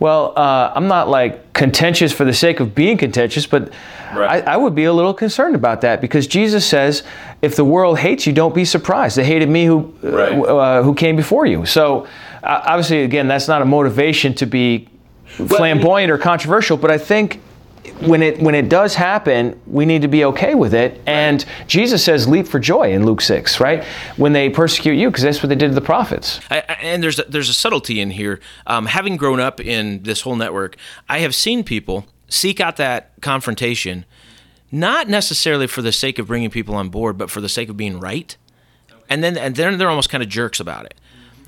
Well, 0.00 0.32
uh, 0.36 0.72
I'm 0.74 0.88
not 0.88 1.08
like 1.08 1.52
contentious 1.52 2.12
for 2.12 2.24
the 2.24 2.34
sake 2.34 2.58
of 2.58 2.74
being 2.74 2.98
contentious, 2.98 3.46
but 3.46 3.72
Right. 4.14 4.46
I, 4.46 4.54
I 4.54 4.56
would 4.56 4.74
be 4.76 4.84
a 4.84 4.92
little 4.92 5.14
concerned 5.14 5.56
about 5.56 5.80
that 5.80 6.00
because 6.00 6.26
Jesus 6.28 6.64
says, 6.64 7.02
if 7.42 7.56
the 7.56 7.64
world 7.64 7.98
hates 7.98 8.26
you, 8.26 8.32
don't 8.32 8.54
be 8.54 8.64
surprised. 8.64 9.16
They 9.16 9.24
hated 9.24 9.48
me 9.48 9.64
who, 9.64 9.92
uh, 10.04 10.08
Right. 10.08 10.32
uh, 10.32 10.82
who 10.84 10.94
came 10.94 11.16
before 11.16 11.46
you. 11.46 11.66
So, 11.66 12.06
uh, 12.42 12.62
obviously, 12.64 13.02
again, 13.02 13.26
that's 13.26 13.48
not 13.48 13.60
a 13.62 13.64
motivation 13.64 14.34
to 14.34 14.46
be 14.46 14.88
flamboyant 15.24 16.12
or 16.12 16.18
controversial, 16.18 16.76
but 16.76 16.90
I 16.92 16.98
think 16.98 17.40
when 18.00 18.22
it 18.22 18.40
when 18.40 18.54
it 18.54 18.68
does 18.68 18.94
happen, 18.94 19.60
we 19.66 19.84
need 19.86 20.02
to 20.02 20.08
be 20.08 20.24
okay 20.24 20.54
with 20.54 20.74
it. 20.74 21.00
And 21.06 21.44
Jesus 21.66 22.02
says, 22.04 22.26
"Leap 22.26 22.46
for 22.48 22.58
joy" 22.58 22.92
in 22.92 23.04
Luke 23.06 23.20
six, 23.20 23.60
right? 23.60 23.84
When 24.16 24.32
they 24.32 24.48
persecute 24.50 24.94
you, 24.94 25.10
because 25.10 25.22
that's 25.22 25.42
what 25.42 25.48
they 25.48 25.54
did 25.54 25.68
to 25.68 25.74
the 25.74 25.80
prophets. 25.80 26.40
I, 26.50 26.58
I- 26.68 26.72
and 26.82 27.02
there's 27.02 27.18
a, 27.18 27.24
there's 27.28 27.48
a 27.48 27.54
subtlety 27.54 28.00
in 28.00 28.10
here. 28.10 28.40
Um, 28.66 28.86
having 28.86 29.16
grown 29.16 29.40
up 29.40 29.60
in 29.60 30.02
this 30.02 30.22
whole 30.22 30.36
network, 30.36 30.76
I 31.08 31.18
have 31.20 31.34
seen 31.34 31.62
people 31.64 32.06
seek 32.28 32.60
out 32.60 32.76
that 32.76 33.12
confrontation, 33.20 34.04
not 34.72 35.08
necessarily 35.08 35.66
for 35.66 35.82
the 35.82 35.92
sake 35.92 36.18
of 36.18 36.26
bringing 36.26 36.50
people 36.50 36.74
on 36.74 36.88
board, 36.88 37.16
but 37.18 37.30
for 37.30 37.40
the 37.40 37.48
sake 37.48 37.68
of 37.68 37.76
being 37.76 38.00
right. 38.00 38.36
And 39.08 39.22
then 39.22 39.36
and 39.36 39.56
then 39.56 39.78
they're 39.78 39.90
almost 39.90 40.08
kind 40.10 40.22
of 40.22 40.28
jerks 40.28 40.58
about 40.60 40.86
it. 40.86 40.94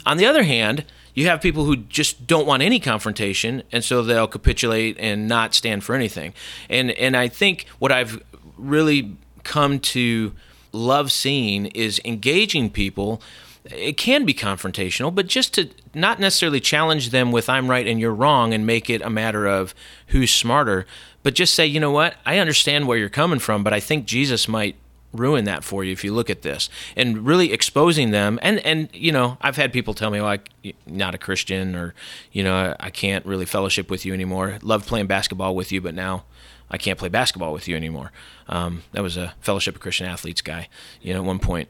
On 0.05 0.16
the 0.18 0.27
other 0.27 0.42
hand, 0.44 0.85
you 1.17 1.27
have 1.27 1.41
people 1.41 1.65
who 1.65 1.77
just 1.77 2.27
don't 2.27 2.47
want 2.47 2.63
any 2.63 2.79
confrontation, 2.79 3.63
and 3.73 3.83
so 3.83 4.03
they'll 4.03 4.29
capitulate 4.29 4.97
and 5.01 5.27
not 5.27 5.55
stand 5.55 5.83
for 5.83 5.95
anything. 5.95 6.35
And 6.69 6.93
and 6.93 7.17
I 7.17 7.27
think 7.27 7.67
what 7.79 7.91
I've 7.91 8.23
really 8.57 9.17
come 9.43 9.81
to 9.81 10.35
love 10.73 11.11
seeing 11.11 11.67
is 11.67 12.01
engaging 12.05 12.71
people. 12.71 13.23
It 13.65 13.97
can 13.97 14.27
be 14.27 14.35
confrontational, 14.35 15.13
but 15.13 15.27
just 15.27 15.55
to 15.55 15.71
not 15.95 16.21
necessarily 16.21 16.61
challenge 16.61 17.11
them 17.11 17.33
with 17.33 17.49
"I'm 17.49 17.69
right 17.69 17.87
and 17.87 17.99
you're 17.99 18.15
wrong" 18.15 18.53
and 18.53 18.67
make 18.67 18.91
it 18.91 19.01
a 19.01 19.11
matter 19.11 19.47
of 19.47 19.75
who's 20.09 20.31
smarter, 20.31 20.87
but 21.23 21.35
just 21.35 21.55
say, 21.55 21.67
you 21.67 21.81
know 21.81 21.91
what, 21.91 22.15
I 22.27 22.39
understand 22.39 22.87
where 22.87 22.99
you're 22.99 23.09
coming 23.09 23.39
from, 23.39 23.65
but 23.65 23.73
I 23.73 23.81
think 23.81 24.05
Jesus 24.05 24.47
might 24.47 24.77
ruin 25.17 25.45
that 25.45 25.65
for 25.65 25.85
you 25.85 25.93
if 25.93 26.05
you 26.05 26.13
look 26.13 26.31
at 26.31 26.43
this. 26.43 26.69
And 26.97 27.27
really 27.27 27.53
exposing 27.53 28.11
them 28.11 28.39
and 28.43 28.59
and 28.61 28.89
you 28.93 29.13
know 29.13 29.39
i've 29.41 29.57
had 29.57 29.73
people 29.73 29.95
tell 29.95 30.11
me 30.11 30.21
like 30.21 30.51
not 30.87 31.15
a 31.15 31.19
christian 31.19 31.75
or 31.75 31.95
you 32.33 32.43
know 32.43 32.75
i 32.81 32.91
can't 32.91 33.25
really 33.27 33.45
fellowship 33.45 33.91
with 33.91 34.05
you 34.05 34.13
anymore. 34.15 34.59
Love 34.63 34.87
playing 34.87 35.07
basketball 35.07 35.55
with 35.55 35.73
you 35.73 35.81
but 35.81 35.95
now 35.95 36.25
i 36.71 36.79
can't 36.79 36.99
play 36.99 37.09
basketball 37.09 37.53
with 37.53 37.69
you 37.69 37.77
anymore. 37.77 38.13
Um, 38.49 38.83
that 38.93 39.03
was 39.03 39.17
a 39.17 39.35
fellowship 39.41 39.75
of 39.75 39.81
christian 39.81 40.07
athletes 40.07 40.43
guy 40.43 40.69
you 41.01 41.13
know 41.13 41.21
at 41.21 41.27
one 41.27 41.39
point. 41.39 41.69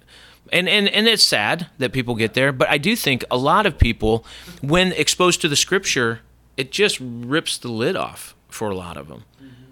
And, 0.53 0.69
and 0.69 0.89
and 0.89 1.09
it's 1.09 1.25
sad 1.25 1.67
that 1.79 1.93
people 1.93 2.15
get 2.15 2.35
there 2.35 2.53
but 2.53 2.69
i 2.69 2.79
do 2.79 2.95
think 2.95 3.25
a 3.31 3.37
lot 3.37 3.67
of 3.67 3.79
people 3.79 4.25
when 4.61 4.93
exposed 4.93 5.41
to 5.41 5.49
the 5.49 5.57
scripture 5.57 6.21
it 6.57 6.71
just 6.71 6.99
rips 7.01 7.59
the 7.59 7.69
lid 7.69 7.97
off 7.97 8.37
for 8.49 8.71
a 8.71 8.77
lot 8.77 8.97
of 8.97 9.09
them 9.09 9.25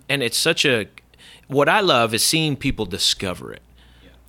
and 0.09 0.23
it's 0.23 0.37
such 0.37 0.65
a 0.65 0.89
what 1.47 1.69
I 1.69 1.81
love 1.81 2.15
is 2.15 2.25
seeing 2.25 2.57
people 2.57 2.87
discover 2.87 3.53
it 3.53 3.63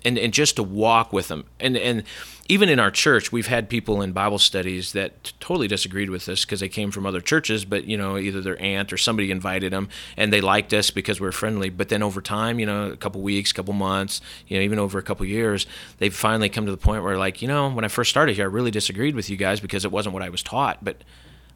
and, 0.06 0.16
and 0.18 0.32
just 0.32 0.54
to 0.56 0.62
walk 0.62 1.12
with 1.12 1.26
them. 1.26 1.44
And, 1.58 1.76
and 1.76 2.04
even 2.48 2.68
in 2.68 2.78
our 2.78 2.92
church, 2.92 3.32
we've 3.32 3.48
had 3.48 3.68
people 3.68 4.00
in 4.00 4.12
Bible 4.12 4.38
studies 4.38 4.92
that 4.92 5.32
totally 5.40 5.66
disagreed 5.66 6.10
with 6.10 6.28
us 6.28 6.44
because 6.44 6.60
they 6.60 6.68
came 6.68 6.92
from 6.92 7.06
other 7.06 7.20
churches, 7.20 7.64
but, 7.64 7.86
you 7.86 7.96
know, 7.96 8.16
either 8.16 8.40
their 8.40 8.60
aunt 8.62 8.92
or 8.92 8.96
somebody 8.96 9.32
invited 9.32 9.72
them 9.72 9.88
and 10.16 10.32
they 10.32 10.40
liked 10.40 10.72
us 10.72 10.92
because 10.92 11.20
we 11.20 11.26
are 11.26 11.32
friendly. 11.32 11.70
But 11.70 11.88
then 11.88 12.04
over 12.04 12.20
time, 12.20 12.60
you 12.60 12.66
know, 12.66 12.88
a 12.88 12.96
couple 12.96 13.20
weeks, 13.20 13.52
couple 13.52 13.74
months, 13.74 14.20
you 14.46 14.56
know, 14.56 14.62
even 14.62 14.78
over 14.78 14.96
a 14.96 15.02
couple 15.02 15.26
years, 15.26 15.66
they've 15.98 16.14
finally 16.14 16.48
come 16.48 16.66
to 16.66 16.70
the 16.70 16.78
point 16.78 17.02
where, 17.02 17.18
like, 17.18 17.42
you 17.42 17.48
know, 17.48 17.68
when 17.68 17.84
I 17.84 17.88
first 17.88 18.10
started 18.10 18.36
here, 18.36 18.44
I 18.44 18.48
really 18.48 18.70
disagreed 18.70 19.16
with 19.16 19.28
you 19.28 19.36
guys 19.36 19.58
because 19.58 19.84
it 19.84 19.90
wasn't 19.90 20.12
what 20.14 20.22
I 20.22 20.28
was 20.28 20.42
taught, 20.42 20.84
but 20.84 21.02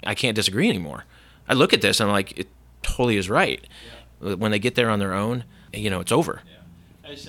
I 0.02 0.16
can't 0.16 0.34
disagree 0.34 0.68
anymore. 0.68 1.04
I 1.48 1.54
look 1.54 1.72
at 1.72 1.82
this 1.82 2.00
and 2.00 2.08
I'm 2.10 2.12
like, 2.12 2.36
it 2.36 2.48
totally 2.82 3.16
is 3.16 3.30
right. 3.30 3.64
When 4.18 4.50
they 4.50 4.58
get 4.58 4.74
there 4.74 4.90
on 4.90 4.98
their 4.98 5.14
own, 5.14 5.44
you 5.72 5.88
know, 5.88 6.00
it's 6.00 6.12
over. 6.12 6.42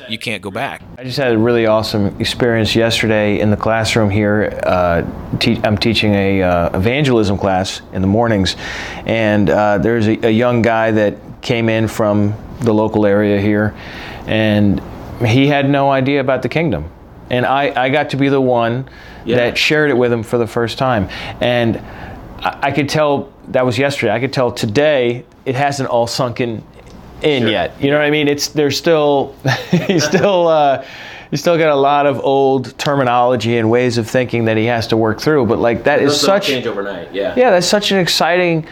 You 0.09 0.17
can't 0.19 0.41
go 0.41 0.51
back. 0.51 0.83
I 0.97 1.03
just 1.03 1.17
had 1.17 1.31
a 1.31 1.37
really 1.37 1.65
awesome 1.65 2.19
experience 2.19 2.75
yesterday 2.75 3.39
in 3.39 3.49
the 3.49 3.57
classroom 3.57 4.09
here. 4.09 4.59
Uh, 4.63 5.37
te- 5.39 5.59
I'm 5.63 5.77
teaching 5.77 6.13
a 6.13 6.43
uh, 6.43 6.77
evangelism 6.77 7.37
class 7.37 7.81
in 7.93 8.01
the 8.01 8.07
mornings, 8.07 8.55
and 9.05 9.49
uh, 9.49 9.79
there's 9.79 10.07
a, 10.07 10.27
a 10.27 10.29
young 10.29 10.61
guy 10.61 10.91
that 10.91 11.17
came 11.41 11.67
in 11.69 11.87
from 11.87 12.35
the 12.59 12.73
local 12.73 13.05
area 13.05 13.41
here, 13.41 13.75
and 14.27 14.81
he 15.25 15.47
had 15.47 15.69
no 15.69 15.89
idea 15.89 16.19
about 16.19 16.43
the 16.43 16.49
kingdom. 16.49 16.91
And 17.29 17.45
I, 17.45 17.85
I 17.85 17.89
got 17.89 18.09
to 18.11 18.17
be 18.17 18.29
the 18.29 18.41
one 18.41 18.87
Yeah. 19.25 19.37
that 19.37 19.57
shared 19.57 19.89
it 19.89 19.97
with 19.97 20.11
him 20.11 20.21
for 20.21 20.37
the 20.37 20.47
first 20.47 20.77
time. 20.77 21.07
And 21.39 21.77
I, 22.39 22.59
I 22.63 22.71
could 22.71 22.89
tell 22.89 23.31
that 23.47 23.65
was 23.65 23.77
yesterday. 23.77 24.11
I 24.13 24.19
could 24.19 24.33
tell 24.33 24.51
today 24.51 25.25
it 25.45 25.55
hasn't 25.55 25.89
all 25.89 26.05
sunken 26.07 26.49
in 26.49 26.63
Sure. 27.23 27.49
yet. 27.49 27.81
You 27.81 27.91
know 27.91 27.97
what 27.97 28.05
I 28.05 28.11
mean? 28.11 28.27
It's 28.27 28.49
there's 28.49 28.77
still 28.77 29.35
he's 29.87 30.03
still 30.03 30.47
uh, 30.47 30.85
he's 31.29 31.39
still 31.39 31.57
got 31.57 31.69
a 31.69 31.75
lot 31.75 32.05
of 32.05 32.19
old 32.19 32.77
terminology 32.77 33.57
and 33.57 33.69
ways 33.69 33.97
of 33.97 34.09
thinking 34.09 34.45
that 34.45 34.57
he 34.57 34.65
has 34.65 34.87
to 34.87 34.97
work 34.97 35.19
through. 35.19 35.45
But 35.45 35.59
like 35.59 35.83
that 35.85 36.01
is 36.01 36.19
such 36.19 36.47
change 36.47 36.67
overnight. 36.67 37.13
Yeah. 37.13 37.33
yeah, 37.37 37.51
that's 37.51 37.67
such 37.67 37.91
an 37.91 37.99
exciting 37.99 38.67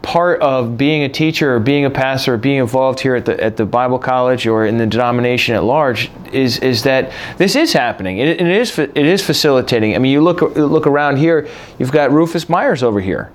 part 0.00 0.40
of 0.40 0.78
being 0.78 1.02
a 1.02 1.08
teacher 1.08 1.54
or 1.54 1.60
being 1.60 1.84
a 1.84 1.90
pastor 1.90 2.34
or 2.34 2.36
being 2.38 2.58
involved 2.58 3.00
here 3.00 3.16
at 3.16 3.24
the 3.24 3.42
at 3.42 3.56
the 3.56 3.66
Bible 3.66 3.98
college 3.98 4.46
or 4.46 4.64
in 4.64 4.78
the 4.78 4.86
denomination 4.86 5.54
at 5.54 5.64
large 5.64 6.10
is 6.32 6.58
is 6.60 6.84
that 6.84 7.12
this 7.36 7.56
is 7.56 7.72
happening 7.72 8.18
it, 8.18 8.40
and 8.40 8.48
it 8.48 8.56
is 8.56 8.78
it 8.78 8.96
is 8.96 9.24
facilitating. 9.24 9.94
I 9.94 9.98
mean, 9.98 10.12
you 10.12 10.22
look 10.22 10.40
look 10.56 10.86
around 10.86 11.16
here, 11.16 11.48
you've 11.78 11.92
got 11.92 12.10
Rufus 12.12 12.48
Myers 12.48 12.82
over 12.82 13.00
here, 13.00 13.30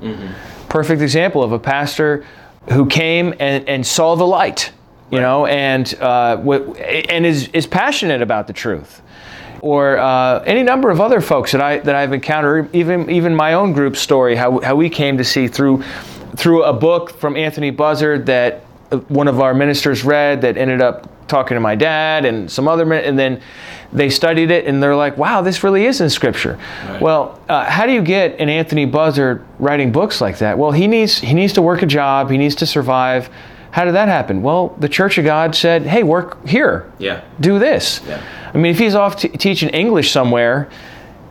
perfect 0.69 1.02
example 1.02 1.43
of 1.43 1.52
a 1.52 1.60
pastor 1.60 2.26
who 2.71 2.86
came 2.86 3.34
and, 3.39 3.67
and 3.67 3.86
saw 3.86 4.15
the 4.15 4.26
light, 4.26 4.71
you 5.12 5.19
know, 5.19 5.45
and 5.45 5.93
uh, 5.99 6.38
w- 6.38 6.73
and 6.76 7.26
is 7.26 7.47
is 7.49 7.67
passionate 7.67 8.21
about 8.21 8.47
the 8.47 8.54
truth. 8.54 9.02
Or 9.62 9.97
uh, 9.97 10.39
any 10.45 10.63
number 10.63 10.89
of 10.89 10.99
other 10.99 11.21
folks 11.21 11.52
that 11.54 11.62
I 11.62 11.78
that 11.80 11.95
I've 11.95 12.13
encountered, 12.13 12.73
even 12.76 13.10
even 13.10 13.36
my 13.36 13.54
own 13.54 13.73
group 13.73 13.95
story, 13.95 14.36
how, 14.36 14.60
how 14.60 14.76
we 14.76 14.89
came 14.89 15.17
to 15.17 15.23
see 15.23 15.47
through 15.47 15.84
through 16.36 16.63
a 16.63 16.73
book 16.73 17.12
from 17.12 17.38
Anthony 17.38 17.69
Buzzard 17.69 18.26
that 18.26 18.65
one 19.08 19.27
of 19.27 19.39
our 19.39 19.53
ministers 19.53 20.03
read 20.03 20.41
that 20.41 20.58
ended 20.58 20.82
up 20.82 21.10
talking 21.27 21.56
to 21.56 21.62
my 21.62 21.75
dad 21.75 22.25
and 22.25 22.51
some 22.51 22.67
other 22.67 22.86
men, 22.86 23.03
and 23.03 23.17
then 23.17 23.41
they 23.91 24.10
studied 24.10 24.51
it 24.51 24.65
and 24.65 24.82
they're 24.82 24.95
like, 24.95 25.17
wow, 25.17 25.41
this 25.41 25.63
really 25.63 25.86
is 25.86 26.01
in 26.01 26.10
Scripture. 26.10 26.60
Well, 26.99 27.39
uh, 27.47 27.65
how 27.65 27.86
do 27.86 27.91
you 27.93 28.01
get 28.01 28.39
an 28.39 28.49
Anthony 28.49 28.86
Buzzard 28.86 29.43
writing 29.60 29.91
books 29.91 30.19
like 30.21 30.39
that? 30.39 30.58
Well, 30.58 30.71
he 30.71 30.88
needs 30.88 31.17
he 31.19 31.34
needs 31.34 31.53
to 31.53 31.62
work 31.62 31.82
a 31.82 31.86
job, 31.86 32.29
he 32.29 32.38
needs 32.38 32.56
to 32.56 32.65
survive. 32.65 33.29
How 33.71 33.86
did 33.86 33.95
that 33.95 34.08
happen? 34.08 34.43
Well, 34.43 34.75
the 34.79 34.89
Church 34.89 35.17
of 35.17 35.25
God 35.25 35.56
said, 35.56 35.84
hey, 35.84 36.03
work 36.03 36.45
here 36.47 36.91
Yeah. 36.99 37.21
do 37.39 37.58
this. 37.58 38.01
Yeah. 38.08 38.21
I 38.53 38.58
mean, 38.58 38.71
if 38.71 38.77
he's 38.77 38.93
off 38.93 39.15
t- 39.15 39.29
teaching 39.29 39.69
English 39.69 40.12
somewhere, 40.12 40.69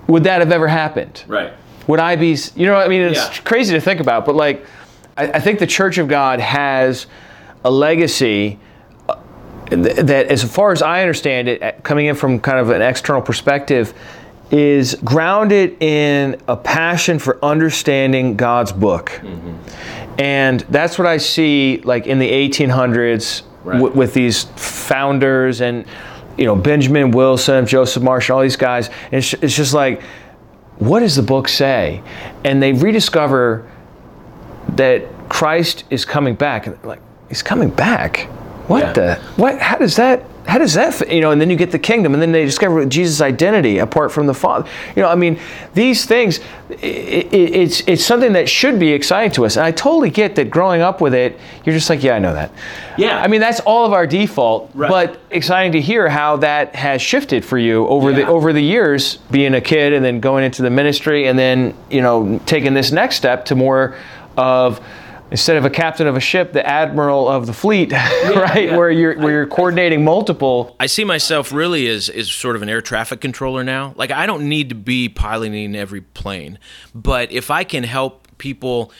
would 0.09 0.25
that 0.25 0.41
have 0.41 0.51
ever 0.51 0.67
happened? 0.67 1.23
Right. 1.29 1.53
Would 1.87 2.01
I 2.01 2.17
be, 2.17 2.37
you 2.57 2.67
know, 2.67 2.75
I 2.75 2.89
mean, 2.89 3.03
it's 3.03 3.19
Yeah. 3.37 3.43
crazy 3.45 3.75
to 3.75 3.81
think 3.81 4.01
about, 4.01 4.25
but 4.27 4.35
like, 4.35 4.67
I, 5.17 5.25
I 5.33 5.39
think 5.41 5.61
the 5.61 5.69
Church 5.69 5.99
of 5.99 6.09
God 6.09 6.41
has 6.41 7.07
a 7.65 7.71
legacy 7.71 8.59
uh, 9.09 9.17
that, 9.71 10.27
as 10.29 10.43
far 10.45 10.73
as 10.73 10.83
I 10.83 11.01
understand 11.03 11.49
it, 11.49 11.63
uh, 11.63 11.73
coming 11.83 12.07
in 12.07 12.15
from 12.15 12.41
kind 12.41 12.59
of 12.59 12.71
an 12.71 12.83
external 12.83 13.23
perspective, 13.23 13.95
is 14.51 14.95
grounded 14.97 15.83
in 15.83 16.41
a 16.47 16.57
passion 16.57 17.19
for 17.19 17.43
understanding 17.43 18.37
God's 18.37 18.71
book. 18.73 19.21
And 20.19 20.61
that's 20.69 20.99
what 20.99 21.07
I 21.07 21.17
see 21.17 21.81
like 21.85 22.07
in 22.07 22.19
the 22.19 22.31
1800s 22.31 23.43
Right. 23.65 23.75
w- 23.79 23.95
with 23.97 24.13
these 24.13 24.43
founders 24.57 25.61
and 25.61 25.85
you 26.37 26.45
know 26.47 26.57
Benjamin 26.57 27.13
Wilson, 27.13 27.65
Joseph 27.65 28.03
Marshall, 28.03 28.37
all 28.39 28.43
these 28.43 28.57
guys. 28.57 28.89
And 28.89 29.15
it's, 29.15 29.33
it's 29.35 29.55
just 29.57 29.73
like, 29.73 30.03
what 30.79 30.99
does 31.01 31.15
the 31.15 31.23
book 31.23 31.47
say? 31.49 32.03
And 32.45 32.61
they 32.61 32.73
rediscover 32.73 33.71
that 34.71 35.05
Christ 35.29 35.85
is 35.91 36.05
coming 36.05 36.35
back. 36.35 36.67
And 36.67 36.77
like, 36.85 37.01
he's 37.33 37.43
coming 37.43 37.71
back. 37.71 38.29
what 38.69 38.83
Yeah. 38.83 38.93
the 38.93 39.19
what? 39.37 39.59
How 39.59 39.79
does 39.79 39.97
that? 39.97 40.23
How 40.47 40.59
does 40.59 40.75
that? 40.75 41.11
You 41.11 41.21
know, 41.21 41.31
and 41.31 41.41
then 41.41 41.49
you 41.49 41.57
get 41.57 41.71
the 41.71 41.79
kingdom, 41.79 42.13
and 42.13 42.23
then 42.23 42.31
they 42.31 42.45
discover 42.45 42.85
Jesus' 42.85 43.21
identity 43.23 43.79
apart 43.79 44.13
from 44.13 44.27
the 44.27 44.35
Father. 44.35 44.69
You 44.95 45.03
know, 45.03 45.09
I 45.09 45.15
mean, 45.15 45.39
these 45.73 46.05
things. 46.05 46.41
i 46.71 46.75
i 46.75 46.79
it's 47.63 47.83
it's 47.87 48.05
something 48.05 48.35
that 48.35 48.49
should 48.49 48.79
be 48.79 48.91
exciting 48.93 49.33
to 49.33 49.47
us, 49.47 49.57
and 49.57 49.65
I 49.65 49.73
totally 49.73 50.11
get 50.11 50.35
that. 50.37 50.51
Growing 50.51 50.83
up 50.83 51.01
with 51.01 51.15
it, 51.15 51.41
you're 51.65 51.75
just 51.75 51.89
like, 51.89 52.03
yeah, 52.03 52.17
I 52.17 52.19
know 52.19 52.35
that. 52.35 52.51
Yeah. 52.99 53.19
I 53.19 53.29
mean, 53.29 53.41
that's 53.41 53.61
all 53.61 53.87
of 53.87 53.93
our 53.93 54.07
default. 54.07 54.71
Right. 54.75 54.91
But 54.91 55.21
exciting 55.31 55.73
to 55.73 55.81
hear 55.81 56.09
how 56.09 56.37
that 56.39 56.77
has 56.77 57.01
shifted 57.01 57.45
for 57.45 57.59
you 57.59 57.87
over 57.89 58.13
the 58.13 58.27
over 58.27 58.53
the 58.53 58.63
years, 58.63 59.17
being 59.31 59.55
a 59.55 59.61
kid 59.61 59.95
and 59.95 60.05
then 60.05 60.21
going 60.21 60.45
into 60.45 60.63
the 60.63 60.71
ministry, 60.71 61.29
and 61.29 61.39
then 61.39 61.75
you 61.91 62.03
know 62.03 62.41
taking 62.47 62.75
this 62.75 62.93
next 62.93 63.17
step 63.17 63.47
to 63.47 63.55
more 63.55 63.97
of 64.37 64.81
instead 65.33 65.57
of 65.57 65.65
a 65.65 65.71
captain 65.71 66.07
of 66.07 66.15
a 66.15 66.21
ship, 66.21 66.53
the 66.53 66.65
admiral 66.65 67.27
of 67.29 67.47
the 67.47 67.53
fleet, 67.53 67.91
right? 67.93 68.69
yeah. 68.69 68.77
Where 68.77 68.91
you're 68.91 69.19
where 69.19 69.31
you're 69.31 69.47
coordinating 69.47 70.05
multiple. 70.05 70.77
I 70.79 70.87
see 70.87 71.05
myself 71.05 71.53
really 71.53 71.89
as, 71.89 72.09
as 72.09 72.31
sort 72.31 72.55
of 72.55 72.63
an 72.63 72.69
air 72.69 72.83
traffic 72.83 73.21
controller 73.21 73.65
now. 73.65 73.95
Like, 73.97 74.11
I 74.13 74.27
don't 74.27 74.49
need 74.49 74.69
to 74.69 74.75
be 74.75 75.09
piloting 75.09 75.75
every 75.75 76.03
plane, 76.03 76.59
but 76.95 77.33
if 77.33 77.51
I 77.51 77.65
can 77.65 77.83
help 77.83 78.29
people, 78.39 78.93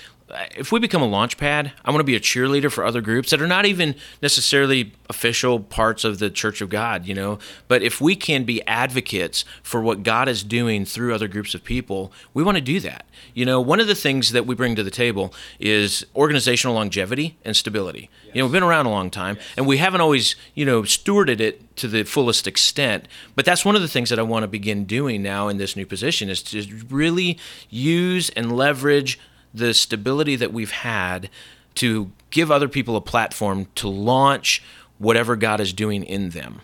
if 0.57 0.73
we 0.73 0.81
become 0.81 1.03
a 1.03 1.07
launch 1.07 1.37
pad, 1.37 1.73
I 1.85 1.91
want 1.91 2.01
to 2.01 2.05
be 2.05 2.17
a 2.17 2.21
cheerleader 2.21 2.71
for 2.71 2.85
other 2.85 3.01
groups 3.01 3.31
that 3.31 3.43
are 3.43 3.47
not 3.47 3.67
even 3.67 3.95
necessarily 4.23 4.93
official 5.11 5.61
parts 5.61 6.05
of 6.05 6.19
the 6.19 6.31
Church 6.31 6.61
of 6.61 6.71
God, 6.71 7.07
you 7.07 7.15
know. 7.15 7.39
But 7.69 7.83
if 7.83 8.01
we 8.01 8.17
can 8.17 8.45
be 8.45 8.67
advocates 8.67 9.45
for 9.63 9.83
what 9.83 10.03
God 10.03 10.29
is 10.29 10.43
doing 10.43 10.85
through 10.85 11.15
other 11.15 11.29
groups 11.29 11.55
of 11.55 11.65
people, 11.65 12.13
we 12.33 12.43
want 12.43 12.57
to 12.57 12.63
do 12.63 12.81
that. 12.81 13.05
You 13.35 13.45
know, 13.45 13.61
one 13.61 13.81
of 13.81 13.87
the 13.87 13.95
things 13.95 14.33
that 14.33 14.47
we 14.47 14.55
bring 14.55 14.75
to 14.77 14.83
the 14.83 14.91
table 14.91 15.35
is 15.61 16.07
organizational 16.17 16.75
longevity 16.75 17.37
and 17.45 17.55
stability. 17.55 18.09
You 18.33 18.41
know, 18.41 18.47
we've 18.47 18.53
been 18.53 18.63
around 18.63 18.87
a 18.87 18.91
long 18.91 19.11
time, 19.11 19.37
and 19.57 19.67
we 19.67 19.77
haven't 19.77 20.01
always, 20.01 20.35
you 20.55 20.65
know, 20.65 20.83
stewarded 20.83 21.41
it 21.41 21.77
to 21.77 21.89
the 21.89 22.05
fullest 22.05 22.47
extent. 22.47 23.07
But 23.35 23.45
that's 23.45 23.65
one 23.65 23.77
of 23.77 23.83
the 23.83 23.89
things 23.89 24.09
that 24.11 24.19
I 24.19 24.23
want 24.23 24.45
to 24.45 24.49
begin 24.49 24.85
doing 24.85 25.23
now 25.23 25.49
in 25.49 25.59
this 25.59 25.77
new 25.77 25.87
position 25.87 26.31
is 26.31 26.43
to 26.45 26.65
really 26.89 27.39
use 27.69 28.31
and 28.31 28.57
leverage 28.57 29.19
the 29.55 29.75
stability 29.75 30.37
that 30.37 30.53
we've 30.53 30.71
had 30.71 31.29
to 31.77 32.11
give 32.31 32.51
other 32.51 32.69
people 32.69 32.97
a 32.97 33.01
platform 33.01 33.67
to 33.75 33.89
launch 33.89 34.63
whatever 34.99 35.37
God 35.37 35.61
is 35.61 35.73
doing 35.73 36.05
in 36.05 36.31
them. 36.31 36.61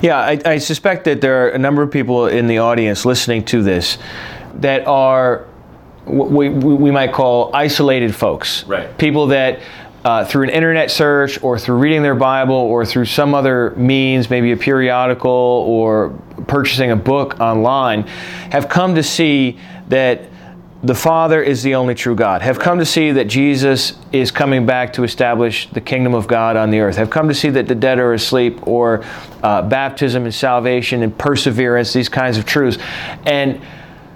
Yeah, 0.00 0.18
I, 0.18 0.40
I 0.44 0.58
suspect 0.58 1.04
that 1.04 1.20
there 1.20 1.46
are 1.46 1.50
a 1.50 1.58
number 1.58 1.82
of 1.82 1.90
people 1.90 2.26
in 2.26 2.46
the 2.46 2.58
audience 2.58 3.04
listening 3.04 3.44
to 3.46 3.62
this 3.62 3.98
that 4.54 4.86
are 4.86 5.46
what 6.04 6.30
we, 6.30 6.48
we 6.48 6.90
might 6.90 7.12
call 7.12 7.54
isolated 7.54 8.14
folks. 8.14 8.64
Right. 8.64 8.96
People 8.96 9.28
that 9.28 9.60
uh, 10.04 10.24
through 10.24 10.44
an 10.44 10.50
internet 10.50 10.90
search 10.90 11.42
or 11.42 11.58
through 11.58 11.76
reading 11.76 12.02
their 12.02 12.14
Bible 12.14 12.54
or 12.54 12.86
through 12.86 13.04
some 13.04 13.34
other 13.34 13.70
means, 13.76 14.30
maybe 14.30 14.52
a 14.52 14.56
periodical 14.56 15.30
or 15.30 16.10
purchasing 16.46 16.90
a 16.90 16.96
book 16.96 17.38
online, 17.38 18.04
have 18.50 18.68
come 18.68 18.94
to 18.94 19.02
see 19.02 19.58
that 19.88 20.29
the 20.82 20.94
Father 20.94 21.42
is 21.42 21.62
the 21.62 21.74
only 21.74 21.94
true 21.94 22.14
God, 22.14 22.40
have 22.40 22.58
come 22.58 22.78
to 22.78 22.86
see 22.86 23.12
that 23.12 23.26
Jesus 23.26 23.92
is 24.12 24.30
coming 24.30 24.64
back 24.64 24.94
to 24.94 25.04
establish 25.04 25.68
the 25.70 25.80
kingdom 25.80 26.14
of 26.14 26.26
God 26.26 26.56
on 26.56 26.70
the 26.70 26.80
earth, 26.80 26.96
have 26.96 27.10
come 27.10 27.28
to 27.28 27.34
see 27.34 27.50
that 27.50 27.68
the 27.68 27.74
dead 27.74 27.98
are 27.98 28.14
asleep, 28.14 28.66
or 28.66 29.04
uh, 29.42 29.60
baptism 29.62 30.24
and 30.24 30.34
salvation 30.34 31.02
and 31.02 31.16
perseverance, 31.16 31.92
these 31.92 32.08
kinds 32.08 32.38
of 32.38 32.46
truths. 32.46 32.78
And 33.26 33.60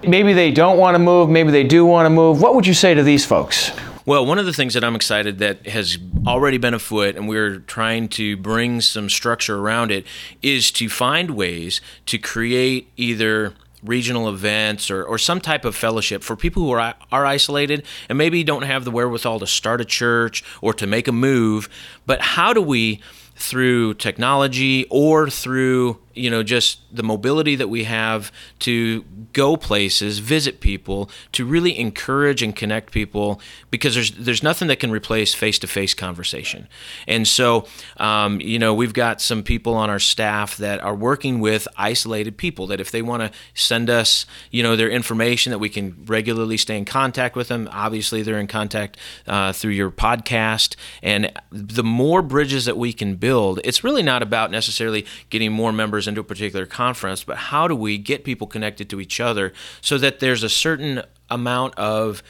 maybe 0.02 0.32
they 0.32 0.50
don't 0.50 0.78
want 0.78 0.94
to 0.94 0.98
move, 0.98 1.28
maybe 1.28 1.50
they 1.50 1.64
do 1.64 1.84
want 1.84 2.06
to 2.06 2.10
move. 2.10 2.40
What 2.40 2.54
would 2.54 2.66
you 2.66 2.74
say 2.74 2.94
to 2.94 3.02
these 3.02 3.26
folks? 3.26 3.70
Well, 4.06 4.26
one 4.26 4.38
of 4.38 4.44
the 4.44 4.52
things 4.52 4.74
that 4.74 4.84
I'm 4.84 4.94
excited 4.94 5.38
that 5.38 5.66
has 5.66 5.96
already 6.26 6.58
been 6.58 6.74
afoot, 6.74 7.16
and 7.16 7.26
we're 7.26 7.58
trying 7.60 8.08
to 8.10 8.36
bring 8.36 8.82
some 8.82 9.08
structure 9.08 9.58
around 9.58 9.90
it, 9.90 10.06
is 10.42 10.70
to 10.72 10.88
find 10.90 11.30
ways 11.30 11.80
to 12.06 12.18
create 12.18 12.90
either 12.96 13.54
regional 13.85 14.28
events 14.28 14.91
or, 14.91 15.05
or 15.05 15.18
some 15.18 15.41
type 15.41 15.64
of 15.64 15.76
fellowship 15.76 16.22
for 16.22 16.37
people 16.37 16.62
who 16.62 16.70
are, 16.72 16.95
are 17.12 17.26
isolated 17.26 17.85
and 18.09 18.18
maybe 18.18 18.43
don't 18.43 18.62
have 18.62 18.85
the 18.85 18.91
wherewithal 18.91 19.39
to 19.41 19.47
start 19.47 19.80
a 19.80 19.85
church 19.85 20.43
or 20.61 20.72
to 20.74 20.87
make 20.87 21.07
a 21.07 21.12
move. 21.12 21.68
But 22.07 22.20
how 22.20 22.53
do 22.53 22.62
we, 22.62 23.01
through 23.37 23.95
technology 23.95 24.87
or 24.91 25.28
through 25.28 25.99
you 26.14 26.30
know 26.30 26.42
just 26.42 26.80
the 26.94 27.02
mobility 27.02 27.56
that 27.56 27.68
we 27.68 27.84
have 27.84 28.32
to 28.60 29.04
go 29.32 29.56
places 29.56 30.18
visit 30.18 30.60
people 30.60 31.10
to 31.32 31.44
really 31.44 31.78
encourage 31.78 32.42
and 32.42 32.54
connect 32.54 32.92
people 32.92 33.40
because 33.70 33.94
there's 33.94 34.12
there's 34.12 34.42
nothing 34.42 34.68
that 34.68 34.80
can 34.80 34.90
replace 34.90 35.34
face-to-face 35.34 35.94
conversation. 35.94 36.68
And 37.06 37.26
so 37.26 37.66
um, 37.96 38.40
you 38.40 38.58
know 38.58 38.74
we've 38.74 38.94
got 38.94 39.20
some 39.20 39.42
people 39.42 39.74
on 39.74 39.90
our 39.90 39.98
staff 39.98 40.56
that 40.58 40.80
are 40.80 40.94
working 40.94 41.40
with 41.40 41.66
isolated 41.76 42.36
people 42.36 42.66
that 42.68 42.80
if 42.80 42.90
they 42.90 43.02
want 43.02 43.22
to 43.22 43.30
send 43.54 43.90
us 43.90 44.26
you 44.50 44.62
know 44.62 44.76
their 44.76 44.90
information 44.90 45.50
that 45.50 45.58
we 45.58 45.68
can 45.68 46.04
regularly 46.06 46.56
stay 46.56 46.78
in 46.78 46.84
contact 46.84 47.36
with 47.36 47.48
them 47.48 47.68
obviously 47.72 48.22
they're 48.22 48.40
in 48.40 48.46
contact 48.46 48.96
uh, 49.26 49.52
through 49.52 49.72
your 49.72 49.90
podcast. 49.90 50.76
And 51.02 51.32
the 51.50 51.84
more 51.84 52.22
bridges 52.22 52.64
that 52.66 52.76
we 52.76 52.92
can 52.92 53.16
build 53.16 53.60
it's 53.64 53.82
really 53.82 54.02
not 54.02 54.22
about 54.22 54.50
necessarily 54.50 55.06
getting 55.30 55.52
more 55.52 55.72
members 55.72 56.03
into 56.07 56.20
a 56.20 56.24
particular 56.24 56.66
conference, 56.66 57.24
but 57.24 57.36
how 57.36 57.68
do 57.68 57.74
we 57.74 57.98
get 57.98 58.24
people 58.24 58.46
connected 58.46 58.88
to 58.90 59.00
each 59.00 59.20
other 59.20 59.52
so 59.80 59.98
that 59.98 60.20
there's 60.20 60.42
a 60.42 60.48
certain 60.48 61.02
amount 61.30 61.74
of 61.76 62.22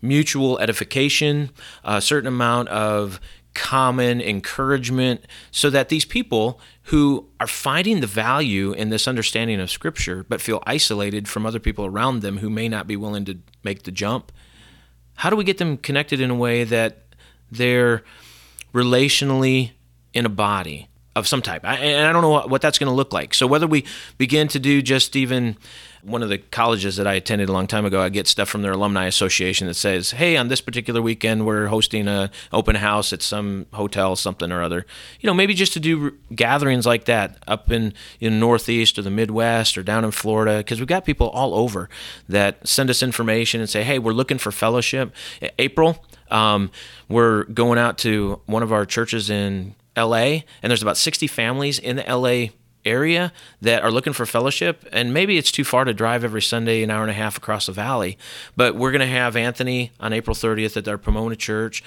mutual 0.00 0.58
edification, 0.58 1.50
a 1.84 2.00
certain 2.00 2.26
amount 2.26 2.68
of 2.68 3.20
common 3.54 4.20
encouragement, 4.20 5.26
so 5.50 5.70
that 5.70 5.88
these 5.88 6.04
people 6.04 6.60
who 6.84 7.28
are 7.38 7.46
finding 7.46 8.00
the 8.00 8.06
value 8.06 8.72
in 8.72 8.88
this 8.88 9.06
understanding 9.06 9.60
of 9.60 9.70
Scripture 9.70 10.24
but 10.28 10.40
feel 10.40 10.62
isolated 10.66 11.28
from 11.28 11.46
other 11.46 11.60
people 11.60 11.84
around 11.84 12.20
them 12.20 12.38
who 12.38 12.50
may 12.50 12.68
not 12.68 12.86
be 12.86 12.96
willing 12.96 13.24
to 13.24 13.38
make 13.62 13.82
the 13.82 13.92
jump, 13.92 14.32
how 15.16 15.30
do 15.30 15.36
we 15.36 15.44
get 15.44 15.58
them 15.58 15.76
connected 15.76 16.20
in 16.20 16.30
a 16.30 16.34
way 16.34 16.64
that 16.64 17.04
they're 17.50 18.02
relationally 18.72 19.72
in 20.14 20.24
a 20.24 20.30
body 20.30 20.88
of 21.14 21.28
some 21.28 21.42
type. 21.42 21.64
I, 21.64 21.76
and 21.76 22.06
I 22.06 22.12
don't 22.12 22.22
know 22.22 22.46
what, 22.46 22.62
that's 22.62 22.78
going 22.78 22.88
to 22.88 22.94
look 22.94 23.12
like. 23.12 23.34
So 23.34 23.46
whether 23.46 23.66
we 23.66 23.84
begin 24.18 24.48
to 24.48 24.58
do 24.58 24.80
just 24.80 25.14
even 25.14 25.56
one 26.02 26.22
of 26.22 26.28
the 26.28 26.38
colleges 26.38 26.96
that 26.96 27.06
I 27.06 27.14
attended 27.14 27.48
a 27.48 27.52
long 27.52 27.68
time 27.68 27.84
ago, 27.84 28.00
I 28.00 28.08
get 28.08 28.26
stuff 28.26 28.48
from 28.48 28.62
their 28.62 28.72
alumni 28.72 29.06
association 29.06 29.68
that 29.68 29.74
says, 29.74 30.10
"Hey, 30.12 30.36
on 30.36 30.48
this 30.48 30.60
particular 30.60 31.00
weekend, 31.00 31.46
we're 31.46 31.68
hosting 31.68 32.08
a 32.08 32.30
open 32.52 32.74
house 32.76 33.12
at 33.12 33.22
some 33.22 33.66
hotel, 33.72 34.16
something 34.16 34.50
or 34.50 34.62
other." 34.62 34.84
You 35.20 35.28
know, 35.28 35.34
maybe 35.34 35.54
just 35.54 35.72
to 35.74 35.80
do 35.80 36.14
gatherings 36.34 36.86
like 36.86 37.04
that 37.04 37.38
up 37.46 37.70
in 37.70 37.94
in 38.18 38.40
Northeast 38.40 38.98
or 38.98 39.02
the 39.02 39.10
Midwest 39.10 39.78
or 39.78 39.84
down 39.84 40.04
in 40.04 40.10
Florida, 40.10 40.58
because 40.58 40.80
we've 40.80 40.88
got 40.88 41.04
people 41.04 41.28
all 41.30 41.54
over 41.54 41.88
that 42.28 42.66
send 42.66 42.90
us 42.90 43.00
information 43.00 43.60
and 43.60 43.70
say, 43.70 43.84
"Hey, 43.84 44.00
we're 44.00 44.12
looking 44.12 44.38
for 44.38 44.50
fellowship." 44.50 45.14
April, 45.58 46.04
um, 46.32 46.72
we're 47.08 47.44
going 47.44 47.78
out 47.78 47.96
to 47.98 48.40
one 48.46 48.64
of 48.64 48.72
our 48.72 48.84
churches 48.84 49.30
in 49.30 49.76
LA, 49.96 50.42
and 50.62 50.70
there's 50.70 50.82
about 50.82 50.96
60 50.96 51.26
families 51.26 51.78
in 51.78 51.96
the 51.96 52.04
LA 52.08 52.52
area 52.84 53.32
that 53.60 53.82
are 53.82 53.90
looking 53.90 54.12
for 54.12 54.26
fellowship 54.26 54.84
and 54.90 55.14
maybe 55.14 55.38
it's 55.38 55.52
too 55.52 55.62
far 55.62 55.84
to 55.84 55.94
drive 55.94 56.24
every 56.24 56.42
sunday 56.42 56.82
an 56.82 56.90
hour 56.90 57.02
and 57.02 57.12
a 57.12 57.14
half 57.14 57.36
across 57.36 57.66
the 57.66 57.72
valley 57.72 58.18
but 58.56 58.74
we're 58.74 58.90
going 58.90 59.00
to 59.00 59.06
have 59.06 59.36
anthony 59.36 59.92
on 60.00 60.12
april 60.12 60.34
30th 60.34 60.76
at 60.76 60.88
our 60.88 60.98
pomona 60.98 61.36
church 61.36 61.84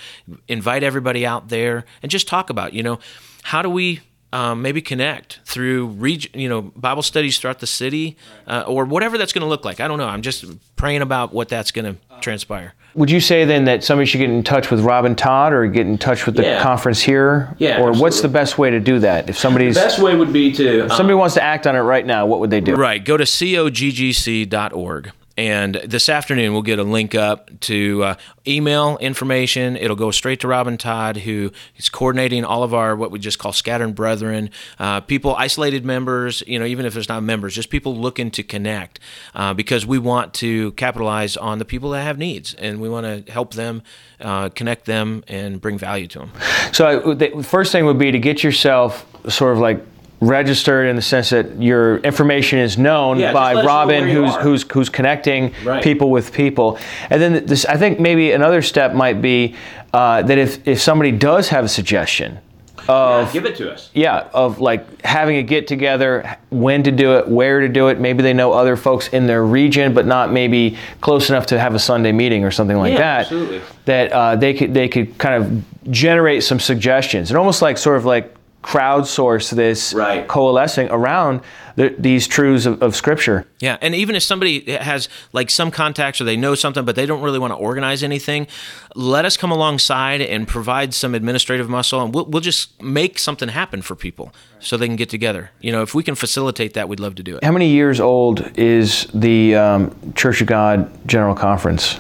invite 0.48 0.84
everybody 0.84 1.26
out 1.26 1.50
there 1.50 1.84
and 2.02 2.10
just 2.10 2.30
talk 2.30 2.50
about 2.50 2.72
you 2.72 2.82
know 2.82 2.98
how 3.44 3.62
do 3.62 3.70
we 3.70 4.00
um, 4.36 4.62
maybe 4.62 4.82
connect 4.82 5.40
through 5.46 5.88
reg- 5.88 6.36
you 6.36 6.50
know 6.50 6.62
bible 6.62 7.02
studies 7.04 7.38
throughout 7.40 7.60
the 7.60 7.68
city 7.68 8.18
uh, 8.48 8.64
or 8.68 8.84
whatever 8.86 9.18
that's 9.18 9.34
going 9.34 9.42
to 9.48 9.48
look 9.54 9.64
like 9.64 9.80
i 9.80 9.88
don't 9.88 9.98
know 9.98 10.08
i'm 10.08 10.22
just 10.22 10.44
praying 10.76 11.02
about 11.02 11.34
what 11.34 11.48
that's 11.50 11.72
going 11.72 11.86
to 11.94 11.96
transpire 12.22 12.74
Would 12.96 13.12
you 13.12 13.20
say 13.20 13.44
then 13.46 13.66
that 13.66 13.84
somebody 13.84 14.06
should 14.08 14.20
get 14.20 14.30
in 14.30 14.42
touch 14.44 14.72
with 14.72 14.80
Robin 14.80 15.16
Todd 15.16 15.52
or 15.52 15.68
get 15.68 15.86
in 15.86 15.98
touch 15.98 16.26
with 16.26 16.36
the 16.38 16.44
Yeah. 16.44 16.64
conference 16.64 17.02
here? 17.02 17.54
Yeah, 17.60 17.82
Or 17.82 17.92
what's 17.92 18.22
the 18.22 18.30
best 18.30 18.58
way 18.58 18.70
to 18.72 18.80
do 18.80 19.00
that? 19.00 19.30
If 19.30 19.38
somebody's 19.38 19.76
the 19.76 19.82
best 19.82 20.00
way 20.00 20.16
would 20.16 20.32
be 20.32 20.54
to 20.54 20.88
somebody 20.90 21.16
wants 21.16 21.34
to 21.36 21.44
act 21.44 21.68
on 21.68 21.76
it 21.76 21.82
right 21.82 22.06
now, 22.06 22.26
what 22.26 22.40
would 22.40 22.52
they 22.52 22.62
do? 22.62 22.74
Right. 22.76 23.04
Go 23.04 23.18
to 23.18 23.26
coggc.org. 23.26 25.12
And 25.38 25.76
this 25.84 26.08
afternoon, 26.08 26.54
we'll 26.54 26.62
get 26.62 26.80
a 26.80 26.84
link 26.84 27.14
up 27.14 27.50
to 27.62 28.04
uh, 28.04 28.16
email 28.48 28.98
information. 29.00 29.76
It'll 29.76 29.98
go 29.98 30.12
straight 30.12 30.40
to 30.42 30.48
Robin 30.48 30.78
Todd, 30.78 31.18
who 31.18 31.52
is 31.76 31.90
coordinating 31.90 32.46
all 32.46 32.64
of 32.64 32.74
our 32.74 32.96
what 32.96 33.12
we 33.12 33.20
just 33.20 33.38
call 33.38 33.52
scattered 33.52 33.96
brethren, 33.96 34.50
uh, 34.80 35.02
people, 35.02 35.36
isolated 35.36 35.84
members, 35.84 36.42
you 36.48 36.58
know, 36.58 36.66
even 36.66 36.86
if 36.86 36.94
there's 36.94 37.10
not 37.10 37.22
members, 37.22 37.54
just 37.54 37.70
people 37.70 37.98
looking 37.98 38.32
to 38.32 38.44
connect 38.44 39.02
uh, 39.34 39.54
because 39.54 39.86
we 39.86 40.00
want 40.00 40.34
to 40.36 40.72
capitalize 40.74 41.36
on 41.36 41.60
the 41.60 41.66
people 41.66 41.90
that 41.90 42.04
have 42.04 42.18
needs 42.18 42.54
and 42.54 42.80
we 42.80 42.88
want 42.88 43.06
to 43.26 43.30
help 43.32 43.56
them, 43.56 43.82
uh, 44.22 44.48
connect 44.50 44.86
them, 44.86 45.22
and 45.28 45.60
bring 45.60 45.78
value 45.78 46.08
to 46.08 46.20
them. 46.20 46.32
So 46.72 46.86
I- 46.86 47.14
the 47.14 47.44
first 47.44 47.74
thing 47.74 47.86
would 47.86 48.00
be 48.00 48.12
to 48.12 48.20
get 48.20 48.42
yourself 48.42 49.06
sort 49.28 49.52
of 49.54 49.60
like 49.60 49.86
registered 50.26 50.88
in 50.88 50.96
the 50.96 51.02
sense 51.02 51.30
that 51.30 51.62
your 51.62 51.98
information 51.98 52.60
is 52.60 52.78
known 52.78 53.20
Yeah, 53.20 53.34
by 53.34 53.54
Robin, 53.64 54.08
who's 54.08 54.32
are. 54.32 54.42
who's 54.42 54.64
who's 54.72 54.90
connecting 54.90 55.54
Right. 55.64 55.84
people 55.84 56.10
with 56.10 56.34
people, 56.34 56.78
and 57.10 57.22
then 57.22 57.46
this. 57.46 57.66
I 57.66 57.78
think 57.78 58.00
maybe 58.00 58.32
another 58.32 58.62
step 58.62 58.94
might 58.94 59.22
be 59.22 59.56
uh, 59.94 60.22
that 60.24 60.38
if 60.38 60.68
if 60.68 60.82
somebody 60.82 61.12
does 61.12 61.50
have 61.50 61.64
a 61.66 61.70
suggestion. 61.70 62.40
of 62.88 63.34
give 63.34 63.46
it 63.48 63.56
to 63.56 63.72
us. 63.72 63.90
yeah, 63.96 64.28
of 64.32 64.60
like 64.60 65.02
having 65.02 65.38
a 65.38 65.42
get 65.44 65.66
together, 65.68 66.38
when 66.52 66.84
to 66.84 66.92
do 66.92 67.14
it, 67.18 67.28
where 67.28 67.62
to 67.62 67.68
do 67.68 67.88
it. 67.88 68.00
Maybe 68.00 68.22
they 68.22 68.34
know 68.34 68.54
other 68.54 68.76
folks 68.76 69.08
in 69.08 69.26
their 69.26 69.44
region, 69.44 69.94
but 69.96 70.06
not 70.06 70.32
maybe 70.32 70.78
close 71.02 71.30
enough 71.32 71.48
to 71.48 71.60
have 71.60 71.74
a 71.74 71.80
Sunday 71.80 72.12
meeting 72.12 72.44
or 72.44 72.52
something 72.52 72.78
like 72.78 72.92
Yeah, 72.92 72.98
that. 73.00 73.20
absolutely. 73.22 73.62
That 73.86 74.12
uh, 74.12 74.36
they 74.36 74.54
could 74.54 74.74
they 74.76 74.88
could 74.88 75.18
kind 75.18 75.44
of 75.44 75.92
generate 75.92 76.44
some 76.44 76.60
suggestions 76.60 77.32
and 77.32 77.38
almost 77.40 77.62
like 77.64 77.78
sort 77.80 77.98
of 77.98 78.06
like 78.06 78.35
crowdsource 78.66 79.52
this 79.56 79.94
Right. 79.94 80.28
coalescing 80.28 80.90
around 80.90 81.42
the, 81.76 81.94
these 82.00 82.28
truths 82.28 82.66
of, 82.66 82.82
of 82.82 82.96
Scripture. 82.96 83.46
Yeah, 83.60 83.78
and 83.82 83.94
even 83.94 84.16
if 84.16 84.24
somebody 84.24 84.72
has 84.72 85.08
like 85.34 85.50
some 85.50 85.72
contacts 85.72 86.20
or 86.22 86.24
they 86.24 86.38
know 86.38 86.56
something, 86.56 86.84
but 86.86 86.96
they 86.96 87.06
don't 87.06 87.22
really 87.22 87.38
want 87.40 87.52
to 87.52 87.58
organize 87.58 88.02
anything, 88.02 88.48
let 88.96 89.26
us 89.26 89.38
come 89.38 89.52
alongside 89.52 90.22
and 90.22 90.48
provide 90.48 90.94
some 90.94 91.14
administrative 91.14 91.70
muscle, 91.70 92.02
and 92.02 92.14
we'll, 92.16 92.26
we'll 92.26 92.42
just 92.42 92.82
make 92.82 93.20
something 93.20 93.50
happen 93.50 93.82
for 93.82 93.96
people 93.96 94.34
so 94.60 94.78
they 94.78 94.88
can 94.88 94.96
get 94.96 95.10
together. 95.10 95.52
You 95.60 95.72
know, 95.72 95.82
if 95.82 95.94
we 95.94 96.02
can 96.02 96.16
facilitate 96.16 96.74
that, 96.76 96.88
we'd 96.90 97.00
love 97.02 97.16
to 97.16 97.24
do 97.24 97.36
it. 97.38 97.44
How 97.44 97.52
many 97.52 97.70
years 97.70 98.00
old 98.00 98.58
is 98.58 99.06
the 99.14 99.56
um, 99.56 100.14
Church 100.16 100.42
of 100.42 100.48
God 100.48 100.90
General 101.08 101.36
Conference 101.36 101.96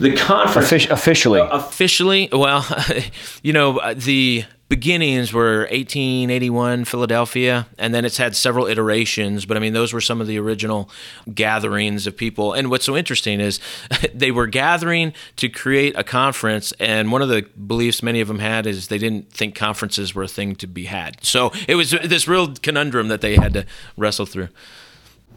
The 0.00 0.16
conference 0.16 0.70
Offici- 0.70 0.90
officially? 0.90 1.40
officially, 1.42 2.28
well, 2.32 2.64
you 3.42 3.52
know, 3.52 3.78
uh, 3.78 3.92
the 3.94 4.44
beginnings 4.70 5.32
were 5.32 5.62
1881 5.72 6.84
Philadelphia, 6.84 7.66
and 7.76 7.92
then 7.92 8.04
it's 8.04 8.16
had 8.16 8.36
several 8.36 8.66
iterations. 8.66 9.44
But 9.44 9.56
I 9.56 9.60
mean, 9.60 9.72
those 9.72 9.92
were 9.92 10.00
some 10.00 10.20
of 10.20 10.28
the 10.28 10.38
original 10.38 10.88
gatherings 11.34 12.06
of 12.06 12.16
people. 12.16 12.54
And 12.54 12.70
what's 12.70 12.86
so 12.86 12.96
interesting 12.96 13.40
is 13.40 13.60
they 14.14 14.30
were 14.30 14.46
gathering 14.46 15.12
to 15.36 15.48
create 15.50 15.98
a 15.98 16.04
conference, 16.04 16.72
and 16.78 17.12
one 17.12 17.20
of 17.20 17.28
the 17.28 17.42
beliefs 17.66 18.02
many 18.02 18.22
of 18.22 18.28
them 18.28 18.38
had 18.38 18.64
is 18.64 18.88
they 18.88 18.96
didn't 18.96 19.30
think 19.32 19.54
conferences 19.54 20.14
were 20.14 20.22
a 20.22 20.28
thing 20.28 20.54
to 20.56 20.66
be 20.66 20.84
had. 20.84 21.22
So 21.22 21.52
it 21.68 21.74
was 21.74 21.90
this 21.90 22.26
real 22.28 22.54
conundrum 22.54 23.08
that 23.08 23.20
they 23.20 23.34
had 23.34 23.52
to 23.54 23.66
wrestle 23.96 24.24
through. 24.24 24.48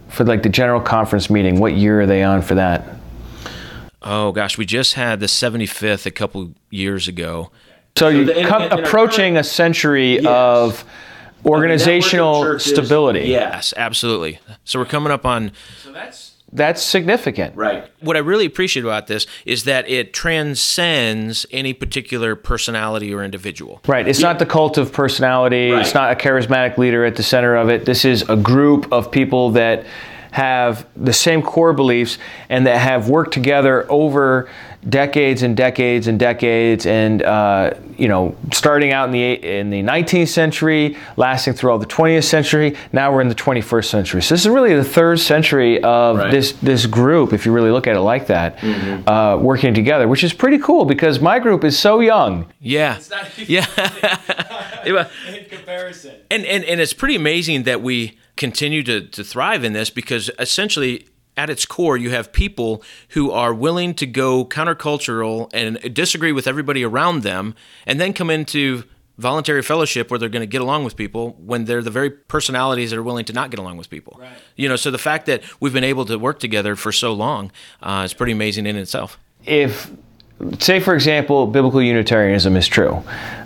for 0.09 0.23
like 0.23 0.43
the 0.43 0.49
General 0.49 0.79
Conference 0.79 1.29
meeting, 1.29 1.59
what 1.59 1.73
year 1.73 2.01
are 2.01 2.05
they 2.05 2.23
on 2.23 2.43
for 2.43 2.53
that? 2.53 2.87
Oh 4.03 4.31
gosh, 4.31 4.59
we 4.59 4.65
just 4.65 4.93
had 4.93 5.19
the 5.21 5.25
75th 5.25 6.05
a 6.05 6.11
couple 6.11 6.53
years 6.69 7.07
ago. 7.07 7.49
So 7.95 8.07
you're 8.09 8.25
the- 8.25 8.39
in- 8.39 8.47
come, 8.47 8.63
approaching 8.71 9.37
a 9.37 9.43
century 9.43 10.25
of 10.25 10.83
organizational 11.45 12.57
stability. 12.59 13.21
Yes, 13.27 13.73
absolutely. 13.77 14.39
So 14.63 14.79
we're 14.79 14.85
coming 14.85 15.11
up 15.11 15.25
on 15.25 15.51
So 15.83 15.91
That's 15.91 16.31
that's 16.55 16.83
significant. 16.83 17.55
right. 17.55 17.85
What 17.99 18.15
I 18.15 18.19
really 18.19 18.45
appreciate 18.45 18.83
about 18.83 19.07
this 19.07 19.25
is 19.45 19.63
that 19.63 19.89
it 19.89 20.13
transcends 20.13 21.45
any 21.51 21.73
particular 21.73 22.35
personality 22.35 23.11
or 23.13 23.23
individual. 23.23 23.81
Right. 23.87 24.07
It's 24.07 24.19
not 24.19 24.37
the 24.39 24.45
cult 24.45 24.77
of 24.77 24.91
personality. 24.93 25.71
It's 25.71 25.95
not 25.95 26.11
a 26.11 26.15
charismatic 26.15 26.77
leader 26.77 27.05
at 27.05 27.15
the 27.15 27.23
center 27.23 27.55
of 27.55 27.69
it. 27.69 27.85
This 27.85 28.05
is 28.05 28.27
a 28.29 28.35
group 28.35 28.91
of 28.91 29.09
people 29.11 29.49
that 29.51 29.83
have 30.33 30.87
the 30.95 31.13
same 31.13 31.41
core 31.43 31.73
beliefs 31.73 32.17
and 32.49 32.65
that 32.65 32.79
have 32.79 33.07
worked 33.07 33.31
together 33.33 33.85
over 33.89 34.49
decades 34.89 35.43
and 35.43 35.55
decades 35.55 36.07
and 36.07 36.19
decades 36.19 36.85
and 36.87 37.21
uh, 37.21 37.71
you 37.97 38.07
know 38.07 38.35
starting 38.51 38.91
out 38.91 39.05
in 39.05 39.11
the 39.11 39.33
in 39.59 39.69
the 39.69 39.81
19th 39.83 40.27
century 40.27 40.97
lasting 41.17 41.53
through 41.53 41.69
all 41.71 41.77
the 41.77 41.85
20th 41.85 42.23
century 42.23 42.75
now 42.91 43.13
we're 43.13 43.21
in 43.21 43.29
the 43.29 43.35
21st 43.35 43.85
century 43.85 44.21
so 44.23 44.33
this 44.33 44.41
is 44.41 44.49
really 44.49 44.73
the 44.75 44.83
third 44.83 45.19
century 45.19 45.81
of 45.83 46.17
Right. 46.17 46.31
this 46.31 46.53
this 46.63 46.85
group 46.87 47.31
if 47.31 47.45
you 47.45 47.51
really 47.53 47.69
look 47.71 47.85
at 47.87 47.95
it 47.95 48.01
like 48.01 48.25
that 48.27 48.57
uh, 49.07 49.37
working 49.39 49.73
together 49.75 50.07
which 50.07 50.23
is 50.23 50.33
pretty 50.33 50.57
cool 50.57 50.83
because 50.83 51.19
my 51.21 51.37
group 51.39 51.63
is 51.63 51.77
so 51.77 51.99
young 51.99 52.51
Yeah. 52.59 52.97
yeah. 53.37 53.65
Yeah. 54.85 55.07
in 55.29 55.45
comparison. 55.45 56.15
And, 56.29 56.43
and 56.45 56.63
and 56.65 56.81
it's 56.81 56.91
pretty 56.93 57.15
amazing 57.15 57.63
that 57.63 57.81
we 57.81 58.17
continue 58.35 58.83
to, 58.83 59.01
to 59.01 59.23
thrive 59.23 59.63
in 59.63 59.73
this 59.73 59.89
because 59.89 60.29
essentially 60.39 61.07
at 61.37 61.49
its 61.49 61.65
core 61.65 61.97
you 61.97 62.09
have 62.11 62.31
people 62.31 62.83
who 63.09 63.31
are 63.31 63.53
willing 63.53 63.93
to 63.95 64.05
go 64.05 64.45
countercultural 64.45 65.49
and 65.53 65.79
disagree 65.93 66.31
with 66.31 66.47
everybody 66.47 66.83
around 66.83 67.23
them 67.23 67.55
and 67.85 67.99
then 67.99 68.13
come 68.13 68.29
into 68.29 68.83
voluntary 69.17 69.61
fellowship 69.61 70.09
where 70.09 70.17
they're 70.19 70.29
going 70.29 70.41
to 70.41 70.47
get 70.47 70.61
along 70.61 70.83
with 70.83 70.95
people 70.95 71.35
when 71.39 71.65
they're 71.65 71.83
the 71.83 71.91
very 71.91 72.09
personalities 72.09 72.89
that 72.89 72.97
are 72.97 73.03
willing 73.03 73.25
to 73.25 73.33
not 73.33 73.51
get 73.51 73.59
along 73.59 73.77
with 73.77 73.89
people 73.89 74.17
Right. 74.19 74.31
you 74.55 74.67
know 74.67 74.75
so 74.75 74.89
the 74.89 74.97
fact 74.97 75.27
that 75.27 75.43
we've 75.59 75.73
been 75.73 75.83
able 75.83 76.05
to 76.05 76.17
work 76.17 76.39
together 76.39 76.75
for 76.75 76.91
so 76.91 77.13
long 77.13 77.51
uh, 77.83 78.01
is 78.05 78.13
pretty 78.13 78.31
amazing 78.33 78.65
in 78.65 78.75
itself 78.75 79.19
if 79.45 79.91
say 80.59 80.79
for 80.79 80.93
example 80.95 81.47
biblical 81.47 81.81
unitarianism 81.81 82.55
is 82.55 82.67
true 82.67 83.03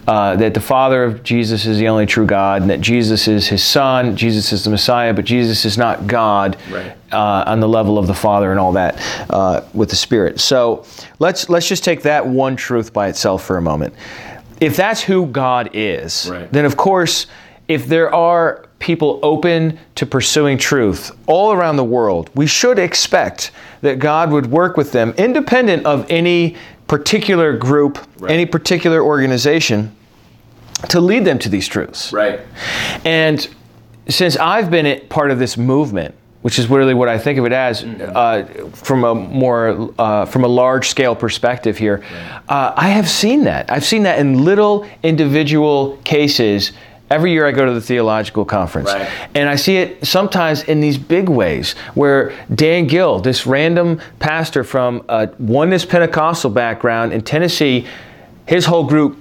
uh, 0.08 0.36
that 0.36 0.54
the 0.54 0.60
father 0.60 1.04
of 1.04 1.24
jesus 1.24 1.66
is 1.66 1.78
the 1.80 1.88
only 1.88 2.06
true 2.06 2.26
god 2.26 2.62
and 2.62 2.70
that 2.70 2.82
jesus 2.82 3.28
is 3.28 3.48
his 3.48 3.64
son 3.64 4.16
jesus 4.16 4.52
is 4.52 4.64
the 4.64 4.70
messiah 4.70 5.14
but 5.14 5.26
jesus 5.26 5.66
is 5.66 5.78
not 5.78 6.08
god 6.08 6.58
Right. 6.70 6.94
uh, 7.12 7.44
on 7.48 7.60
the 7.60 7.68
level 7.68 7.98
of 7.98 8.08
the 8.08 8.14
father 8.14 8.52
and 8.52 8.60
all 8.60 8.72
that 8.74 9.00
uh, 9.30 9.62
with 9.74 9.90
the 9.90 9.96
spirit 9.96 10.40
so 10.40 10.86
let's 11.20 11.50
let's 11.50 11.68
just 11.68 11.84
take 11.84 12.04
that 12.04 12.26
one 12.26 12.56
truth 12.56 12.94
by 12.94 13.08
itself 13.08 13.44
for 13.44 13.58
a 13.58 13.62
moment 13.62 13.94
if 14.60 14.76
that's 14.76 15.02
who 15.02 15.26
god 15.28 15.70
is 15.74 16.30
Right. 16.32 16.52
then 16.52 16.66
of 16.66 16.78
course 16.78 17.28
if 17.68 17.86
there 17.88 18.14
are 18.16 18.66
people 18.80 19.20
open 19.24 19.78
to 19.96 20.06
pursuing 20.06 20.58
truth 20.58 21.12
all 21.26 21.52
around 21.52 21.76
the 21.78 21.84
world, 21.84 22.30
we 22.36 22.46
should 22.46 22.78
expect 22.80 23.52
that 23.82 23.98
God 23.98 24.32
would 24.32 24.46
work 24.52 24.78
with 24.78 24.92
them 24.92 25.14
independent 25.18 25.84
of 25.86 26.06
any 26.10 26.56
particular 26.88 27.56
group, 27.58 27.98
any 28.28 28.46
particular 28.46 29.02
organization, 29.02 29.96
to 30.90 31.00
lead 31.00 31.26
them 31.26 31.40
to 31.40 31.50
these 31.50 31.68
truths. 31.68 32.14
right 32.14 32.40
And 33.04 33.48
since 34.08 34.38
I've 34.38 34.70
been 34.72 34.86
a- 34.86 35.00
part 35.02 35.32
of 35.32 35.40
this 35.40 35.58
movement, 35.58 36.14
which 36.44 36.60
is 36.60 36.70
really 36.70 36.94
what 36.94 37.10
I 37.10 37.18
think 37.18 37.40
of 37.40 37.46
it 37.46 37.52
as, 37.52 37.84
uh, 37.84 38.46
from 38.74 39.04
a 39.04 39.14
more 39.16 39.92
uh, 40.00 40.26
from 40.26 40.44
a 40.46 40.48
large 40.48 40.88
scale 40.88 41.16
perspective 41.16 41.78
here, 41.78 42.04
uh, 42.48 42.74
I 42.76 42.90
have 42.90 43.10
seen 43.10 43.44
that. 43.46 43.70
I've 43.72 43.84
seen 43.84 44.04
that 44.04 44.20
in 44.20 44.46
little 44.46 44.86
individual 45.04 45.98
cases. 46.06 46.72
Every 47.10 47.32
year 47.32 47.46
I 47.46 47.52
go 47.52 47.66
to 47.66 47.74
the 47.74 47.82
theological 47.82 48.44
conference, 48.44 48.92
Right. 48.92 49.08
and 49.34 49.48
I 49.48 49.56
see 49.56 49.78
it 49.78 50.06
sometimes 50.06 50.64
in 50.64 50.82
these 50.82 50.98
big 50.98 51.30
ways 51.30 51.74
where 51.96 52.34
Dan 52.54 52.88
Gill, 52.88 53.20
this 53.20 53.48
random 53.48 54.02
pastor 54.20 54.64
from 54.66 55.04
a 55.08 55.30
oneness 55.40 55.86
Pentecostal 55.86 56.50
background 56.50 57.14
in 57.14 57.22
Tennessee, 57.22 57.86
his 58.46 58.66
whole 58.66 58.84
group 58.84 59.18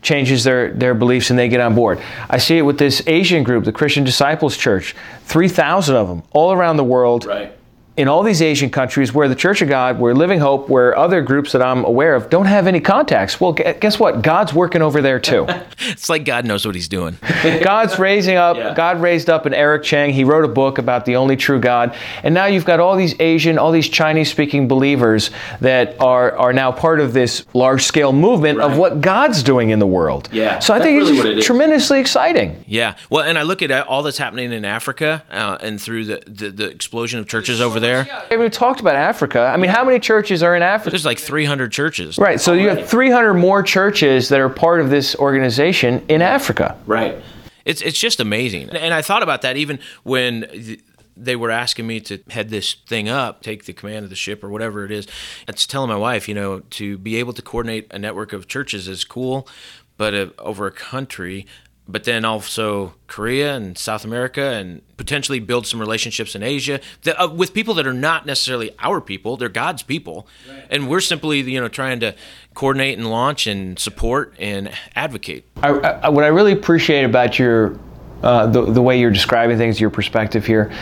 changes 0.00 0.44
their, 0.44 0.70
their 0.74 0.94
beliefs 0.94 1.30
and 1.30 1.38
they 1.38 1.48
get 1.48 1.60
on 1.60 1.74
board. 1.74 1.98
I 2.30 2.38
see 2.38 2.58
it 2.58 2.62
with 2.62 2.78
this 2.78 3.02
Asian 3.06 3.42
group, 3.42 3.64
the 3.64 3.72
Christian 3.72 4.04
Disciples 4.04 4.56
Church, 4.56 4.94
3,000 5.24 5.96
of 5.96 6.08
them 6.08 6.22
all 6.32 6.52
around 6.52 6.76
the 6.76 6.84
world. 6.84 7.24
right 7.24 7.52
In 7.96 8.08
all 8.08 8.24
these 8.24 8.42
Asian 8.42 8.70
countries 8.70 9.14
where 9.14 9.28
the 9.28 9.36
Church 9.36 9.62
of 9.62 9.68
God, 9.68 10.00
where 10.00 10.14
Living 10.14 10.40
Hope, 10.40 10.68
where 10.68 10.98
other 10.98 11.22
groups 11.22 11.52
that 11.52 11.62
I'm 11.62 11.84
aware 11.84 12.16
of 12.16 12.28
don't 12.28 12.46
have 12.46 12.66
any 12.66 12.80
contacts. 12.80 13.40
Well, 13.40 13.52
guess 13.52 14.00
what? 14.00 14.20
God's 14.22 14.52
working 14.52 14.82
over 14.82 15.00
there 15.00 15.20
too. 15.20 15.46
it's 15.78 16.08
like 16.08 16.24
god 16.24 16.44
knows 16.44 16.66
what 16.66 16.74
he's 16.74 16.88
doing 16.88 17.16
God's 17.62 17.98
raising 17.98 18.36
up, 18.36 18.56
Yeah. 18.56 18.74
God 18.74 19.00
raised 19.00 19.30
up 19.30 19.46
an 19.46 19.54
Eric 19.54 19.84
Chang. 19.84 20.12
He 20.12 20.24
wrote 20.24 20.44
a 20.44 20.48
book 20.48 20.78
about 20.78 21.04
the 21.04 21.16
only 21.16 21.36
true 21.36 21.60
God. 21.60 21.94
And 22.24 22.34
now 22.34 22.46
you've 22.46 22.64
got 22.64 22.80
all 22.80 22.96
these 22.96 23.14
Asian, 23.20 23.58
all 23.58 23.70
these 23.70 23.88
Chinese 23.88 24.28
speaking 24.30 24.66
believers 24.66 25.30
that 25.60 26.00
are, 26.00 26.36
are 26.36 26.52
now 26.52 26.72
part 26.72 26.98
of 26.98 27.12
this 27.12 27.44
large 27.54 27.82
scale 27.82 28.12
movement 28.12 28.60
of 28.60 28.76
what 28.76 29.00
God's 29.00 29.42
doing 29.42 29.70
in 29.70 29.78
the 29.78 29.86
world. 29.86 30.28
Yeah, 30.32 30.58
So 30.58 30.74
I 30.74 30.80
think 30.80 30.98
really 30.98 31.18
it's 31.18 31.42
it 31.42 31.46
tremendously 31.46 32.00
exciting. 32.00 32.64
Yeah, 32.66 32.96
well, 33.08 33.24
and 33.24 33.38
I 33.38 33.42
look 33.42 33.62
at 33.62 33.70
all 33.86 34.02
that's 34.02 34.18
happening 34.18 34.52
in 34.52 34.64
Africa 34.64 35.22
uh, 35.30 35.58
and 35.60 35.80
through 35.80 36.06
the, 36.06 36.22
the, 36.26 36.50
the 36.50 36.66
explosion 36.70 37.20
of 37.20 37.28
churches 37.28 37.60
over 37.60 37.78
there. 37.78 37.83
We 38.30 38.36
haven't 38.36 38.52
talked 38.52 38.80
about 38.80 38.96
Africa. 38.96 39.40
I 39.40 39.56
mean, 39.56 39.70
how 39.70 39.84
many 39.84 40.00
churches 40.00 40.42
are 40.42 40.56
in 40.56 40.62
Africa? 40.62 40.90
There's 40.90 41.04
like 41.04 41.18
300 41.18 41.70
churches. 41.72 42.18
Right. 42.18 42.40
So 42.40 42.52
you 42.52 42.68
have 42.68 42.88
300 42.88 43.34
more 43.34 43.62
churches 43.62 44.28
that 44.28 44.40
are 44.40 44.48
part 44.48 44.80
of 44.80 44.90
this 44.90 45.14
organization 45.16 46.04
in 46.08 46.22
Africa. 46.22 46.78
Right. 46.86 47.22
It's 47.64 47.80
it's 47.80 47.98
just 47.98 48.20
amazing. 48.20 48.70
And 48.70 48.92
I 48.92 49.02
thought 49.02 49.22
about 49.22 49.42
that 49.42 49.56
even 49.56 49.78
when 50.02 50.46
th- 50.50 50.80
they 51.16 51.36
were 51.36 51.50
asking 51.50 51.86
me 51.86 52.00
to 52.00 52.18
head 52.30 52.50
this 52.50 52.74
thing 52.86 53.08
up, 53.08 53.42
take 53.42 53.64
the 53.64 53.72
command 53.72 54.04
of 54.04 54.10
the 54.10 54.16
ship 54.16 54.42
or 54.42 54.50
whatever 54.50 54.84
it 54.84 54.90
is. 54.90 55.06
It's 55.46 55.66
telling 55.66 55.88
my 55.88 55.96
wife, 55.96 56.28
you 56.28 56.34
know, 56.34 56.60
to 56.60 56.98
be 56.98 57.16
able 57.16 57.32
to 57.34 57.42
coordinate 57.42 57.86
a 57.92 57.98
network 57.98 58.32
of 58.32 58.48
churches 58.48 58.88
is 58.88 59.04
cool, 59.04 59.48
but 59.96 60.14
uh, 60.14 60.26
over 60.38 60.66
a 60.66 60.72
country, 60.72 61.46
but 61.86 62.04
then 62.04 62.24
also 62.24 62.94
Korea 63.06 63.54
and 63.54 63.76
South 63.76 64.04
America 64.04 64.42
and 64.42 64.80
potentially 64.96 65.38
build 65.38 65.66
some 65.66 65.78
relationships 65.78 66.34
in 66.34 66.42
Asia 66.42 66.80
that, 67.02 67.20
uh, 67.20 67.28
with 67.28 67.52
people 67.52 67.74
that 67.74 67.86
are 67.86 67.92
not 67.92 68.24
necessarily 68.24 68.70
our 68.78 69.00
people, 69.00 69.36
they're 69.36 69.48
God's 69.48 69.82
people. 69.82 70.26
And 70.70 70.88
we're 70.88 71.00
simply, 71.00 71.40
you 71.40 71.60
know, 71.60 71.68
trying 71.68 72.00
to 72.00 72.14
coordinate 72.54 72.96
and 72.96 73.10
launch 73.10 73.46
and 73.46 73.78
support 73.78 74.34
and 74.38 74.72
advocate. 74.94 75.44
I, 75.62 75.70
I, 75.70 76.08
what 76.08 76.24
I 76.24 76.28
really 76.28 76.52
appreciate 76.52 77.04
about 77.04 77.38
your 77.38 77.78
uh, 78.22 78.46
the, 78.46 78.64
the 78.64 78.80
way 78.80 78.98
you're 78.98 79.10
describing 79.10 79.58
things, 79.58 79.78
your 79.78 79.90
perspective 79.90 80.46
here, 80.46 80.72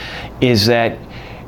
is 0.40 0.66
that 0.66 0.96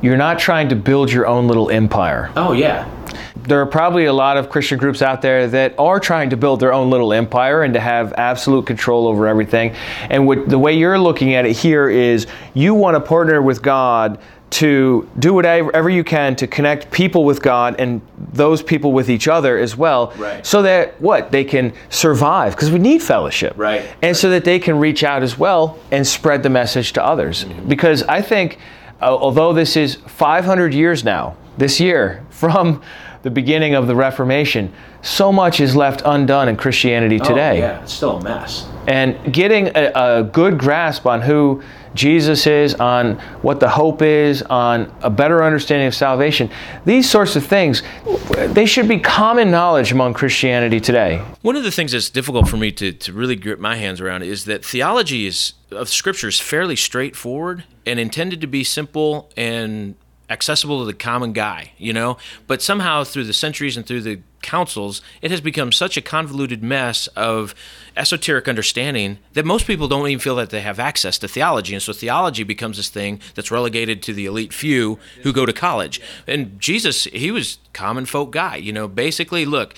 you're 0.03 0.17
not 0.17 0.41
trying 0.41 0.69
to 0.69 0.77
build 0.77 1.13
your 1.13 1.27
own 1.27 1.47
little 1.47 1.71
empire. 1.71 2.33
Oh 2.35 2.53
yeah. 2.53 2.91
There 3.37 3.61
are 3.61 3.67
probably 3.67 4.07
a 4.07 4.13
lot 4.13 4.37
of 4.37 4.51
Christian 4.51 4.79
groups 4.79 5.03
out 5.03 5.23
there 5.23 5.47
that 5.49 5.75
are 5.79 6.01
trying 6.01 6.31
to 6.31 6.37
build 6.37 6.61
their 6.61 6.73
own 6.73 6.91
little 6.91 7.13
empire 7.13 7.63
and 7.63 7.75
to 7.75 7.81
have 7.81 8.13
absolute 8.15 8.67
control 8.67 9.07
over 9.07 9.27
everything. 9.27 9.75
And 10.11 10.27
what, 10.27 10.49
the 10.49 10.59
way 10.59 10.77
you're 10.77 10.99
looking 10.99 11.35
at 11.35 11.47
it 11.47 11.57
here 11.57 11.89
is 11.89 12.27
you 12.55 12.75
want 12.75 12.95
to 12.97 13.01
partner 13.01 13.43
with 13.43 13.63
God 13.63 14.19
to 14.55 15.09
do 15.19 15.35
whatever 15.35 15.91
you 15.91 16.05
can 16.05 16.37
to 16.37 16.47
connect 16.47 16.89
people 16.93 17.25
with 17.25 17.43
God 17.43 17.75
and 17.81 18.01
those 18.17 18.63
people 18.63 18.93
with 18.93 19.11
each 19.11 19.27
other 19.27 19.59
as 19.59 19.77
well, 19.77 20.13
right. 20.17 20.47
so 20.47 20.63
that 20.63 21.01
what 21.01 21.33
they 21.33 21.43
can 21.43 21.73
survive 21.89 22.55
because 22.55 22.71
we 22.71 22.79
need 22.79 23.03
fellowship, 23.03 23.55
right? 23.57 23.81
And 23.81 24.03
right. 24.03 24.17
so 24.17 24.31
that 24.31 24.45
they 24.45 24.61
can 24.61 24.79
reach 24.79 25.03
out 25.03 25.25
as 25.25 25.37
well 25.37 25.77
and 25.91 26.07
spread 26.07 26.45
the 26.45 26.51
message 26.51 26.93
to 26.93 27.05
others. 27.05 27.45
Mm-hmm. 27.45 27.69
Because 27.69 28.05
I 28.05 28.23
think, 28.23 28.59
Uh, 29.05 29.15
although 29.15 29.53
this 29.53 29.77
is 29.77 29.97
500 29.97 30.73
years 30.73 31.05
now, 31.05 31.37
this 31.59 31.79
year 31.79 32.25
from 32.31 32.83
the 33.23 33.31
beginning 33.31 33.75
of 33.75 33.87
the 33.87 33.95
Reformation, 33.95 34.73
so 35.03 35.31
much 35.31 35.61
is 35.61 35.77
left 35.77 36.03
undone 36.07 36.49
in 36.49 36.57
Christianity 36.57 37.21
oh, 37.21 37.25
today. 37.25 37.63
Oh, 37.63 37.67
yeah, 37.67 37.83
it's 37.83 37.93
still 37.93 38.17
a 38.17 38.23
mess. 38.23 38.67
And 38.87 39.33
getting 39.33 39.69
a, 39.69 39.93
a, 39.95 40.23
good 40.25 40.59
grasp 40.59 41.07
on 41.07 41.21
who 41.21 41.63
Jesus 41.95 42.47
is, 42.47 42.75
on 42.75 43.19
what 43.43 43.61
the 43.61 43.69
hope 43.69 44.03
is, 44.03 44.43
on 44.43 44.93
a 45.03 45.11
better 45.11 45.43
understanding 45.43 45.87
of 45.87 45.95
salvation, 45.95 46.51
these 46.85 47.09
sorts 47.09 47.37
of 47.37 47.47
things, 47.47 47.83
they 48.49 48.67
should 48.67 48.89
be 48.89 48.99
common 48.99 49.51
knowledge 49.51 49.93
among 49.93 50.15
Christianity 50.15 50.81
today. 50.81 51.25
One 51.43 51.57
of 51.57 51.63
the 51.63 51.71
things 51.71 51.93
that's 51.93 52.11
difficult 52.11 52.49
for 52.49 52.57
me 52.57 52.73
to, 52.73 52.93
to 52.93 53.13
really 53.13 53.37
grip 53.37 53.59
my 53.59 53.77
hands 53.77 54.01
around 54.01 54.23
is 54.23 54.45
that 54.47 54.65
theology 54.65 55.27
is 55.27 55.55
of 55.71 55.89
Scripture 55.89 56.29
is 56.29 56.41
fairly 56.41 56.77
straightforward 56.77 57.65
and 57.87 57.99
intended 57.99 58.41
to 58.41 58.47
be 58.47 58.65
simple 58.65 59.31
and 59.37 59.95
accessible 60.31 60.81
to 60.81 60.87
the 60.87 60.95
common 60.95 61.33
guy, 61.33 61.73
you 61.79 61.93
know? 61.93 62.17
But 62.47 62.63
somehow 62.63 63.05
through 63.05 63.25
the 63.25 63.33
centuries 63.33 63.77
and 63.77 63.87
through 63.87 64.03
the 64.03 64.21
councils, 64.43 65.01
it 65.23 65.31
has 65.31 65.41
become 65.41 65.73
such 65.73 65.97
a 65.97 66.03
convoluted 66.03 66.63
mess 66.63 67.07
of 67.09 67.55
esoteric 67.97 68.47
understanding 68.47 69.19
that 69.33 69.45
most 69.45 69.67
people 69.67 69.89
don't 69.89 70.07
even 70.07 70.21
feel 70.21 70.37
that 70.37 70.51
they 70.51 70.61
have 70.61 70.79
access 70.79 71.19
to 71.19 71.29
theology. 71.29 71.75
And 71.75 71.83
so 71.83 71.93
theology 71.93 72.43
becomes 72.43 72.77
this 72.77 72.89
thing 72.89 73.21
that's 73.35 73.51
relegated 73.51 74.03
to 74.05 74.13
the 74.13 74.27
elite 74.27 74.53
few 74.53 74.99
who 75.23 75.33
go 75.33 75.47
to 75.47 75.53
college. 75.53 76.01
And 76.27 76.61
Jesus, 76.61 77.05
he 77.05 77.31
was 77.31 77.59
common 77.73 78.07
folk 78.07 78.31
guy, 78.31 78.57
you 78.57 78.73
know, 78.73 78.87
basically, 78.87 79.45
look, 79.45 79.75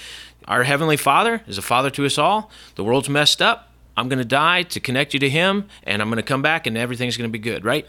our 0.47 0.65
heavenly 0.65 0.97
Father 0.97 1.43
is 1.47 1.59
a 1.59 1.63
father 1.63 1.91
to 1.91 2.05
us 2.05 2.19
all. 2.19 2.51
The 2.75 2.85
world's 2.85 3.09
messed 3.09 3.43
up. 3.43 3.73
I'm 3.97 4.09
going 4.09 4.19
to 4.19 4.25
die 4.25 4.63
to 4.63 4.81
connect 4.81 5.15
you 5.15 5.21
to 5.21 5.31
him 5.31 5.69
and 5.85 6.03
I'm 6.03 6.09
going 6.09 6.19
to 6.19 6.23
come 6.23 6.43
back 6.43 6.67
and 6.67 6.77
everything's 6.77 7.17
going 7.17 7.31
to 7.31 7.33
be 7.33 7.39
good, 7.39 7.65
right? 7.65 7.87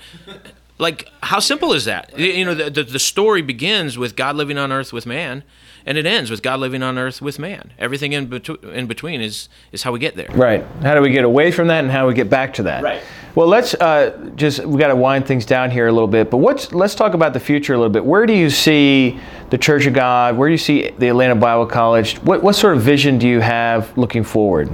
Like 0.79 1.09
how 1.21 1.39
simple 1.39 1.73
is 1.73 1.85
that? 1.85 2.17
You 2.17 2.45
know 2.45 2.53
the, 2.53 2.69
the, 2.69 2.83
the, 2.83 2.99
story 2.99 3.41
begins 3.41 3.97
with 3.97 4.15
god 4.15 4.35
living 4.35 4.57
on 4.57 4.71
earth 4.71 4.93
with 4.93 5.05
man 5.05 5.43
and 5.85 5.97
it 5.97 6.05
ends 6.05 6.29
with 6.29 6.43
god 6.43 6.59
living 6.59 6.83
on 6.83 6.97
earth 6.97 7.21
with 7.21 7.39
man. 7.39 7.73
Everything 7.79 8.13
in, 8.13 8.27
betu- 8.27 8.63
in 8.73 8.87
between 8.87 9.21
is 9.21 9.49
is 9.71 9.83
how 9.83 9.91
we 9.91 9.99
get 9.99 10.15
there. 10.15 10.29
Right. 10.31 10.63
How 10.81 10.93
do 10.95 11.01
we 11.01 11.09
get 11.09 11.23
away 11.23 11.51
from 11.51 11.67
that 11.67 11.83
and 11.83 11.91
how 11.91 12.07
we 12.07 12.13
get 12.13 12.29
back 12.29 12.53
to 12.55 12.63
that? 12.63 12.83
Right. 12.83 13.01
Well 13.35 13.47
let's 13.47 13.73
uh, 13.75 14.31
just 14.35 14.65
we 14.65 14.79
got 14.79 14.87
to 14.89 14.95
wind 14.95 15.25
things 15.25 15.45
down 15.45 15.71
here 15.71 15.87
a 15.87 15.91
little 15.91 16.07
bit 16.07 16.29
but 16.29 16.37
what's 16.37 16.71
let's 16.73 16.95
talk 16.95 17.13
about 17.13 17.33
the 17.33 17.39
future 17.39 17.73
a 17.73 17.77
little 17.77 17.93
bit. 17.93 18.05
Where 18.05 18.25
do 18.25 18.33
you 18.33 18.49
see 18.49 19.19
the 19.49 19.57
church 19.57 19.85
of 19.85 19.93
god? 19.93 20.37
Where 20.37 20.47
do 20.47 20.53
you 20.53 20.59
see 20.59 20.91
the 20.91 21.07
atlanta 21.07 21.35
bible 21.35 21.65
college? 21.65 22.17
What, 22.17 22.43
what 22.43 22.55
sort 22.55 22.75
of 22.75 22.83
vision 22.83 23.17
do 23.17 23.27
you 23.27 23.39
have 23.39 23.97
looking 23.97 24.23
forward 24.23 24.69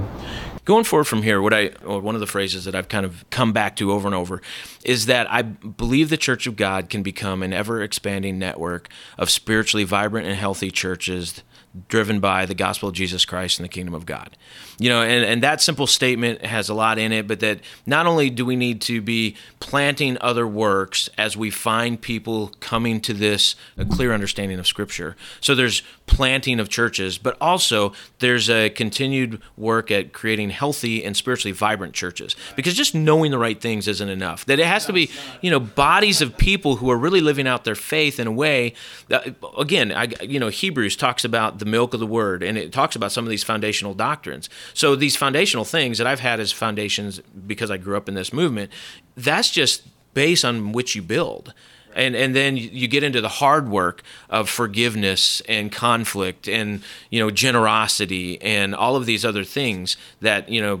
going 0.64 0.84
forward 0.84 1.04
from 1.04 1.22
here, 1.22 1.40
what 1.42 1.52
I 1.52 1.70
or 1.84 2.00
one 2.00 2.14
of 2.14 2.20
the 2.20 2.26
phrases 2.26 2.64
that 2.64 2.74
I've 2.74 2.88
kind 2.88 3.06
of 3.06 3.28
come 3.30 3.52
back 3.52 3.76
to 3.76 3.92
over 3.92 4.08
and 4.08 4.14
over 4.14 4.40
is 4.84 5.06
that 5.06 5.30
I 5.30 5.42
believe 5.42 6.10
the 6.10 6.16
Church 6.16 6.46
of 6.46 6.56
God 6.56 6.88
can 6.88 7.02
become 7.02 7.42
an 7.42 7.52
ever 7.52 7.82
expanding 7.82 8.38
network 8.38 8.88
of 9.18 9.30
spiritually 9.30 9.84
vibrant 9.84 10.26
and 10.26 10.36
healthy 10.36 10.70
churches 10.70 11.42
driven 11.88 12.20
by 12.20 12.46
the 12.46 12.54
gospel 12.54 12.88
of 12.88 12.94
Jesus 12.94 13.24
Christ 13.24 13.58
and 13.58 13.64
the 13.64 13.68
kingdom 13.68 13.94
of 13.94 14.06
God. 14.06 14.36
You 14.78 14.88
know, 14.88 15.02
and, 15.02 15.24
and 15.24 15.42
that 15.42 15.60
simple 15.60 15.88
statement 15.88 16.44
has 16.44 16.68
a 16.68 16.74
lot 16.74 16.98
in 16.98 17.12
it, 17.12 17.26
but 17.26 17.40
that 17.40 17.60
not 17.84 18.06
only 18.06 18.30
do 18.30 18.44
we 18.44 18.54
need 18.54 18.80
to 18.82 19.02
be 19.02 19.36
planting 19.58 20.16
other 20.20 20.46
works 20.46 21.10
as 21.18 21.36
we 21.36 21.50
find 21.50 22.00
people 22.00 22.52
coming 22.60 23.00
to 23.00 23.12
this 23.12 23.56
a 23.76 23.84
clear 23.84 24.12
understanding 24.12 24.58
of 24.58 24.68
Scripture. 24.68 25.16
So 25.40 25.54
there's 25.54 25.82
planting 26.06 26.60
of 26.60 26.68
churches, 26.68 27.18
but 27.18 27.36
also 27.40 27.92
there's 28.18 28.50
a 28.50 28.70
continued 28.70 29.40
work 29.56 29.90
at 29.90 30.12
creating 30.12 30.50
healthy 30.50 31.04
and 31.04 31.16
spiritually 31.16 31.52
vibrant 31.52 31.94
churches. 31.94 32.36
Because 32.56 32.74
just 32.74 32.94
knowing 32.94 33.30
the 33.30 33.38
right 33.38 33.60
things 33.60 33.88
isn't 33.88 34.08
enough. 34.08 34.44
That 34.44 34.60
it 34.60 34.66
has 34.66 34.86
to 34.86 34.92
be, 34.92 35.10
you 35.40 35.50
know, 35.50 35.60
bodies 35.60 36.20
of 36.20 36.36
people 36.36 36.76
who 36.76 36.90
are 36.90 36.98
really 36.98 37.20
living 37.20 37.48
out 37.48 37.64
their 37.64 37.74
faith 37.74 38.20
in 38.20 38.26
a 38.26 38.32
way 38.32 38.74
that, 39.08 39.34
again, 39.58 39.92
I, 39.92 40.08
you 40.22 40.38
know, 40.38 40.48
Hebrews 40.48 40.96
talks 40.96 41.24
about 41.24 41.58
the 41.58 41.64
milk 41.64 41.94
of 41.94 42.00
the 42.00 42.06
word 42.06 42.42
and 42.42 42.58
it 42.58 42.72
talks 42.72 42.94
about 42.94 43.10
some 43.10 43.24
of 43.24 43.30
these 43.30 43.44
foundational 43.44 43.94
doctrines. 43.94 44.50
So 44.74 44.94
these 44.96 45.16
foundational 45.16 45.64
things 45.64 45.98
that 45.98 46.06
I've 46.06 46.20
had 46.20 46.38
as 46.38 46.52
foundations 46.52 47.20
because 47.46 47.70
I 47.70 47.78
grew 47.78 47.96
up 47.96 48.08
in 48.08 48.14
this 48.14 48.32
movement, 48.32 48.70
that's 49.16 49.50
just 49.50 49.82
base 50.12 50.44
on 50.44 50.72
which 50.72 50.94
you 50.94 51.02
build. 51.02 51.54
And, 51.94 52.16
and 52.16 52.34
then 52.34 52.56
you 52.56 52.88
get 52.88 53.02
into 53.02 53.20
the 53.20 53.28
hard 53.28 53.68
work 53.68 54.02
of 54.28 54.48
forgiveness 54.48 55.40
and 55.48 55.70
conflict 55.70 56.48
and 56.48 56.82
you 57.10 57.20
know 57.20 57.30
generosity 57.30 58.40
and 58.42 58.74
all 58.74 58.96
of 58.96 59.06
these 59.06 59.24
other 59.24 59.44
things 59.44 59.96
that 60.20 60.48
you 60.48 60.60
know 60.60 60.80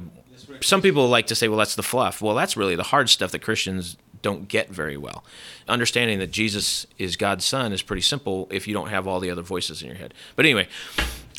some 0.60 0.82
people 0.82 1.08
like 1.08 1.26
to 1.28 1.34
say 1.34 1.48
well 1.48 1.58
that's 1.58 1.74
the 1.76 1.82
fluff 1.82 2.20
well 2.20 2.34
that's 2.34 2.56
really 2.56 2.74
the 2.74 2.84
hard 2.84 3.08
stuff 3.08 3.30
that 3.30 3.40
christians 3.40 3.96
don't 4.22 4.48
get 4.48 4.70
very 4.70 4.96
well 4.96 5.24
understanding 5.68 6.18
that 6.18 6.30
jesus 6.30 6.86
is 6.98 7.16
god's 7.16 7.44
son 7.44 7.72
is 7.72 7.82
pretty 7.82 8.02
simple 8.02 8.48
if 8.50 8.66
you 8.66 8.74
don't 8.74 8.88
have 8.88 9.06
all 9.06 9.20
the 9.20 9.30
other 9.30 9.42
voices 9.42 9.82
in 9.82 9.88
your 9.88 9.96
head 9.96 10.14
but 10.36 10.44
anyway 10.44 10.66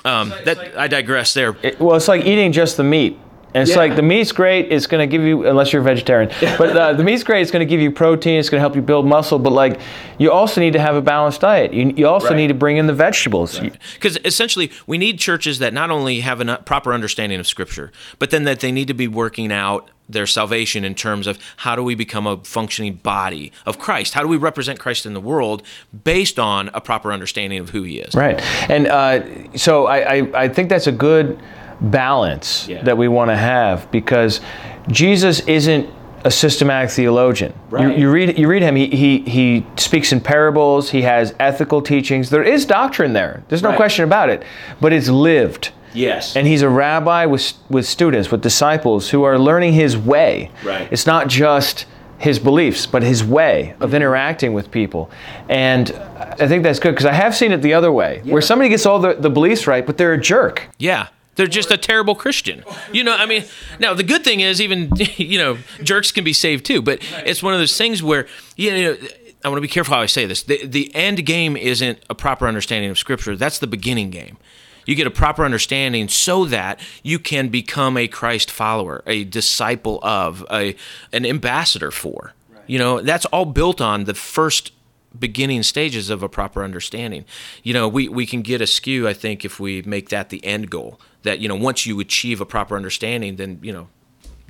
um, 0.05 0.29
that 0.45 0.77
I 0.77 0.87
digress 0.87 1.33
there. 1.33 1.57
It, 1.63 1.79
well, 1.79 1.95
it's 1.95 2.07
like 2.07 2.25
eating 2.25 2.51
just 2.51 2.77
the 2.77 2.83
meat. 2.83 3.17
And 3.55 3.61
it's 3.61 3.71
yeah. 3.71 3.77
like 3.77 3.95
the 3.95 4.01
meat's 4.01 4.33
great. 4.33 4.69
It's 4.69 4.85
going 4.85 4.99
to 4.99 5.09
give 5.09 5.25
you, 5.25 5.47
unless 5.47 5.71
you're 5.71 5.81
a 5.81 5.85
vegetarian, 5.85 6.29
but 6.57 6.75
uh, 6.75 6.91
the 6.91 7.05
meat's 7.05 7.23
great. 7.23 7.41
It's 7.41 7.51
going 7.51 7.65
to 7.65 7.69
give 7.69 7.79
you 7.79 7.89
protein. 7.89 8.37
It's 8.37 8.49
going 8.49 8.57
to 8.57 8.61
help 8.61 8.75
you 8.75 8.81
build 8.81 9.07
muscle. 9.07 9.39
But 9.39 9.53
like, 9.53 9.79
you 10.17 10.29
also 10.29 10.59
need 10.59 10.73
to 10.73 10.79
have 10.79 10.95
a 10.95 11.01
balanced 11.01 11.39
diet. 11.39 11.73
You, 11.73 11.93
you 11.95 12.05
also 12.05 12.31
right. 12.31 12.35
need 12.35 12.47
to 12.47 12.53
bring 12.53 12.75
in 12.75 12.87
the 12.87 12.93
vegetables. 12.93 13.57
Because 13.57 14.17
right. 14.17 14.25
essentially, 14.25 14.73
we 14.87 14.97
need 14.97 15.19
churches 15.19 15.59
that 15.59 15.73
not 15.73 15.89
only 15.89 16.19
have 16.19 16.41
a 16.41 16.57
proper 16.57 16.93
understanding 16.93 17.39
of 17.39 17.47
Scripture, 17.47 17.93
but 18.19 18.29
then 18.29 18.43
that 18.43 18.59
they 18.59 18.73
need 18.73 18.89
to 18.89 18.93
be 18.93 19.07
working 19.07 19.53
out 19.53 19.89
their 20.09 20.27
salvation 20.27 20.83
in 20.83 20.93
terms 20.93 21.25
of 21.25 21.39
how 21.57 21.77
do 21.77 21.83
we 21.83 21.95
become 21.95 22.27
a 22.27 22.37
functioning 22.43 22.95
body 22.95 23.53
of 23.65 23.79
Christ? 23.79 24.13
How 24.13 24.21
do 24.21 24.27
we 24.27 24.37
represent 24.37 24.79
Christ 24.79 25.05
in 25.05 25.13
the 25.13 25.21
world 25.21 25.63
based 26.03 26.37
on 26.37 26.69
a 26.73 26.81
proper 26.81 27.13
understanding 27.13 27.59
of 27.59 27.69
who 27.69 27.83
He 27.83 27.99
is? 27.99 28.13
Right. 28.13 28.39
And 28.69 28.87
uh, 28.87 29.57
so 29.57 29.87
I, 29.87 30.17
I, 30.17 30.43
I, 30.43 30.49
think 30.49 30.69
that's 30.69 30.87
a 30.87 30.91
good 30.91 31.39
balance 31.81 32.67
yeah. 32.67 32.83
that 32.83 32.97
we 32.97 33.07
want 33.07 33.29
to 33.29 33.37
have 33.37 33.89
because 33.91 34.41
Jesus 34.87 35.41
isn't 35.41 35.89
a 36.23 36.31
systematic 36.31 36.89
theologian. 36.89 37.53
Right. 37.69 37.95
You, 37.95 38.05
you, 38.05 38.11
read 38.11 38.39
you 38.39 38.47
read 38.47 38.63
him. 38.63 38.75
He, 38.75 38.87
he 38.87 39.19
he 39.19 39.65
speaks 39.77 40.11
in 40.11 40.19
parables. 40.21 40.89
He 40.89 41.03
has 41.03 41.35
ethical 41.39 41.81
teachings. 41.81 42.31
There 42.31 42.43
is 42.43 42.65
doctrine 42.65 43.13
there. 43.13 43.43
There's 43.47 43.61
no 43.61 43.69
right. 43.69 43.75
question 43.75 44.05
about 44.05 44.29
it. 44.29 44.43
But 44.81 44.91
it's 44.91 45.07
lived. 45.07 45.71
Yes. 45.93 46.35
And 46.35 46.45
he's 46.45 46.61
a 46.61 46.69
rabbi 46.69 47.25
with, 47.25 47.53
with 47.69 47.87
students, 47.87 48.29
with 48.29 48.41
disciples 48.41 49.09
who 49.09 49.23
are 49.23 49.39
learning 49.39 49.73
his 49.73 49.97
way. 49.97 50.51
Right. 50.63 50.91
It's 50.91 51.05
not 51.05 51.29
just 51.29 51.85
his 52.17 52.39
beliefs, 52.39 52.85
but 52.85 53.03
his 53.03 53.23
way 53.23 53.71
of 53.79 53.89
mm-hmm. 53.89 53.95
interacting 53.95 54.53
with 54.53 54.71
people. 54.71 55.09
And 55.49 55.91
I 55.91 56.47
think 56.47 56.63
that's 56.63 56.79
good 56.79 56.91
because 56.91 57.05
I 57.05 57.13
have 57.13 57.35
seen 57.35 57.51
it 57.51 57.61
the 57.61 57.73
other 57.73 57.91
way, 57.91 58.21
yeah. 58.23 58.33
where 58.33 58.41
somebody 58.41 58.69
gets 58.69 58.85
all 58.85 58.99
the, 58.99 59.13
the 59.13 59.29
beliefs 59.29 59.67
right, 59.67 59.85
but 59.85 59.97
they're 59.97 60.13
a 60.13 60.21
jerk. 60.21 60.67
Yeah. 60.77 61.07
They're 61.35 61.47
just 61.47 61.71
a 61.71 61.77
terrible 61.77 62.15
Christian. 62.15 62.63
You 62.91 63.03
know, 63.03 63.13
I 63.13 63.25
mean, 63.25 63.43
now 63.79 63.93
the 63.93 64.03
good 64.03 64.23
thing 64.23 64.39
is 64.39 64.61
even, 64.61 64.91
you 65.17 65.37
know, 65.37 65.57
jerks 65.83 66.11
can 66.11 66.23
be 66.23 66.33
saved 66.33 66.65
too, 66.65 66.81
but 66.81 66.99
it's 67.25 67.43
one 67.43 67.53
of 67.53 67.59
those 67.59 67.77
things 67.77 68.01
where, 68.01 68.27
you 68.55 68.71
know, 68.71 68.97
I 69.43 69.49
want 69.49 69.57
to 69.57 69.61
be 69.61 69.67
careful 69.67 69.93
how 69.95 70.01
I 70.01 70.07
say 70.07 70.25
this. 70.25 70.43
The, 70.43 70.65
the 70.65 70.93
end 70.95 71.25
game 71.25 71.55
isn't 71.55 71.99
a 72.09 72.15
proper 72.15 72.47
understanding 72.47 72.89
of 72.89 72.97
Scripture, 72.97 73.35
that's 73.35 73.59
the 73.59 73.67
beginning 73.67 74.09
game. 74.09 74.37
You 74.85 74.95
get 74.95 75.07
a 75.07 75.11
proper 75.11 75.43
understanding 75.43 76.07
so 76.09 76.45
that 76.45 76.79
you 77.03 77.19
can 77.19 77.49
become 77.49 77.97
a 77.97 78.07
Christ 78.07 78.51
follower, 78.51 79.03
a 79.07 79.23
disciple 79.23 79.99
of, 80.03 80.45
a 80.51 80.75
an 81.11 81.25
ambassador 81.25 81.91
for. 81.91 82.33
You 82.67 82.79
know, 82.79 83.01
that's 83.01 83.25
all 83.27 83.45
built 83.45 83.81
on 83.81 84.05
the 84.05 84.13
first 84.13 84.71
beginning 85.17 85.63
stages 85.63 86.09
of 86.09 86.23
a 86.23 86.29
proper 86.29 86.63
understanding. 86.63 87.25
You 87.63 87.73
know, 87.73 87.87
we, 87.87 88.07
we 88.07 88.25
can 88.25 88.41
get 88.41 88.61
askew, 88.61 89.07
I 89.07 89.13
think, 89.13 89.45
if 89.45 89.59
we 89.59 89.81
make 89.83 90.09
that 90.09 90.29
the 90.29 90.43
end 90.45 90.69
goal. 90.69 90.99
That, 91.25 91.39
you 91.39 91.47
know, 91.47 91.55
once 91.55 91.85
you 91.85 91.99
achieve 91.99 92.41
a 92.41 92.45
proper 92.45 92.75
understanding, 92.75 93.35
then, 93.35 93.59
you 93.61 93.73
know, 93.73 93.89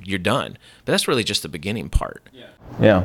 you're 0.02 0.18
done. 0.18 0.56
But 0.84 0.92
that's 0.92 1.08
really 1.08 1.24
just 1.24 1.42
the 1.42 1.48
beginning 1.48 1.88
part. 1.88 2.28
Yeah. 2.32 2.46
Yeah. 2.80 3.04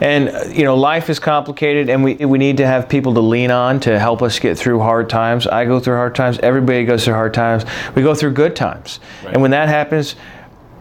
And, 0.00 0.28
uh, 0.28 0.44
you 0.50 0.64
know, 0.64 0.76
life 0.76 1.10
is 1.10 1.18
complicated, 1.18 1.88
and 1.88 2.02
we, 2.02 2.14
we 2.14 2.38
need 2.38 2.56
to 2.58 2.66
have 2.66 2.88
people 2.88 3.14
to 3.14 3.20
lean 3.20 3.50
on 3.50 3.80
to 3.80 3.98
help 3.98 4.22
us 4.22 4.38
get 4.38 4.58
through 4.58 4.80
hard 4.80 5.08
times. 5.08 5.46
I 5.46 5.64
go 5.64 5.80
through 5.80 5.96
hard 5.96 6.14
times. 6.14 6.38
Everybody 6.38 6.84
goes 6.84 7.04
through 7.04 7.14
hard 7.14 7.34
times. 7.34 7.64
We 7.94 8.02
go 8.02 8.14
through 8.14 8.32
good 8.32 8.56
times. 8.56 9.00
Right. 9.24 9.34
And 9.34 9.42
when 9.42 9.50
that 9.50 9.68
happens, 9.68 10.16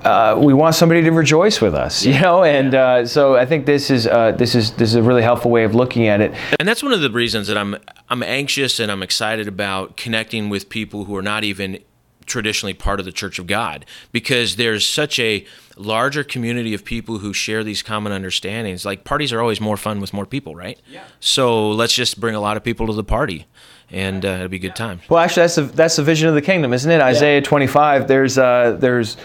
uh, 0.03 0.39
we 0.41 0.53
want 0.53 0.75
somebody 0.75 1.03
to 1.03 1.11
rejoice 1.11 1.61
with 1.61 1.75
us, 1.75 2.03
you 2.05 2.19
know, 2.19 2.43
and 2.43 2.73
uh, 2.73 3.05
so 3.05 3.35
I 3.35 3.45
think 3.45 3.67
this 3.67 3.91
is 3.91 4.07
uh, 4.07 4.31
this 4.31 4.55
is 4.55 4.71
this 4.71 4.89
is 4.89 4.95
a 4.95 5.03
really 5.03 5.21
helpful 5.21 5.51
way 5.51 5.63
of 5.63 5.75
looking 5.75 6.07
at 6.07 6.21
it. 6.21 6.33
And 6.59 6.67
that's 6.67 6.81
one 6.81 6.91
of 6.91 7.01
the 7.01 7.11
reasons 7.11 7.47
that 7.47 7.57
I'm 7.57 7.75
I'm 8.09 8.23
anxious 8.23 8.79
and 8.79 8.91
I'm 8.91 9.03
excited 9.03 9.47
about 9.47 9.97
connecting 9.97 10.49
with 10.49 10.69
people 10.69 11.05
who 11.05 11.15
are 11.15 11.21
not 11.21 11.43
even 11.43 11.79
traditionally 12.31 12.73
part 12.73 12.99
of 12.99 13.05
the 13.05 13.11
Church 13.11 13.37
of 13.37 13.45
God 13.45 13.85
because 14.11 14.55
there's 14.55 14.87
such 14.87 15.19
a 15.19 15.45
larger 15.75 16.23
community 16.23 16.73
of 16.73 16.85
people 16.85 17.19
who 17.19 17.33
share 17.33 17.63
these 17.63 17.83
common 17.83 18.11
understandings. 18.11 18.85
Like 18.85 19.03
parties 19.03 19.33
are 19.33 19.41
always 19.41 19.59
more 19.59 19.77
fun 19.77 19.99
with 19.99 20.13
more 20.13 20.25
people, 20.25 20.55
right? 20.55 20.79
Yeah. 20.89 21.03
So 21.19 21.69
let's 21.69 21.93
just 21.93 22.19
bring 22.19 22.35
a 22.35 22.39
lot 22.39 22.57
of 22.57 22.63
people 22.63 22.87
to 22.87 22.93
the 22.93 23.03
party 23.03 23.45
and 23.91 24.25
uh, 24.25 24.29
it'll 24.29 24.47
be 24.47 24.57
a 24.57 24.59
good 24.59 24.75
time. 24.75 25.01
Well, 25.09 25.19
actually, 25.19 25.43
that's 25.43 25.55
the 25.55 25.63
that's 25.63 25.95
the 25.97 26.03
vision 26.03 26.29
of 26.29 26.35
the 26.35 26.41
kingdom, 26.41 26.73
isn't 26.73 26.89
it? 26.89 27.01
Isaiah 27.01 27.39
yeah. 27.39 27.45
25. 27.45 28.07
There's 28.07 28.37
uh, 28.37 28.77
there's 28.79 29.17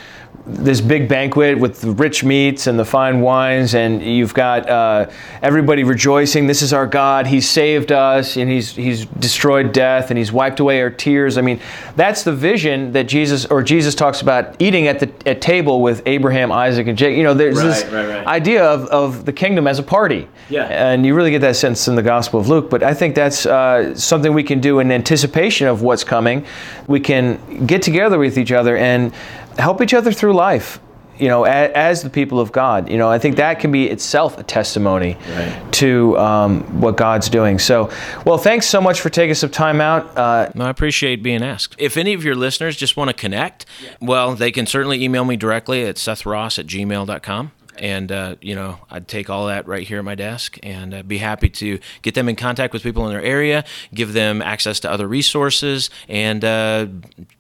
this 0.47 0.80
big 0.80 1.09
banquet 1.09 1.59
with 1.59 1.80
the 1.80 1.90
rich 1.90 2.22
meats 2.22 2.68
and 2.68 2.78
the 2.78 2.84
fine 2.84 3.20
wines, 3.20 3.74
and 3.74 4.01
you've 4.01 4.32
got 4.32 4.68
uh, 4.68 5.11
everybody 5.42 5.82
rejoicing. 5.82 6.47
This 6.47 6.62
is 6.62 6.72
our 6.72 6.86
God. 6.86 7.26
He's 7.26 7.49
saved 7.49 7.90
us, 7.90 8.36
and 8.36 8.49
he's 8.49 8.70
he's 8.76 9.07
destroyed 9.07 9.72
death, 9.72 10.11
and 10.11 10.18
he's 10.18 10.30
wiped 10.30 10.61
away 10.61 10.80
our 10.80 10.90
tears. 10.90 11.36
I 11.36 11.40
mean, 11.40 11.61
that's 11.97 12.22
the 12.22 12.32
vision 12.32 12.92
that 12.92 13.05
Jesus 13.09 13.44
or 13.47 13.62
Jesus 13.62 13.97
talks 13.97 14.22
about 14.22 14.55
eating 14.61 14.86
at 14.86 15.01
the 15.01 15.11
at 15.28 15.40
table 15.40 15.82
with 15.82 16.03
Abraham, 16.07 16.53
Isaac, 16.53 16.86
and 16.86 16.97
Jacob. 16.97 17.18
You 17.18 17.24
know, 17.24 17.34
there's 17.34 17.57
right, 17.57 17.64
this 17.64 17.84
right, 17.92 18.07
right. 18.07 18.26
idea 18.26 18.64
of, 18.64 18.86
of 18.86 19.24
the 19.24 19.32
kingdom 19.32 19.66
as 19.66 19.80
a 19.80 19.82
party. 19.82 20.28
Yeah. 20.49 20.66
And 20.66 21.05
you 21.05 21.14
really 21.14 21.32
get 21.32 21.40
that 21.40 21.57
sense 21.57 21.88
in 21.88 21.97
the 21.97 22.03
Gospel 22.03 22.38
of 22.38 22.49
Luke. 22.49 22.70
But 22.70 22.84
I 22.84 22.94
think 22.94 23.16
that's 23.16 23.47
uh, 23.47 23.97
something 23.97 24.32
we 24.32 24.44
can 24.44 24.61
do 24.61 24.78
in 24.78 24.92
anticipation 24.92 25.66
of 25.66 25.82
what's 25.82 26.05
coming. 26.05 26.47
We 26.86 27.01
can 27.01 27.66
get 27.66 27.82
together 27.82 28.16
with 28.18 28.38
each 28.38 28.53
other 28.53 28.76
and 28.76 29.12
help 29.59 29.81
each 29.81 29.95
other 29.95 30.13
through 30.13 30.35
life 30.35 30.81
you 31.19 31.29
know, 31.29 31.45
as, 31.45 31.71
as, 31.73 32.03
the 32.03 32.11
people 32.11 32.41
of 32.41 32.53
God. 32.53 32.89
You 32.89 32.99
know, 32.99 33.09
I 33.09 33.19
think 33.19 33.37
that 33.37 33.61
can 33.61 33.73
be 33.73 33.89
itself 33.89 34.39
a 34.39 34.43
testimony 34.43 35.17
right. 35.31 35.73
to 35.73 36.19
um, 36.19 36.81
what 36.81 36.97
God's 36.97 37.29
doing. 37.29 37.59
So, 37.59 37.91
well, 38.25 38.39
thanks 38.39 38.67
so 38.67 38.81
much 38.81 39.01
for 39.01 39.09
taking 39.09 39.35
some 39.35 39.51
time 39.51 39.81
out. 39.81 40.17
Uh, 40.17 40.51
I 40.59 40.69
appreciate 40.69 41.23
being 41.23 41.43
asked. 41.43 41.75
If 41.79 41.97
any 41.97 42.13
of 42.13 42.25
your 42.25 42.35
listeners 42.35 42.77
just 42.77 42.97
want 42.97 43.09
to 43.09 43.15
connect, 43.15 43.67
yeah. 43.83 43.95
well, 44.01 44.35
they 44.35 44.53
can 44.53 44.67
certainly 44.67 45.03
email 45.03 45.25
me 45.25 45.37
directly 45.37 45.85
at 45.85 45.97
sethross 45.97 46.59
at 46.59 46.67
gmail.com 46.67 47.53
and 47.79 48.11
uh, 48.12 48.37
you 48.41 48.55
know 48.55 48.79
I'd 48.91 49.09
take 49.09 49.31
all 49.31 49.47
that 49.47 49.66
right 49.66 49.87
here 49.87 49.99
at 49.99 50.05
my 50.05 50.14
desk 50.14 50.59
and 50.62 50.95
uh, 50.95 51.03
be 51.03 51.18
happy 51.18 51.49
to 51.51 51.79
get 52.03 52.14
them 52.14 52.29
in 52.29 52.37
contact 52.37 52.72
with 52.72 52.83
people 52.83 53.07
in 53.07 53.12
their 53.12 53.22
area, 53.22 53.64
give 53.95 54.12
them 54.12 54.43
access 54.43 54.81
to 54.81 54.91
other 54.91 55.07
resources, 55.07 55.91
and 56.09 56.45
uh, 56.45 56.87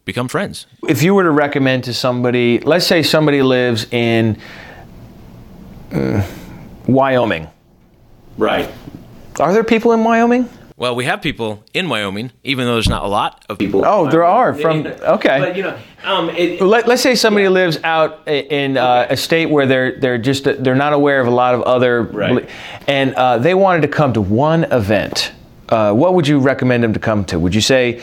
become 0.04 0.28
friends. 0.28 0.66
If 0.88 1.02
you 1.02 1.14
were 1.14 1.24
to 1.24 1.30
recommend 1.30 1.84
to 1.84 1.94
somebody, 1.94 2.60
let's 2.60 2.86
say 2.86 3.02
somebody 3.02 3.42
lives 3.42 3.86
in 3.92 4.38
uh, 5.92 6.26
Wyoming, 6.86 7.48
right? 8.38 8.70
Are 9.40 9.52
there 9.52 9.64
people 9.64 9.92
in 9.92 10.02
Wyoming? 10.04 10.48
Well, 10.78 10.94
we 10.94 11.06
have 11.06 11.22
people 11.22 11.64
in 11.72 11.88
Wyoming, 11.88 12.32
even 12.44 12.66
though 12.66 12.74
there's 12.74 12.88
not 12.88 13.02
a 13.02 13.08
lot 13.08 13.46
of 13.48 13.58
people. 13.58 13.82
Oh, 13.86 14.10
there 14.10 14.24
are 14.24 14.52
from 14.52 14.86
okay. 14.86 15.38
But 15.38 15.56
you 15.56 15.62
know, 15.62 15.78
um, 16.04 16.28
it, 16.28 16.60
Let, 16.60 16.86
us 16.86 17.00
say 17.00 17.14
somebody 17.14 17.44
yeah. 17.44 17.50
lives 17.50 17.78
out 17.82 18.28
in 18.28 18.76
uh, 18.76 19.04
okay. 19.04 19.14
a 19.14 19.16
state 19.16 19.46
where 19.46 19.64
they're 19.66 19.98
they're 19.98 20.18
just 20.18 20.44
they're 20.44 20.74
not 20.74 20.92
aware 20.92 21.18
of 21.18 21.28
a 21.28 21.30
lot 21.30 21.54
of 21.54 21.62
other, 21.62 22.02
right. 22.02 22.46
and 22.86 23.14
uh, 23.14 23.38
they 23.38 23.54
wanted 23.54 23.82
to 23.82 23.88
come 23.88 24.12
to 24.12 24.20
one 24.20 24.64
event. 24.64 25.32
Uh, 25.70 25.94
what 25.94 26.12
would 26.12 26.28
you 26.28 26.38
recommend 26.40 26.84
them 26.84 26.92
to 26.92 27.00
come 27.00 27.24
to? 27.24 27.38
Would 27.38 27.54
you 27.54 27.62
say 27.62 28.02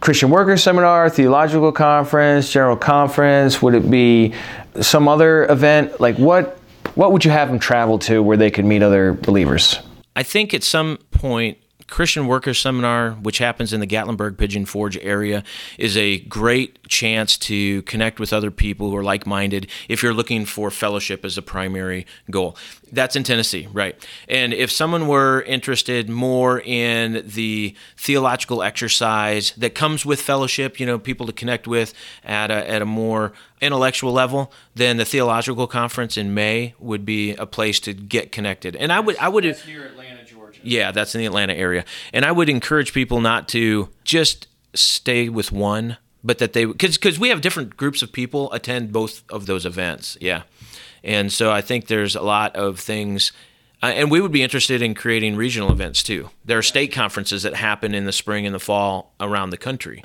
Christian 0.00 0.28
Workers 0.28 0.62
Seminar, 0.62 1.08
Theological 1.08 1.72
Conference, 1.72 2.52
General 2.52 2.76
Conference? 2.76 3.62
Would 3.62 3.74
it 3.74 3.90
be 3.90 4.34
some 4.82 5.08
other 5.08 5.46
event? 5.46 5.98
Like 6.02 6.16
what? 6.16 6.58
What 6.96 7.12
would 7.12 7.24
you 7.24 7.30
have 7.30 7.48
them 7.48 7.58
travel 7.58 7.98
to 8.00 8.22
where 8.22 8.36
they 8.36 8.50
could 8.50 8.66
meet 8.66 8.82
other 8.82 9.14
believers? 9.14 9.78
I 10.16 10.22
think 10.22 10.52
at 10.52 10.62
some 10.62 10.98
point 11.12 11.56
Christian 11.90 12.26
Workers 12.28 12.58
Seminar, 12.58 13.10
which 13.12 13.38
happens 13.38 13.72
in 13.72 13.80
the 13.80 13.86
Gatlinburg 13.86 14.38
Pigeon 14.38 14.64
Forge 14.64 14.96
area, 14.98 15.42
is 15.76 15.96
a 15.96 16.20
great 16.20 16.88
chance 16.88 17.36
to 17.38 17.82
connect 17.82 18.20
with 18.20 18.32
other 18.32 18.50
people 18.50 18.90
who 18.90 18.96
are 18.96 19.02
like 19.02 19.26
minded 19.26 19.68
if 19.88 20.02
you're 20.02 20.14
looking 20.14 20.44
for 20.44 20.70
fellowship 20.70 21.24
as 21.24 21.36
a 21.36 21.42
primary 21.42 22.06
goal. 22.30 22.56
That's 22.92 23.16
in 23.16 23.24
Tennessee, 23.24 23.68
right? 23.72 23.94
And 24.28 24.52
if 24.52 24.70
someone 24.70 25.08
were 25.08 25.42
interested 25.42 26.08
more 26.08 26.60
in 26.60 27.22
the 27.26 27.74
theological 27.96 28.62
exercise 28.62 29.52
that 29.56 29.74
comes 29.74 30.06
with 30.06 30.20
fellowship, 30.20 30.80
you 30.80 30.86
know, 30.86 30.98
people 30.98 31.26
to 31.26 31.32
connect 31.32 31.66
with 31.66 31.92
at 32.24 32.50
a, 32.50 32.70
at 32.70 32.82
a 32.82 32.86
more 32.86 33.32
intellectual 33.60 34.12
level, 34.12 34.52
then 34.74 34.96
the 34.96 35.04
theological 35.04 35.66
conference 35.66 36.16
in 36.16 36.34
May 36.34 36.74
would 36.78 37.04
be 37.04 37.34
a 37.34 37.46
place 37.46 37.78
to 37.80 37.92
get 37.92 38.32
connected. 38.32 38.74
And 38.74 38.92
I 38.92 39.00
would, 39.00 39.16
I 39.18 39.28
would. 39.28 39.44
That's 39.44 39.66
near 39.66 39.86
Atlanta. 39.86 40.19
Yeah, 40.62 40.90
that's 40.92 41.14
in 41.14 41.20
the 41.20 41.26
Atlanta 41.26 41.54
area. 41.54 41.84
And 42.12 42.24
I 42.24 42.32
would 42.32 42.48
encourage 42.48 42.92
people 42.92 43.20
not 43.20 43.48
to 43.48 43.88
just 44.04 44.46
stay 44.74 45.28
with 45.28 45.52
one, 45.52 45.96
but 46.22 46.38
that 46.38 46.52
they 46.52 46.64
because 46.64 46.96
because 46.96 47.18
we 47.18 47.28
have 47.28 47.40
different 47.40 47.76
groups 47.76 48.02
of 48.02 48.12
people 48.12 48.52
attend 48.52 48.92
both 48.92 49.22
of 49.30 49.46
those 49.46 49.66
events. 49.66 50.16
Yeah, 50.20 50.42
and 51.02 51.32
so 51.32 51.50
I 51.50 51.60
think 51.60 51.86
there's 51.86 52.16
a 52.16 52.22
lot 52.22 52.56
of 52.56 52.78
things. 52.78 53.32
Uh, 53.82 53.86
and 53.86 54.10
we 54.10 54.20
would 54.20 54.30
be 54.30 54.42
interested 54.42 54.82
in 54.82 54.94
creating 54.94 55.36
regional 55.36 55.72
events 55.72 56.02
too. 56.02 56.28
There 56.44 56.58
are 56.58 56.62
state 56.62 56.92
conferences 56.92 57.44
that 57.44 57.54
happen 57.54 57.94
in 57.94 58.04
the 58.04 58.12
spring 58.12 58.44
and 58.44 58.54
the 58.54 58.60
fall 58.60 59.14
around 59.18 59.50
the 59.50 59.56
country. 59.56 60.04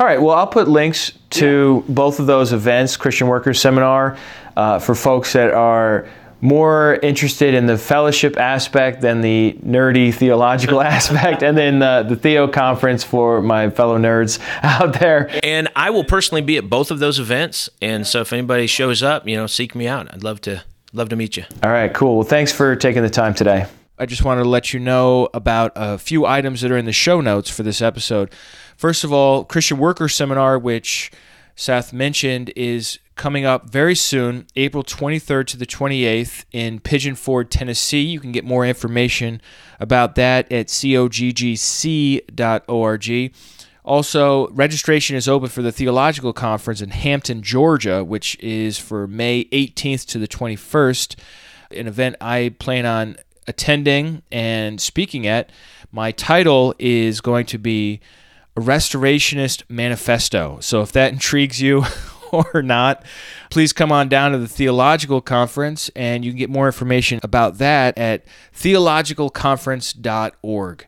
All 0.00 0.04
right. 0.04 0.20
Well, 0.20 0.34
I'll 0.34 0.48
put 0.48 0.66
links 0.66 1.12
to 1.30 1.84
yeah. 1.86 1.94
both 1.94 2.18
of 2.18 2.26
those 2.26 2.52
events, 2.52 2.96
Christian 2.96 3.28
Workers 3.28 3.60
Seminar, 3.60 4.18
uh, 4.56 4.80
for 4.80 4.96
folks 4.96 5.32
that 5.34 5.52
are 5.52 6.08
more 6.44 6.98
interested 7.02 7.54
in 7.54 7.64
the 7.64 7.78
fellowship 7.78 8.36
aspect 8.36 9.00
than 9.00 9.22
the 9.22 9.56
nerdy 9.64 10.12
theological 10.12 10.80
aspect, 10.82 11.42
and 11.42 11.56
then 11.56 11.82
uh, 11.82 12.02
the 12.02 12.16
Theo 12.16 12.46
conference 12.46 13.02
for 13.02 13.40
my 13.40 13.70
fellow 13.70 13.98
nerds 13.98 14.38
out 14.62 15.00
there. 15.00 15.30
And 15.42 15.68
I 15.74 15.88
will 15.88 16.04
personally 16.04 16.42
be 16.42 16.58
at 16.58 16.68
both 16.68 16.90
of 16.90 16.98
those 16.98 17.18
events, 17.18 17.70
and 17.80 18.06
so 18.06 18.20
if 18.20 18.32
anybody 18.32 18.66
shows 18.66 19.02
up, 19.02 19.26
you 19.26 19.36
know, 19.36 19.46
seek 19.46 19.74
me 19.74 19.88
out. 19.88 20.12
I'd 20.12 20.22
love 20.22 20.42
to 20.42 20.62
love 20.92 21.08
to 21.08 21.16
meet 21.16 21.38
you. 21.38 21.44
All 21.62 21.70
right, 21.70 21.92
cool. 21.92 22.16
Well, 22.16 22.26
thanks 22.26 22.52
for 22.52 22.76
taking 22.76 23.02
the 23.02 23.10
time 23.10 23.32
today. 23.32 23.66
I 23.98 24.04
just 24.04 24.22
wanted 24.22 24.42
to 24.42 24.48
let 24.48 24.74
you 24.74 24.80
know 24.80 25.30
about 25.32 25.72
a 25.76 25.96
few 25.96 26.26
items 26.26 26.60
that 26.60 26.70
are 26.70 26.76
in 26.76 26.84
the 26.84 26.92
show 26.92 27.22
notes 27.22 27.48
for 27.48 27.62
this 27.62 27.80
episode. 27.80 28.30
First 28.76 29.02
of 29.02 29.12
all, 29.12 29.44
Christian 29.44 29.78
Worker 29.78 30.08
Seminar, 30.08 30.58
which 30.58 31.10
Seth 31.56 31.92
mentioned, 31.92 32.52
is 32.54 32.98
coming 33.16 33.44
up 33.44 33.70
very 33.70 33.94
soon, 33.94 34.46
April 34.56 34.82
23rd 34.82 35.46
to 35.48 35.56
the 35.56 35.66
28th 35.66 36.44
in 36.52 36.80
Pigeon 36.80 37.14
Forge, 37.14 37.50
Tennessee. 37.50 38.02
You 38.02 38.20
can 38.20 38.32
get 38.32 38.44
more 38.44 38.66
information 38.66 39.40
about 39.78 40.14
that 40.16 40.50
at 40.50 40.68
coggc.org. 40.68 41.04
Also, 43.84 44.48
registration 44.48 45.14
is 45.14 45.28
open 45.28 45.50
for 45.50 45.60
the 45.60 45.70
Theological 45.70 46.32
Conference 46.32 46.80
in 46.80 46.90
Hampton, 46.90 47.42
Georgia, 47.42 48.02
which 48.02 48.38
is 48.40 48.78
for 48.78 49.06
May 49.06 49.44
18th 49.46 50.06
to 50.06 50.18
the 50.18 50.26
21st, 50.26 51.16
an 51.72 51.86
event 51.86 52.16
I 52.20 52.54
plan 52.58 52.86
on 52.86 53.16
attending 53.46 54.22
and 54.32 54.80
speaking 54.80 55.26
at. 55.26 55.50
My 55.92 56.12
title 56.12 56.74
is 56.78 57.20
going 57.20 57.44
to 57.46 57.58
be 57.58 58.00
a 58.56 58.60
Restorationist 58.60 59.64
Manifesto. 59.68 60.58
So 60.60 60.80
if 60.80 60.90
that 60.92 61.12
intrigues 61.12 61.60
you, 61.60 61.84
or 62.54 62.62
not, 62.62 63.04
please 63.50 63.72
come 63.72 63.92
on 63.92 64.08
down 64.08 64.32
to 64.32 64.38
the 64.38 64.48
Theological 64.48 65.20
Conference 65.20 65.90
and 65.94 66.24
you 66.24 66.32
can 66.32 66.38
get 66.38 66.50
more 66.50 66.66
information 66.66 67.20
about 67.22 67.58
that 67.58 67.96
at 67.98 68.24
theologicalconference.org. 68.54 70.86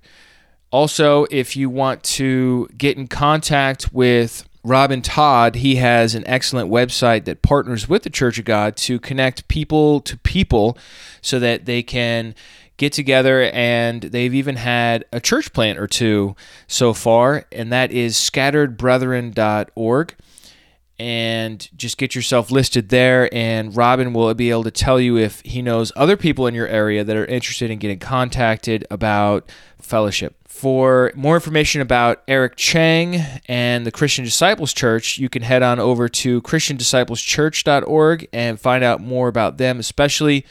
Also, 0.72 1.26
if 1.30 1.56
you 1.56 1.70
want 1.70 2.02
to 2.02 2.66
get 2.76 2.96
in 2.96 3.06
contact 3.06 3.92
with 3.92 4.48
Robin 4.64 5.00
Todd, 5.00 5.54
he 5.56 5.76
has 5.76 6.16
an 6.16 6.26
excellent 6.26 6.70
website 6.70 7.24
that 7.26 7.40
partners 7.40 7.88
with 7.88 8.02
the 8.02 8.10
Church 8.10 8.36
of 8.38 8.44
God 8.44 8.76
to 8.78 8.98
connect 8.98 9.46
people 9.46 10.00
to 10.00 10.16
people 10.18 10.76
so 11.22 11.38
that 11.38 11.66
they 11.66 11.84
can 11.84 12.34
get 12.76 12.92
together 12.92 13.42
and 13.52 14.02
they've 14.02 14.34
even 14.34 14.56
had 14.56 15.04
a 15.12 15.20
church 15.20 15.52
plant 15.52 15.78
or 15.78 15.86
two 15.86 16.34
so 16.66 16.92
far, 16.92 17.44
and 17.52 17.72
that 17.72 17.92
is 17.92 18.16
scatteredbrethren.org 18.16 20.16
and 20.98 21.68
just 21.76 21.98
get 21.98 22.14
yourself 22.14 22.50
listed 22.50 22.88
there. 22.88 23.32
And 23.34 23.76
Robin 23.76 24.12
will 24.12 24.32
be 24.34 24.50
able 24.50 24.64
to 24.64 24.70
tell 24.70 25.00
you 25.00 25.16
if 25.16 25.40
he 25.42 25.62
knows 25.62 25.92
other 25.96 26.16
people 26.16 26.46
in 26.46 26.54
your 26.54 26.68
area 26.68 27.04
that 27.04 27.16
are 27.16 27.26
interested 27.26 27.70
in 27.70 27.78
getting 27.78 27.98
contacted 27.98 28.86
about 28.90 29.50
fellowship. 29.80 30.36
For 30.48 31.12
more 31.14 31.34
information 31.34 31.82
about 31.82 32.22
Eric 32.26 32.56
Chang 32.56 33.16
and 33.46 33.84
the 33.84 33.92
Christian 33.92 34.24
Disciples 34.24 34.72
Church, 34.72 35.18
you 35.18 35.28
can 35.28 35.42
head 35.42 35.62
on 35.62 35.78
over 35.78 36.08
to 36.08 36.40
ChristianDisciplesChurch.org 36.40 38.28
and 38.32 38.58
find 38.58 38.82
out 38.82 39.02
more 39.02 39.28
about 39.28 39.58
them, 39.58 39.78
especially 39.78 40.46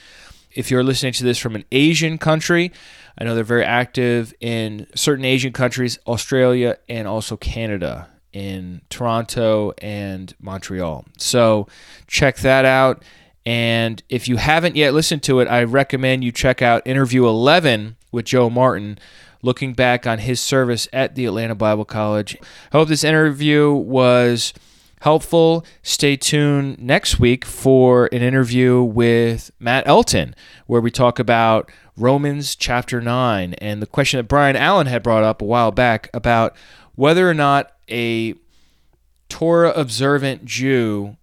if 0.51 0.69
you're 0.69 0.83
listening 0.83 1.13
to 1.13 1.23
this 1.23 1.39
from 1.39 1.55
an 1.55 1.65
Asian 1.71 2.19
country. 2.19 2.71
I 3.17 3.23
know 3.23 3.33
they're 3.33 3.43
very 3.43 3.65
active 3.65 4.31
in 4.39 4.85
certain 4.93 5.25
Asian 5.25 5.53
countries, 5.53 5.97
Australia, 6.05 6.77
and 6.87 7.07
also 7.07 7.35
Canada 7.35 8.07
in 8.35 8.81
Toronto 8.89 9.71
and 9.77 10.35
Montreal. 10.41 11.05
So 11.17 11.67
check 12.05 12.37
that 12.39 12.65
out. 12.65 13.01
And 13.45 14.03
if 14.09 14.27
you 14.27 14.35
haven't 14.35 14.75
yet 14.75 14.93
listened 14.93 15.23
to 15.23 15.39
it, 15.39 15.47
I 15.47 15.63
recommend 15.63 16.23
you 16.23 16.31
check 16.33 16.61
out 16.61 16.85
interview 16.85 17.25
11 17.25 17.95
with 18.11 18.25
Joe 18.25 18.49
Martin, 18.49 18.99
looking 19.41 19.73
back 19.73 20.05
on 20.05 20.19
his 20.19 20.41
service 20.41 20.87
at 20.91 21.15
the 21.15 21.25
Atlanta 21.25 21.55
Bible 21.55 21.85
College. 21.85 22.35
I 22.73 22.77
hope 22.77 22.89
this 22.89 23.05
interview 23.05 23.71
was 23.71 24.53
helpful. 24.99 25.65
Stay 25.81 26.17
tuned 26.17 26.79
next 26.79 27.19
week 27.19 27.45
for 27.45 28.09
an 28.11 28.21
interview 28.21 28.83
with 28.83 29.49
Matt 29.59 29.87
Elton, 29.87 30.35
where 30.65 30.81
we 30.81 30.91
talk 30.91 31.19
about 31.19 31.71
Romans 31.95 32.53
chapter 32.55 32.99
9 32.99 33.53
and 33.55 33.81
the 33.81 33.87
question 33.87 34.17
that 34.17 34.27
Brian 34.27 34.57
Allen 34.57 34.87
had 34.87 35.03
brought 35.03 35.23
up 35.23 35.41
a 35.41 35.45
while 35.45 35.71
back 35.71 36.09
about 36.13 36.57
whether 36.95 37.29
or 37.29 37.33
not 37.33 37.74
a 37.89 38.35
Torah 39.29 39.71
observant 39.71 40.45
Jew 40.45 41.17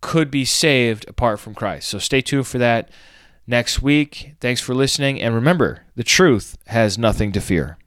could 0.00 0.30
be 0.30 0.44
saved 0.44 1.08
apart 1.08 1.40
from 1.40 1.54
Christ. 1.54 1.88
So 1.88 1.98
stay 1.98 2.20
tuned 2.20 2.46
for 2.46 2.58
that 2.58 2.90
next 3.46 3.82
week. 3.82 4.34
Thanks 4.40 4.60
for 4.60 4.74
listening. 4.74 5.20
And 5.20 5.34
remember, 5.34 5.84
the 5.96 6.04
truth 6.04 6.56
has 6.66 6.98
nothing 6.98 7.32
to 7.32 7.40
fear. 7.40 7.78